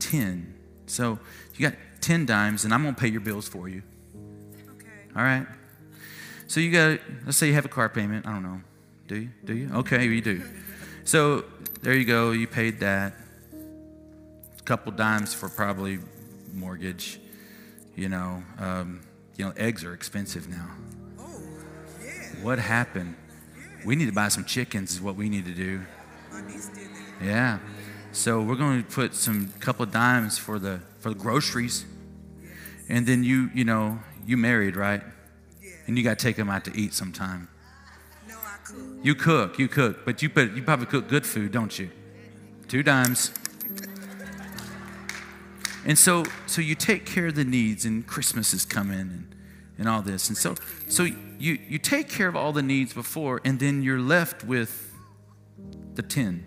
ten. 0.00 0.54
So 0.86 1.18
you 1.56 1.68
got 1.68 1.78
10 2.00 2.26
dimes, 2.26 2.64
and 2.64 2.74
I'm 2.74 2.82
going 2.82 2.94
to 2.94 3.00
pay 3.00 3.08
your 3.08 3.20
bills 3.20 3.48
for 3.48 3.68
you. 3.68 3.82
Okay. 4.76 4.88
All 5.16 5.22
right? 5.22 5.46
So 6.48 6.60
you 6.60 6.72
got, 6.72 7.00
let's 7.24 7.38
say 7.38 7.46
you 7.46 7.54
have 7.54 7.64
a 7.64 7.68
car 7.68 7.88
payment. 7.88 8.26
I 8.26 8.32
don't 8.32 8.42
know. 8.42 8.60
Do 9.06 9.16
you? 9.16 9.30
Do 9.44 9.54
you? 9.54 9.70
Okay, 9.74 10.04
you 10.06 10.20
do. 10.20 10.42
So 11.04 11.44
there 11.82 11.94
you 11.94 12.04
go. 12.04 12.32
You 12.32 12.46
paid 12.46 12.80
that. 12.80 13.14
A 14.58 14.62
couple 14.62 14.92
dimes 14.92 15.32
for 15.34 15.48
probably 15.48 15.98
mortgage. 16.52 17.20
You 17.96 18.08
know, 18.08 18.42
um, 18.58 19.00
you 19.36 19.44
know, 19.44 19.52
eggs 19.56 19.84
are 19.84 19.94
expensive 19.94 20.48
now. 20.48 20.68
Oh, 21.18 21.40
yeah. 22.02 22.10
What 22.42 22.58
happened? 22.58 23.14
We 23.84 23.96
need 23.96 24.06
to 24.06 24.12
buy 24.12 24.28
some 24.28 24.44
chickens 24.44 24.92
is 24.92 25.00
what 25.00 25.16
we 25.16 25.28
need 25.28 25.44
to 25.44 25.52
do. 25.52 25.82
Yeah. 27.22 27.58
So 28.12 28.40
we're 28.40 28.56
going 28.56 28.82
to 28.82 28.88
put 28.88 29.14
some 29.14 29.48
couple 29.60 29.84
of 29.84 29.92
dimes 29.92 30.38
for 30.38 30.58
the 30.58 30.80
for 31.00 31.10
the 31.10 31.14
groceries. 31.14 31.84
And 32.88 33.06
then 33.06 33.24
you 33.24 33.50
you 33.54 33.64
know 33.64 33.98
you 34.26 34.36
married 34.36 34.76
right? 34.76 35.02
And 35.86 35.98
you 35.98 36.04
got 36.04 36.18
to 36.18 36.24
take 36.24 36.36
them 36.36 36.48
out 36.48 36.64
to 36.64 36.76
eat 36.76 36.94
sometime. 36.94 37.48
No, 38.28 38.36
I 38.36 38.56
cook. 38.64 38.78
you 39.02 39.14
cook 39.14 39.58
you 39.58 39.68
cook 39.68 40.04
but 40.04 40.22
you 40.22 40.30
put 40.30 40.52
you 40.52 40.62
probably 40.62 40.86
cook 40.86 41.08
good 41.08 41.26
food 41.26 41.52
don't 41.52 41.78
you? 41.78 41.90
Two 42.68 42.82
dimes. 42.82 43.32
And 45.86 45.98
so 45.98 46.24
so 46.46 46.60
you 46.60 46.74
take 46.74 47.04
care 47.04 47.26
of 47.26 47.34
the 47.34 47.44
needs 47.44 47.84
and 47.84 48.06
christmas 48.06 48.54
is 48.54 48.64
coming 48.64 49.00
and 49.00 49.34
and 49.78 49.88
all 49.88 50.02
this. 50.02 50.28
And 50.28 50.36
so, 50.36 50.54
so 50.88 51.06
you, 51.38 51.58
you 51.68 51.78
take 51.78 52.08
care 52.08 52.28
of 52.28 52.36
all 52.36 52.52
the 52.52 52.62
needs 52.62 52.92
before, 52.92 53.40
and 53.44 53.58
then 53.58 53.82
you're 53.82 54.00
left 54.00 54.44
with 54.44 54.92
the 55.94 56.02
10. 56.02 56.44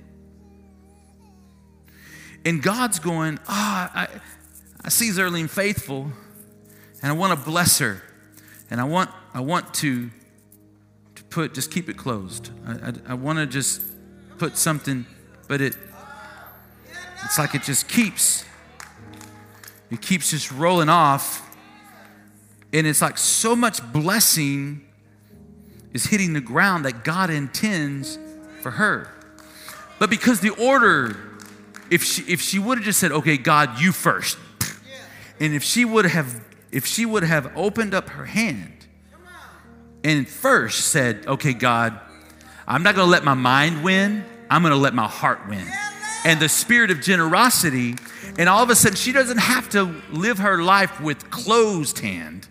And 2.45 2.61
God's 2.61 2.99
going, 2.99 3.39
ah, 3.47 3.91
oh, 3.93 3.99
I, 3.99 4.07
I 4.85 4.89
see 4.89 5.09
Zerlene 5.09 5.49
faithful, 5.49 6.11
and 7.01 7.11
I 7.11 7.15
want 7.15 7.37
to 7.37 7.45
bless 7.45 7.79
her. 7.79 8.01
And 8.69 8.81
I 8.81 8.83
want, 8.83 9.09
I 9.33 9.41
want 9.41 9.73
to, 9.75 10.09
to 11.15 11.23
put, 11.25 11.53
just 11.53 11.71
keep 11.71 11.89
it 11.89 11.97
closed. 11.97 12.51
I, 12.65 12.71
I, 12.71 12.93
I 13.09 13.13
want 13.13 13.39
to 13.39 13.45
just 13.45 13.81
put 14.37 14.57
something, 14.57 15.05
but 15.47 15.61
it, 15.61 15.75
it's 17.23 17.37
like 17.37 17.55
it 17.55 17.63
just 17.63 17.87
keeps, 17.87 18.45
it 19.89 20.01
keeps 20.01 20.31
just 20.31 20.51
rolling 20.51 20.89
off 20.89 21.46
and 22.77 22.85
it's 22.85 23.01
like 23.01 23.17
so 23.17 23.55
much 23.55 23.81
blessing 23.91 24.85
is 25.93 26.05
hitting 26.05 26.33
the 26.33 26.41
ground 26.41 26.85
that 26.85 27.03
God 27.03 27.31
intends 27.31 28.19
for 28.61 28.69
her. 28.69 29.11
But 29.97 30.11
because 30.11 30.41
the 30.41 30.51
order, 30.51 31.17
if 31.89 32.03
she 32.03 32.21
if 32.31 32.39
she 32.39 32.59
would 32.59 32.77
have 32.77 32.85
just 32.85 32.99
said, 32.99 33.11
okay, 33.11 33.35
God, 33.35 33.79
you 33.79 33.91
first, 33.91 34.37
and 35.39 35.55
if 35.55 35.63
she 35.63 35.85
would 35.85 36.05
have 36.05 36.39
if 36.71 36.85
she 36.85 37.03
would 37.03 37.23
have 37.23 37.51
opened 37.57 37.95
up 37.95 38.09
her 38.09 38.25
hand 38.25 38.85
and 40.03 40.29
first 40.29 40.89
said, 40.89 41.25
okay, 41.25 41.53
God, 41.53 41.99
I'm 42.67 42.83
not 42.83 42.93
gonna 42.93 43.09
let 43.09 43.23
my 43.23 43.33
mind 43.33 43.83
win, 43.83 44.23
I'm 44.51 44.61
gonna 44.61 44.75
let 44.75 44.93
my 44.93 45.07
heart 45.07 45.47
win. 45.49 45.65
And 46.25 46.39
the 46.39 46.49
spirit 46.49 46.91
of 46.91 47.01
generosity, 47.01 47.95
and 48.37 48.47
all 48.47 48.61
of 48.61 48.69
a 48.69 48.75
sudden 48.75 48.97
she 48.97 49.13
doesn't 49.13 49.39
have 49.39 49.67
to 49.69 49.95
live 50.11 50.37
her 50.37 50.61
life 50.61 51.01
with 51.01 51.31
closed 51.31 51.97
hand 51.99 52.47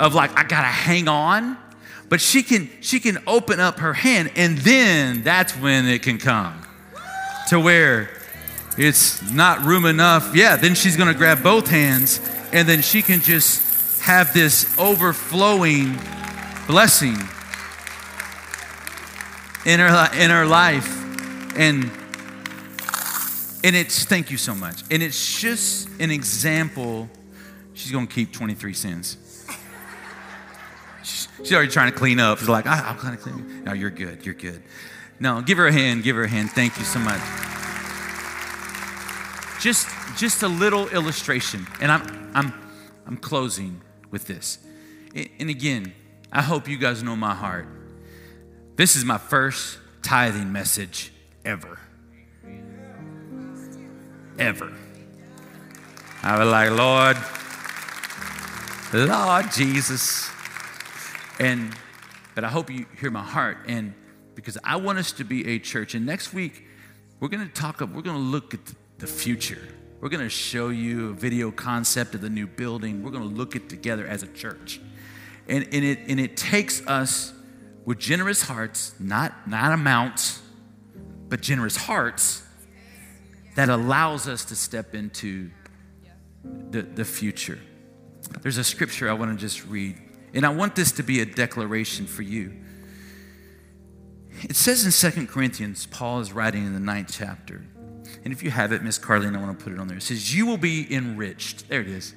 of 0.00 0.14
like 0.14 0.36
I 0.36 0.42
gotta 0.42 0.66
hang 0.66 1.06
on, 1.06 1.56
but 2.08 2.20
she 2.20 2.42
can 2.42 2.68
she 2.80 2.98
can 2.98 3.18
open 3.26 3.60
up 3.60 3.78
her 3.78 3.92
hand, 3.92 4.32
and 4.34 4.58
then 4.58 5.22
that's 5.22 5.52
when 5.52 5.86
it 5.86 6.02
can 6.02 6.18
come 6.18 6.60
to 7.48 7.60
where 7.60 8.10
it's 8.78 9.30
not 9.30 9.62
room 9.62 9.84
enough. 9.84 10.34
Yeah, 10.34 10.56
then 10.56 10.74
she's 10.74 10.96
gonna 10.96 11.14
grab 11.14 11.42
both 11.42 11.68
hands, 11.68 12.18
and 12.50 12.66
then 12.66 12.80
she 12.80 13.02
can 13.02 13.20
just 13.20 14.00
have 14.00 14.32
this 14.32 14.76
overflowing 14.78 15.96
blessing 16.66 17.16
in 19.66 19.80
her 19.80 20.08
in 20.18 20.30
her 20.30 20.46
life. 20.46 20.96
And 21.56 21.90
and 23.62 23.76
it's 23.76 24.04
thank 24.04 24.30
you 24.30 24.38
so 24.38 24.54
much. 24.54 24.82
And 24.90 25.02
it's 25.02 25.38
just 25.38 25.90
an 26.00 26.10
example. 26.10 27.10
She's 27.74 27.92
gonna 27.92 28.06
keep 28.06 28.32
23 28.32 28.72
cents. 28.72 29.29
She's 31.42 31.52
already 31.52 31.70
trying 31.70 31.90
to 31.90 31.98
clean 31.98 32.20
up. 32.20 32.38
She's 32.38 32.48
like, 32.48 32.66
I, 32.66 32.88
I'm 32.88 32.98
trying 32.98 33.16
to 33.16 33.22
clean. 33.22 33.64
No, 33.64 33.72
you're 33.72 33.90
good. 33.90 34.24
You're 34.24 34.34
good. 34.34 34.62
No, 35.18 35.40
give 35.42 35.58
her 35.58 35.66
a 35.66 35.72
hand. 35.72 36.02
Give 36.02 36.16
her 36.16 36.24
a 36.24 36.28
hand. 36.28 36.50
Thank 36.50 36.78
you 36.78 36.84
so 36.84 36.98
much. 36.98 37.20
Just, 39.60 39.88
just 40.16 40.42
a 40.42 40.48
little 40.48 40.88
illustration, 40.88 41.66
and 41.82 41.92
I'm, 41.92 42.30
I'm, 42.34 42.54
I'm 43.06 43.16
closing 43.18 43.82
with 44.10 44.26
this. 44.26 44.58
And 45.14 45.50
again, 45.50 45.92
I 46.32 46.40
hope 46.40 46.66
you 46.66 46.78
guys 46.78 47.02
know 47.02 47.14
my 47.14 47.34
heart. 47.34 47.66
This 48.76 48.96
is 48.96 49.04
my 49.04 49.18
first 49.18 49.78
tithing 50.00 50.50
message 50.50 51.12
ever. 51.44 51.78
Ever. 54.38 54.72
I 56.22 56.38
was 56.38 56.48
like, 56.48 56.70
Lord, 56.70 57.18
Lord 58.94 59.52
Jesus. 59.52 60.30
And 61.40 61.74
but 62.34 62.44
I 62.44 62.48
hope 62.48 62.70
you 62.70 62.86
hear 63.00 63.10
my 63.10 63.24
heart 63.24 63.58
and 63.66 63.92
because 64.34 64.56
I 64.64 64.76
want 64.76 64.98
us 64.98 65.12
to 65.12 65.24
be 65.24 65.46
a 65.48 65.58
church. 65.58 65.94
And 65.94 66.06
next 66.06 66.32
week, 66.32 66.66
we're 67.18 67.28
going 67.28 67.46
to 67.46 67.52
talk, 67.52 67.80
we're 67.80 67.86
going 67.86 68.04
to 68.04 68.12
look 68.12 68.54
at 68.54 68.60
the 68.98 69.06
future. 69.06 69.60
We're 70.00 70.08
going 70.08 70.22
to 70.22 70.30
show 70.30 70.70
you 70.70 71.10
a 71.10 71.12
video 71.12 71.50
concept 71.50 72.14
of 72.14 72.22
the 72.22 72.30
new 72.30 72.46
building. 72.46 73.02
We're 73.02 73.10
going 73.10 73.28
to 73.28 73.34
look 73.34 73.54
at 73.54 73.68
together 73.68 74.06
as 74.06 74.22
a 74.22 74.28
church. 74.28 74.80
And, 75.48 75.64
and, 75.72 75.84
it, 75.84 75.98
and 76.08 76.18
it 76.18 76.36
takes 76.36 76.86
us 76.86 77.34
with 77.84 77.98
generous 77.98 78.42
hearts, 78.42 78.94
not, 78.98 79.48
not 79.48 79.72
amounts, 79.72 80.40
but 81.28 81.42
generous 81.42 81.76
hearts 81.76 82.42
that 83.56 83.68
allows 83.68 84.28
us 84.28 84.46
to 84.46 84.56
step 84.56 84.94
into 84.94 85.50
the, 86.70 86.82
the 86.82 87.04
future. 87.04 87.58
There's 88.40 88.58
a 88.58 88.64
scripture 88.64 89.10
I 89.10 89.12
want 89.12 89.32
to 89.32 89.36
just 89.36 89.66
read, 89.66 89.98
and 90.34 90.46
I 90.46 90.50
want 90.50 90.76
this 90.76 90.92
to 90.92 91.02
be 91.02 91.20
a 91.20 91.26
declaration 91.26 92.06
for 92.06 92.22
you. 92.22 92.52
It 94.42 94.56
says 94.56 94.84
in 94.84 94.90
Second 94.90 95.28
Corinthians, 95.28 95.86
Paul 95.86 96.20
is 96.20 96.32
writing 96.32 96.64
in 96.64 96.72
the 96.72 96.80
ninth 96.80 97.10
chapter. 97.12 97.64
And 98.24 98.32
if 98.32 98.42
you 98.42 98.50
have 98.50 98.72
it, 98.72 98.82
Miss 98.82 98.98
Carlene, 98.98 99.36
I 99.36 99.40
want 99.40 99.58
to 99.58 99.64
put 99.64 99.72
it 99.72 99.78
on 99.78 99.88
there. 99.88 99.98
It 99.98 100.02
says, 100.02 100.34
You 100.34 100.46
will 100.46 100.56
be 100.56 100.92
enriched. 100.92 101.68
There 101.68 101.80
it 101.80 101.88
is. 101.88 102.14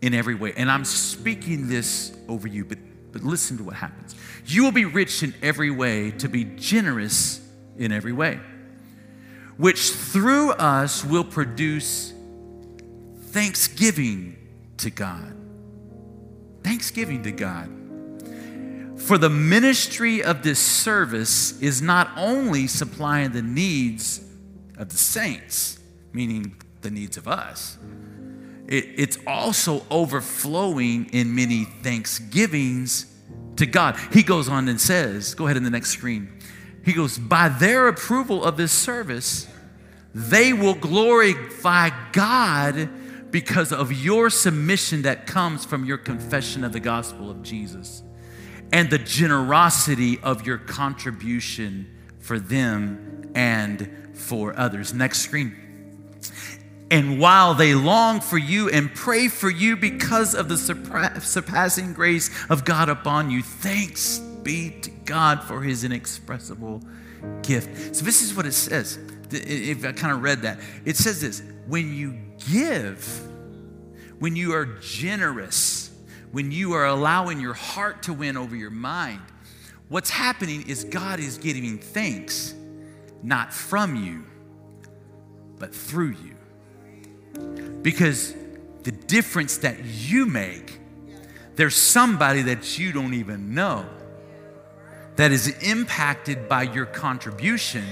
In 0.00 0.14
every 0.14 0.34
way. 0.34 0.52
And 0.56 0.70
I'm 0.70 0.84
speaking 0.84 1.68
this 1.68 2.16
over 2.28 2.48
you, 2.48 2.64
but, 2.64 2.78
but 3.12 3.22
listen 3.22 3.56
to 3.58 3.64
what 3.64 3.74
happens. 3.74 4.14
You 4.46 4.64
will 4.64 4.72
be 4.72 4.84
rich 4.84 5.22
in 5.22 5.34
every 5.42 5.70
way 5.70 6.10
to 6.12 6.28
be 6.28 6.44
generous 6.44 7.40
in 7.76 7.92
every 7.92 8.12
way, 8.12 8.40
which 9.56 9.90
through 9.90 10.52
us 10.52 11.04
will 11.04 11.24
produce 11.24 12.12
thanksgiving 13.26 14.36
to 14.78 14.90
God. 14.90 15.41
Thanksgiving 16.62 17.22
to 17.24 17.32
God. 17.32 17.68
For 18.96 19.18
the 19.18 19.30
ministry 19.30 20.22
of 20.22 20.42
this 20.42 20.58
service 20.58 21.60
is 21.60 21.82
not 21.82 22.10
only 22.16 22.66
supplying 22.66 23.32
the 23.32 23.42
needs 23.42 24.20
of 24.78 24.90
the 24.90 24.96
saints, 24.96 25.78
meaning 26.12 26.56
the 26.82 26.90
needs 26.90 27.16
of 27.16 27.26
us, 27.26 27.78
it, 28.68 28.86
it's 28.96 29.18
also 29.26 29.84
overflowing 29.90 31.10
in 31.12 31.34
many 31.34 31.64
thanksgivings 31.64 33.06
to 33.56 33.66
God. 33.66 33.96
He 34.12 34.22
goes 34.22 34.48
on 34.48 34.68
and 34.68 34.80
says, 34.80 35.34
go 35.34 35.46
ahead 35.46 35.56
in 35.56 35.64
the 35.64 35.70
next 35.70 35.90
screen. 35.90 36.38
He 36.84 36.92
goes, 36.92 37.18
by 37.18 37.48
their 37.48 37.88
approval 37.88 38.44
of 38.44 38.56
this 38.56 38.72
service, 38.72 39.46
they 40.14 40.52
will 40.52 40.74
glorify 40.74 41.90
God 42.12 42.88
because 43.32 43.72
of 43.72 43.92
your 43.92 44.30
submission 44.30 45.02
that 45.02 45.26
comes 45.26 45.64
from 45.64 45.84
your 45.84 45.98
confession 45.98 46.62
of 46.62 46.72
the 46.72 46.80
gospel 46.80 47.30
of 47.30 47.42
Jesus 47.42 48.02
and 48.72 48.90
the 48.90 48.98
generosity 48.98 50.20
of 50.20 50.46
your 50.46 50.58
contribution 50.58 51.90
for 52.20 52.38
them 52.38 53.32
and 53.34 53.90
for 54.14 54.56
others. 54.56 54.94
Next 54.94 55.20
screen. 55.20 55.56
And 56.90 57.18
while 57.18 57.54
they 57.54 57.74
long 57.74 58.20
for 58.20 58.36
you 58.36 58.68
and 58.68 58.94
pray 58.94 59.28
for 59.28 59.48
you 59.48 59.78
because 59.78 60.34
of 60.34 60.50
the 60.50 60.58
surpassing 60.58 61.94
grace 61.94 62.30
of 62.50 62.66
God 62.66 62.90
upon 62.90 63.30
you, 63.30 63.42
thanks 63.42 64.18
be 64.18 64.70
to 64.82 64.90
God 64.90 65.42
for 65.42 65.62
his 65.62 65.84
inexpressible 65.84 66.82
gift. 67.42 67.96
So, 67.96 68.04
this 68.04 68.20
is 68.20 68.34
what 68.34 68.44
it 68.44 68.52
says. 68.52 68.98
If 69.30 69.86
I 69.86 69.92
kind 69.92 70.12
of 70.12 70.22
read 70.22 70.42
that, 70.42 70.60
it 70.84 70.96
says 70.96 71.22
this 71.22 71.42
when 71.66 71.94
you 71.94 72.18
give, 72.50 73.22
when 74.18 74.36
you 74.36 74.54
are 74.54 74.66
generous, 74.80 75.90
when 76.30 76.50
you 76.50 76.72
are 76.72 76.86
allowing 76.86 77.40
your 77.40 77.54
heart 77.54 78.04
to 78.04 78.12
win 78.12 78.36
over 78.36 78.56
your 78.56 78.70
mind, 78.70 79.20
what's 79.88 80.10
happening 80.10 80.68
is 80.68 80.84
God 80.84 81.20
is 81.20 81.38
giving 81.38 81.78
thanks 81.78 82.54
not 83.22 83.52
from 83.52 83.96
you, 83.96 84.24
but 85.58 85.74
through 85.74 86.16
you. 86.24 87.80
Because 87.82 88.34
the 88.82 88.92
difference 88.92 89.58
that 89.58 89.84
you 89.84 90.26
make, 90.26 90.80
there's 91.56 91.76
somebody 91.76 92.42
that 92.42 92.78
you 92.78 92.92
don't 92.92 93.14
even 93.14 93.54
know 93.54 93.86
that 95.16 95.30
is 95.30 95.48
impacted 95.62 96.48
by 96.48 96.62
your 96.62 96.86
contribution 96.86 97.84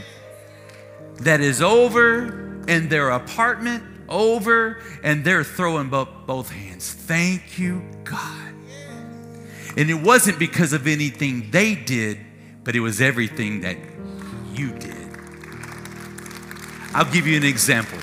that 1.21 1.41
is 1.41 1.61
over 1.61 2.63
in 2.67 2.89
their 2.89 3.11
apartment 3.11 4.00
over 4.11 4.83
and 5.03 5.25
they're 5.25 5.45
throwing 5.45 5.89
both 5.89 6.51
hands. 6.51 6.93
Thank 6.93 7.59
you, 7.59 7.83
God. 8.05 8.55
And 9.77 9.89
it 9.89 10.03
wasn't 10.03 10.39
because 10.39 10.73
of 10.73 10.87
anything 10.87 11.51
they 11.51 11.75
did, 11.75 12.19
but 12.65 12.75
it 12.75 12.81
was 12.81 13.01
everything 13.01 13.61
that 13.61 13.77
you 14.53 14.73
did. 14.73 14.97
I'll 16.93 17.11
give 17.11 17.27
you 17.27 17.37
an 17.37 17.45
example. 17.45 17.99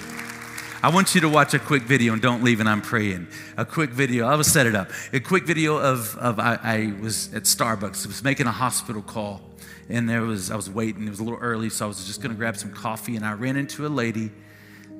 I 0.82 0.90
want 0.90 1.14
you 1.14 1.22
to 1.22 1.30
watch 1.30 1.54
a 1.54 1.60
quick 1.60 1.84
video 1.84 2.14
and 2.14 2.22
don't 2.22 2.44
leave 2.44 2.60
and 2.62 2.70
I'm 2.70 2.82
praying. 2.82 3.28
A 3.58 3.66
quick 3.66 3.90
video, 3.90 4.26
I 4.26 4.36
will 4.36 4.44
set 4.44 4.66
it 4.66 4.76
up. 4.76 4.90
A 5.12 5.20
quick 5.20 5.44
video 5.44 5.78
of, 5.78 6.16
of 6.18 6.40
I, 6.40 6.60
I 6.64 6.94
was 7.02 7.34
at 7.34 7.44
Starbucks, 7.44 8.06
I 8.06 8.08
was 8.08 8.24
making 8.24 8.48
a 8.48 8.52
hospital 8.52 9.02
call 9.02 9.42
and 9.90 10.08
there 10.08 10.22
was, 10.22 10.52
I 10.52 10.56
was 10.56 10.70
waiting, 10.70 11.06
it 11.06 11.10
was 11.10 11.20
a 11.20 11.24
little 11.24 11.40
early, 11.40 11.70
so 11.70 11.86
I 11.86 11.88
was 11.88 12.06
just 12.06 12.22
gonna 12.22 12.36
grab 12.36 12.56
some 12.56 12.72
coffee 12.72 13.16
and 13.18 13.26
I 13.26 13.34
ran 13.34 13.58
into 13.58 13.86
a 13.86 13.90
lady 13.90 14.32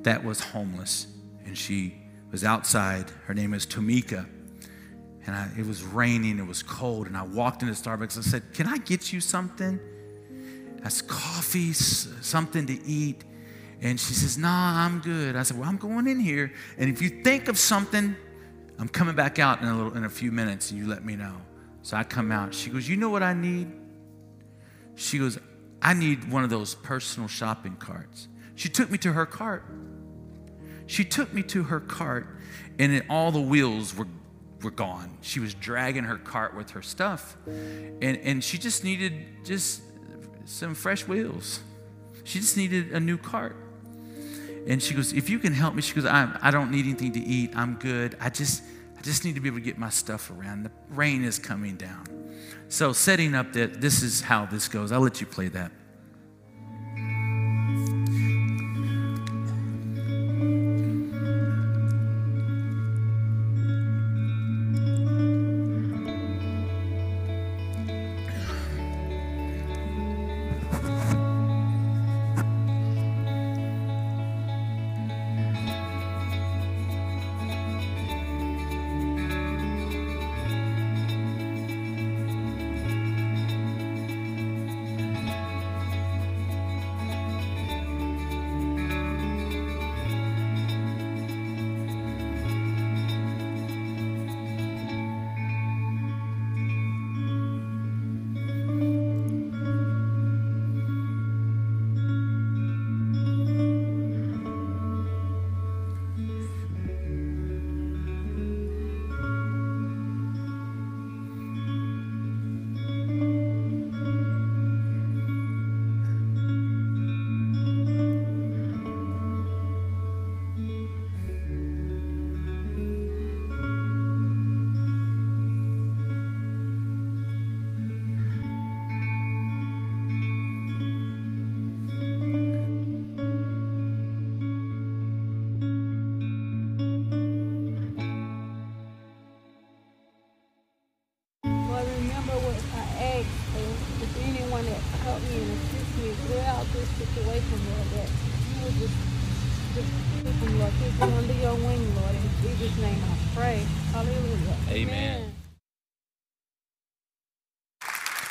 that 0.08 0.24
was 0.24 0.40
homeless. 0.40 1.06
And 1.44 1.56
she 1.56 1.94
was 2.32 2.42
outside. 2.42 3.10
Her 3.26 3.34
name 3.34 3.52
is 3.52 3.66
Tamika. 3.66 4.26
And 5.26 5.36
I, 5.36 5.50
it 5.58 5.66
was 5.66 5.82
raining, 5.82 6.38
it 6.38 6.46
was 6.46 6.62
cold. 6.62 7.06
And 7.06 7.16
I 7.16 7.22
walked 7.22 7.62
into 7.62 7.74
Starbucks 7.74 8.16
and 8.16 8.24
said, 8.24 8.42
Can 8.54 8.66
I 8.66 8.78
get 8.78 9.12
you 9.12 9.20
something? 9.20 9.78
That's 10.82 11.02
coffee, 11.02 11.74
something 11.74 12.66
to 12.66 12.82
eat. 12.84 13.24
And 13.82 14.00
she 14.00 14.14
says, 14.14 14.38
Nah, 14.38 14.86
I'm 14.86 15.00
good. 15.00 15.36
I 15.36 15.42
said, 15.42 15.58
Well, 15.58 15.68
I'm 15.68 15.76
going 15.76 16.06
in 16.06 16.18
here. 16.18 16.52
And 16.78 16.88
if 16.88 17.02
you 17.02 17.22
think 17.22 17.48
of 17.48 17.58
something, 17.58 18.16
I'm 18.78 18.88
coming 18.88 19.14
back 19.14 19.38
out 19.38 19.60
in 19.60 19.68
a, 19.68 19.76
little, 19.76 19.94
in 19.94 20.04
a 20.04 20.10
few 20.10 20.32
minutes 20.32 20.70
and 20.70 20.80
you 20.80 20.86
let 20.86 21.04
me 21.04 21.16
know. 21.16 21.36
So 21.82 21.98
I 21.98 22.04
come 22.04 22.32
out. 22.32 22.54
She 22.54 22.70
goes, 22.70 22.88
You 22.88 22.96
know 22.96 23.10
what 23.10 23.22
I 23.22 23.34
need? 23.34 23.70
She 24.94 25.18
goes, 25.18 25.38
I 25.82 25.92
need 25.92 26.32
one 26.32 26.44
of 26.44 26.50
those 26.50 26.74
personal 26.74 27.28
shopping 27.28 27.76
carts. 27.76 28.28
She 28.54 28.70
took 28.70 28.90
me 28.90 28.96
to 28.98 29.12
her 29.12 29.26
cart. 29.26 29.64
She 30.88 31.04
took 31.04 31.32
me 31.32 31.42
to 31.44 31.64
her 31.64 31.80
cart, 31.80 32.26
and 32.78 32.92
it, 32.92 33.04
all 33.08 33.30
the 33.30 33.40
wheels 33.40 33.94
were, 33.94 34.08
were 34.62 34.70
gone. 34.70 35.18
She 35.20 35.38
was 35.38 35.54
dragging 35.54 36.04
her 36.04 36.16
cart 36.16 36.56
with 36.56 36.70
her 36.70 36.82
stuff, 36.82 37.36
and, 37.46 38.16
and 38.16 38.42
she 38.42 38.58
just 38.58 38.82
needed 38.82 39.12
just 39.44 39.82
some 40.46 40.74
fresh 40.74 41.06
wheels. 41.06 41.60
She 42.24 42.40
just 42.40 42.56
needed 42.56 42.92
a 42.92 43.00
new 43.00 43.18
cart. 43.18 43.54
And 44.66 44.82
she 44.82 44.94
goes, 44.94 45.12
If 45.12 45.28
you 45.30 45.38
can 45.38 45.52
help 45.52 45.74
me, 45.74 45.82
she 45.82 45.94
goes, 45.94 46.06
I, 46.06 46.36
I 46.42 46.50
don't 46.50 46.70
need 46.70 46.86
anything 46.86 47.12
to 47.12 47.20
eat. 47.20 47.52
I'm 47.54 47.74
good. 47.74 48.16
I 48.18 48.30
just, 48.30 48.62
I 48.98 49.02
just 49.02 49.26
need 49.26 49.34
to 49.34 49.40
be 49.40 49.48
able 49.48 49.58
to 49.58 49.64
get 49.64 49.78
my 49.78 49.90
stuff 49.90 50.30
around. 50.30 50.62
The 50.62 50.70
rain 50.90 51.22
is 51.22 51.38
coming 51.38 51.76
down. 51.76 52.06
So, 52.68 52.92
setting 52.94 53.34
up 53.34 53.52
that 53.52 53.80
this 53.80 54.02
is 54.02 54.22
how 54.22 54.46
this 54.46 54.68
goes. 54.68 54.90
I'll 54.90 55.00
let 55.00 55.20
you 55.20 55.26
play 55.26 55.48
that. 55.48 55.70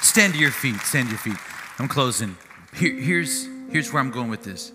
Stand 0.08 0.34
to 0.34 0.40
your 0.40 0.52
feet. 0.52 0.78
Stand 0.78 1.10
to 1.10 1.12
your 1.12 1.20
feet. 1.20 1.36
I'm 1.80 1.90
closing. 1.90 2.38
Here, 2.74 2.94
here's, 2.94 3.46
here's 3.70 3.92
where 3.92 4.02
I'm 4.02 4.10
going 4.10 4.30
with 4.30 4.42
this. 4.42 4.72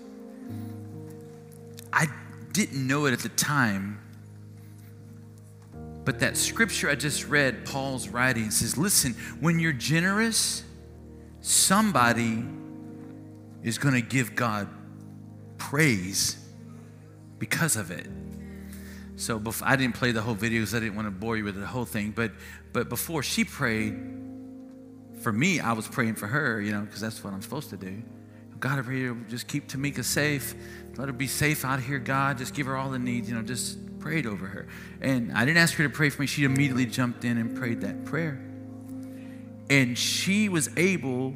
I 1.90 2.06
didn't 2.52 2.86
know 2.86 3.06
it 3.06 3.14
at 3.14 3.20
the 3.20 3.30
time, 3.30 3.98
but 6.04 6.20
that 6.20 6.36
scripture 6.36 6.90
I 6.90 6.96
just 6.96 7.26
read, 7.28 7.64
Paul's 7.64 8.08
writing, 8.08 8.50
says, 8.50 8.76
Listen, 8.76 9.14
when 9.40 9.58
you're 9.58 9.72
generous, 9.72 10.64
somebody 11.40 12.44
is 13.62 13.78
going 13.78 13.94
to 13.94 14.02
give 14.02 14.36
God 14.36 14.68
praise 15.56 16.36
because 17.38 17.76
of 17.76 17.90
it. 17.90 18.06
So 19.16 19.38
before, 19.38 19.66
I 19.66 19.76
didn't 19.76 19.94
play 19.94 20.12
the 20.12 20.20
whole 20.20 20.34
video 20.34 20.60
because 20.60 20.74
I 20.74 20.80
didn't 20.80 20.94
want 20.94 21.06
to 21.06 21.10
bore 21.10 21.38
you 21.38 21.44
with 21.44 21.58
the 21.58 21.66
whole 21.66 21.86
thing. 21.86 22.10
But 22.10 22.32
but 22.74 22.90
before 22.90 23.22
she 23.22 23.44
prayed 23.44 24.21
for 25.22 25.32
me, 25.32 25.60
I 25.60 25.72
was 25.72 25.86
praying 25.86 26.16
for 26.16 26.26
her, 26.26 26.60
you 26.60 26.72
know, 26.72 26.80
because 26.80 27.00
that's 27.00 27.22
what 27.22 27.32
I'm 27.32 27.42
supposed 27.42 27.70
to 27.70 27.76
do. 27.76 28.02
God, 28.58 28.84
pray 28.84 28.98
you 28.98 29.24
just 29.28 29.48
keep 29.48 29.68
Tamika 29.68 30.04
safe. 30.04 30.54
Let 30.96 31.08
her 31.08 31.12
be 31.12 31.26
safe 31.26 31.64
out 31.64 31.80
here, 31.80 31.98
God. 31.98 32.38
Just 32.38 32.54
give 32.54 32.66
her 32.66 32.76
all 32.76 32.90
the 32.90 32.98
needs, 32.98 33.28
you 33.28 33.34
know, 33.34 33.42
just 33.42 33.98
prayed 33.98 34.26
over 34.26 34.46
her. 34.46 34.68
And 35.00 35.32
I 35.32 35.44
didn't 35.44 35.58
ask 35.58 35.74
her 35.74 35.84
to 35.84 35.90
pray 35.90 36.10
for 36.10 36.22
me. 36.22 36.26
She 36.26 36.44
immediately 36.44 36.86
jumped 36.86 37.24
in 37.24 37.38
and 37.38 37.56
prayed 37.56 37.80
that 37.80 38.04
prayer. 38.04 38.40
And 39.68 39.98
she 39.98 40.48
was 40.48 40.68
able 40.76 41.34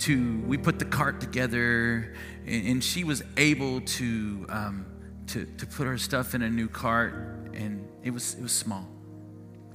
to, 0.00 0.40
we 0.40 0.58
put 0.58 0.78
the 0.78 0.84
cart 0.84 1.20
together, 1.20 2.14
and, 2.46 2.66
and 2.66 2.84
she 2.84 3.04
was 3.04 3.22
able 3.36 3.80
to, 3.82 4.46
um, 4.48 4.86
to, 5.28 5.46
to 5.58 5.66
put 5.66 5.86
her 5.86 5.96
stuff 5.96 6.34
in 6.34 6.42
a 6.42 6.50
new 6.50 6.68
cart, 6.68 7.14
and 7.54 7.88
it 8.02 8.10
was, 8.10 8.34
it 8.34 8.42
was 8.42 8.52
small 8.52 8.88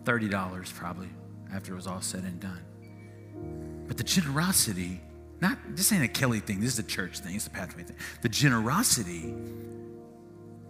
$30 0.04 0.74
probably 0.74 1.10
after 1.54 1.74
it 1.74 1.76
was 1.76 1.88
all 1.88 2.02
said 2.02 2.24
and 2.24 2.40
done. 2.40 2.62
But 3.88 3.98
the 3.98 4.04
generosity, 4.04 5.02
not 5.42 5.58
this 5.70 5.92
ain't 5.92 6.04
a 6.04 6.08
Kelly 6.08 6.40
thing, 6.40 6.60
this 6.60 6.74
is 6.74 6.80
a 6.80 6.84
church 6.84 7.20
thing, 7.20 7.36
it's 7.36 7.48
a 7.48 7.50
pathway 7.50 7.84
thing. 7.84 7.96
The 8.22 8.30
generosity 8.30 9.34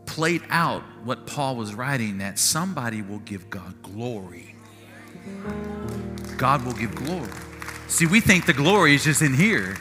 played 0.05 0.43
out 0.49 0.83
what 1.03 1.27
Paul 1.27 1.55
was 1.55 1.73
writing 1.73 2.19
that 2.19 2.39
somebody 2.39 3.01
will 3.01 3.19
give 3.19 3.49
God 3.49 3.81
glory. 3.81 4.55
God 6.37 6.65
will 6.65 6.73
give 6.73 6.95
glory. 6.95 7.29
See, 7.87 8.05
we 8.05 8.19
think 8.19 8.45
the 8.45 8.53
glory 8.53 8.95
is 8.95 9.03
just 9.03 9.21
in 9.21 9.33
here. 9.33 9.75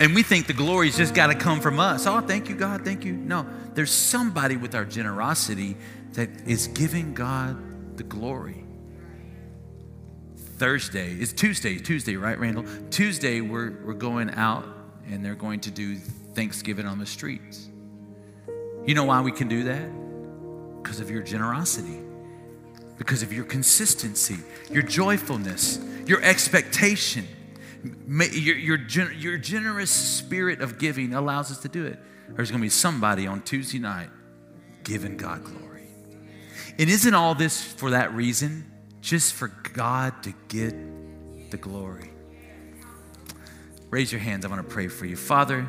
And 0.00 0.14
we 0.14 0.22
think 0.22 0.46
the 0.46 0.52
glory's 0.52 0.96
just 0.96 1.14
got 1.14 1.28
to 1.28 1.34
come 1.34 1.60
from 1.60 1.80
us. 1.80 2.06
Oh, 2.06 2.20
thank 2.20 2.48
you, 2.48 2.54
God. 2.54 2.84
Thank 2.84 3.04
you. 3.04 3.12
No, 3.14 3.46
there's 3.74 3.90
somebody 3.90 4.56
with 4.56 4.74
our 4.74 4.84
generosity 4.84 5.76
that 6.12 6.28
is 6.46 6.68
giving 6.68 7.14
God 7.14 7.96
the 7.96 8.04
glory. 8.04 8.64
Thursday, 10.58 11.14
it's 11.14 11.32
Tuesday, 11.32 11.78
Tuesday, 11.78 12.16
right, 12.16 12.38
Randall? 12.38 12.64
Tuesday, 12.90 13.40
we're, 13.40 13.80
we're 13.84 13.94
going 13.94 14.30
out 14.34 14.64
and 15.06 15.24
they're 15.24 15.36
going 15.36 15.60
to 15.60 15.70
do 15.70 15.96
Thanksgiving 15.96 16.84
on 16.84 16.98
the 16.98 17.06
streets. 17.06 17.68
You 18.84 18.94
know 18.94 19.04
why 19.04 19.20
we 19.20 19.30
can 19.30 19.48
do 19.48 19.64
that? 19.64 20.82
Because 20.82 20.98
of 21.00 21.10
your 21.10 21.22
generosity, 21.22 22.00
because 22.96 23.22
of 23.22 23.32
your 23.32 23.44
consistency, 23.44 24.38
your 24.70 24.82
joyfulness, 24.82 25.78
your 26.06 26.22
expectation. 26.22 27.26
Your, 28.08 28.56
your, 28.56 29.12
your 29.12 29.38
generous 29.38 29.90
spirit 29.90 30.60
of 30.60 30.78
giving 30.78 31.14
allows 31.14 31.52
us 31.52 31.58
to 31.58 31.68
do 31.68 31.86
it. 31.86 31.98
There's 32.30 32.50
going 32.50 32.60
to 32.60 32.64
be 32.64 32.70
somebody 32.70 33.28
on 33.28 33.42
Tuesday 33.42 33.78
night 33.78 34.08
giving 34.82 35.16
God 35.16 35.44
glory. 35.44 35.86
And 36.78 36.90
isn't 36.90 37.14
all 37.14 37.36
this 37.36 37.62
for 37.62 37.90
that 37.90 38.12
reason? 38.14 38.64
Just 39.00 39.34
for 39.34 39.48
God 39.72 40.22
to 40.24 40.34
get 40.48 40.74
the 41.50 41.56
glory. 41.56 42.10
Raise 43.90 44.12
your 44.12 44.20
hands. 44.20 44.44
I 44.44 44.48
want 44.48 44.66
to 44.66 44.74
pray 44.74 44.88
for 44.88 45.06
you. 45.06 45.16
Father, 45.16 45.66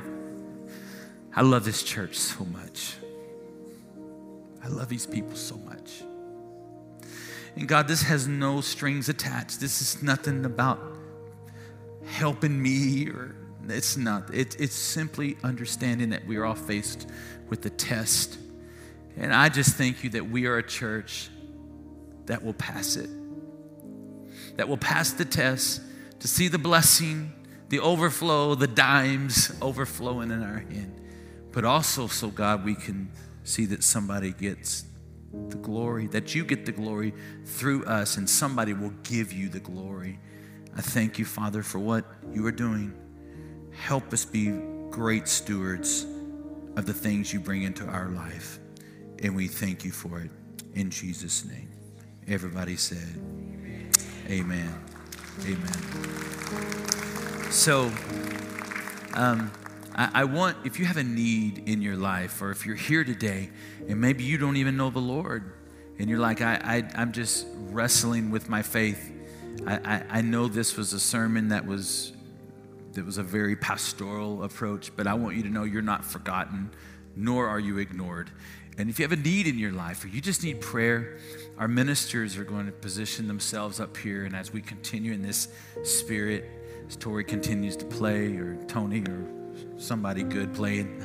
I 1.35 1.41
love 1.41 1.63
this 1.63 1.83
church 1.83 2.17
so 2.17 2.43
much. 2.45 2.95
I 4.63 4.67
love 4.67 4.89
these 4.89 5.05
people 5.05 5.35
so 5.35 5.55
much. 5.57 6.03
And 7.55 7.67
God, 7.67 7.87
this 7.87 8.03
has 8.03 8.27
no 8.27 8.61
strings 8.61 9.09
attached. 9.09 9.59
This 9.59 9.81
is 9.81 10.03
nothing 10.03 10.45
about 10.45 10.79
helping 12.05 12.61
me 12.61 13.09
or 13.09 13.35
it's 13.67 13.97
not. 13.97 14.33
It, 14.33 14.59
it's 14.59 14.75
simply 14.75 15.37
understanding 15.43 16.09
that 16.09 16.25
we 16.25 16.37
are 16.37 16.45
all 16.45 16.55
faced 16.55 17.09
with 17.47 17.61
the 17.61 17.69
test. 17.69 18.37
And 19.17 19.33
I 19.33 19.49
just 19.49 19.75
thank 19.75 20.03
you 20.03 20.09
that 20.11 20.29
we 20.29 20.45
are 20.45 20.57
a 20.57 20.63
church 20.63 21.29
that 22.25 22.43
will 22.43 22.53
pass 22.53 22.95
it, 22.95 23.09
that 24.59 24.67
will 24.67 24.75
pass 24.75 25.13
the 25.13 25.23
test 25.23 25.81
to 26.19 26.27
see 26.27 26.49
the 26.49 26.57
blessing, 26.57 27.31
the 27.69 27.79
overflow, 27.79 28.55
the 28.55 28.67
dimes 28.67 29.57
overflowing 29.61 30.31
in 30.31 30.43
our 30.43 30.57
hand. 30.57 30.99
But 31.53 31.63
also, 31.63 32.07
so 32.07 32.27
God, 32.27 32.65
we 32.65 32.75
can 32.75 33.09
see 33.45 33.65
that 33.67 33.85
somebody 33.85 34.33
gets 34.33 34.83
the 35.47 35.55
glory, 35.55 36.07
that 36.07 36.35
you 36.35 36.43
get 36.43 36.65
the 36.65 36.73
glory 36.73 37.13
through 37.45 37.85
us, 37.85 38.17
and 38.17 38.29
somebody 38.29 38.73
will 38.73 38.93
give 39.03 39.31
you 39.31 39.47
the 39.47 39.61
glory. 39.61 40.19
I 40.75 40.81
thank 40.81 41.17
you, 41.17 41.23
Father, 41.23 41.63
for 41.63 41.79
what 41.79 42.03
you 42.33 42.45
are 42.45 42.51
doing. 42.51 42.93
Help 43.71 44.11
us 44.11 44.25
be 44.25 44.49
great 44.89 45.29
stewards 45.29 46.05
of 46.75 46.85
the 46.85 46.93
things 46.93 47.31
you 47.31 47.39
bring 47.39 47.63
into 47.63 47.85
our 47.85 48.09
life. 48.09 48.59
And 49.23 49.37
we 49.37 49.47
thank 49.47 49.85
you 49.85 49.91
for 49.91 50.19
it 50.19 50.31
in 50.73 50.89
Jesus' 50.89 51.45
name. 51.45 51.69
Everybody 52.27 52.75
said, 52.75 53.07
Amen. 54.29 54.73
Amen. 55.41 55.73
So, 57.49 57.91
um, 59.15 59.51
I, 59.95 60.09
I 60.13 60.23
want, 60.25 60.57
if 60.65 60.77
you 60.77 60.85
have 60.85 60.97
a 60.97 61.03
need 61.03 61.63
in 61.67 61.81
your 61.81 61.95
life, 61.95 62.39
or 62.41 62.51
if 62.51 62.63
you're 62.63 62.75
here 62.75 63.03
today 63.03 63.49
and 63.87 63.99
maybe 63.99 64.23
you 64.23 64.37
don't 64.37 64.57
even 64.57 64.77
know 64.77 64.91
the 64.91 64.99
Lord, 64.99 65.53
and 65.97 66.07
you're 66.09 66.19
like, 66.19 66.41
I, 66.41 66.59
I, 66.63 67.01
I'm 67.01 67.11
just 67.11 67.47
wrestling 67.55 68.29
with 68.29 68.49
my 68.49 68.61
faith. 68.61 69.11
I, 69.65 69.75
I, 69.77 70.03
I 70.09 70.21
know 70.21 70.47
this 70.47 70.77
was 70.77 70.93
a 70.93 70.99
sermon 70.99 71.49
that 71.49 71.65
was 71.65 72.13
that 72.93 73.05
was 73.05 73.17
a 73.17 73.23
very 73.23 73.55
pastoral 73.55 74.43
approach, 74.43 74.91
but 74.95 75.07
I 75.07 75.13
want 75.13 75.35
you 75.37 75.43
to 75.43 75.49
know 75.49 75.63
you're 75.63 75.81
not 75.81 76.03
forgotten, 76.03 76.71
nor 77.15 77.47
are 77.47 77.59
you 77.59 77.77
ignored. 77.77 78.31
And 78.77 78.89
if 78.89 78.99
you 78.99 79.03
have 79.03 79.11
a 79.11 79.21
need 79.21 79.47
in 79.47 79.57
your 79.57 79.71
life 79.71 80.03
or 80.03 80.07
you 80.07 80.21
just 80.21 80.43
need 80.43 80.61
prayer, 80.61 81.17
our 81.57 81.67
ministers 81.67 82.37
are 82.37 82.45
going 82.45 82.65
to 82.65 82.71
position 82.71 83.27
themselves 83.27 83.79
up 83.79 83.97
here. 83.97 84.23
And 84.23 84.35
as 84.35 84.53
we 84.53 84.61
continue 84.61 85.11
in 85.11 85.21
this 85.21 85.49
spirit, 85.83 86.45
as 86.87 86.95
Tori 86.95 87.23
continues 87.23 87.75
to 87.77 87.85
play, 87.85 88.35
or 88.37 88.55
Tony, 88.67 89.01
or 89.01 89.27
somebody 89.77 90.23
good 90.23 90.53
playing, 90.53 91.03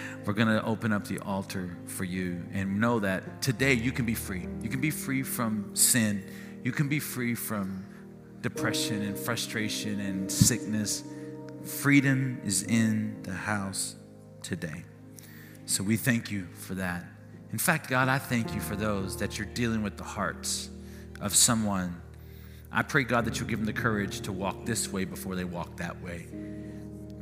we're 0.24 0.32
going 0.32 0.48
to 0.48 0.64
open 0.64 0.92
up 0.92 1.06
the 1.06 1.18
altar 1.20 1.76
for 1.86 2.04
you 2.04 2.42
and 2.52 2.80
know 2.80 3.00
that 3.00 3.40
today 3.40 3.72
you 3.72 3.92
can 3.92 4.04
be 4.04 4.14
free. 4.14 4.46
You 4.60 4.68
can 4.68 4.80
be 4.80 4.90
free 4.90 5.22
from 5.22 5.74
sin, 5.74 6.24
you 6.64 6.72
can 6.72 6.88
be 6.88 6.98
free 6.98 7.34
from 7.34 7.84
depression 8.40 9.02
and 9.02 9.16
frustration 9.16 10.00
and 10.00 10.30
sickness. 10.30 11.04
Freedom 11.64 12.40
is 12.44 12.64
in 12.64 13.22
the 13.22 13.32
house 13.32 13.94
today. 14.42 14.84
So 15.72 15.82
we 15.82 15.96
thank 15.96 16.30
you 16.30 16.48
for 16.52 16.74
that. 16.74 17.02
In 17.50 17.56
fact, 17.56 17.88
God, 17.88 18.06
I 18.06 18.18
thank 18.18 18.54
you 18.54 18.60
for 18.60 18.76
those 18.76 19.16
that 19.16 19.38
you're 19.38 19.48
dealing 19.54 19.82
with 19.82 19.96
the 19.96 20.04
hearts 20.04 20.68
of 21.18 21.34
someone. 21.34 21.98
I 22.70 22.82
pray, 22.82 23.04
God, 23.04 23.24
that 23.24 23.40
you'll 23.40 23.48
give 23.48 23.58
them 23.58 23.64
the 23.64 23.72
courage 23.72 24.20
to 24.20 24.32
walk 24.32 24.66
this 24.66 24.92
way 24.92 25.06
before 25.06 25.34
they 25.34 25.44
walk 25.44 25.78
that 25.78 25.98
way, 26.02 26.26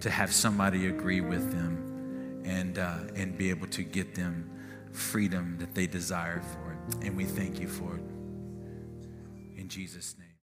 to 0.01 0.11
have 0.11 0.33
somebody 0.33 0.89
agree 0.89 1.21
with 1.21 1.53
them 1.53 2.43
and, 2.45 2.77
uh, 2.81 2.99
and 3.15 3.39
be 3.39 3.51
able 3.51 3.69
to 3.69 3.85
get 3.85 4.17
them 4.17 4.51
freedom 4.91 5.57
that 5.61 5.77
they 5.77 5.87
desire 5.87 6.41
for 6.41 6.73
it. 6.73 7.07
And 7.07 7.17
we 7.17 7.27
thank 7.27 7.61
you 7.61 7.69
for 7.69 7.95
it. 7.99 8.03
In 9.61 9.69
Jesus' 9.69 10.17
name. 10.19 10.30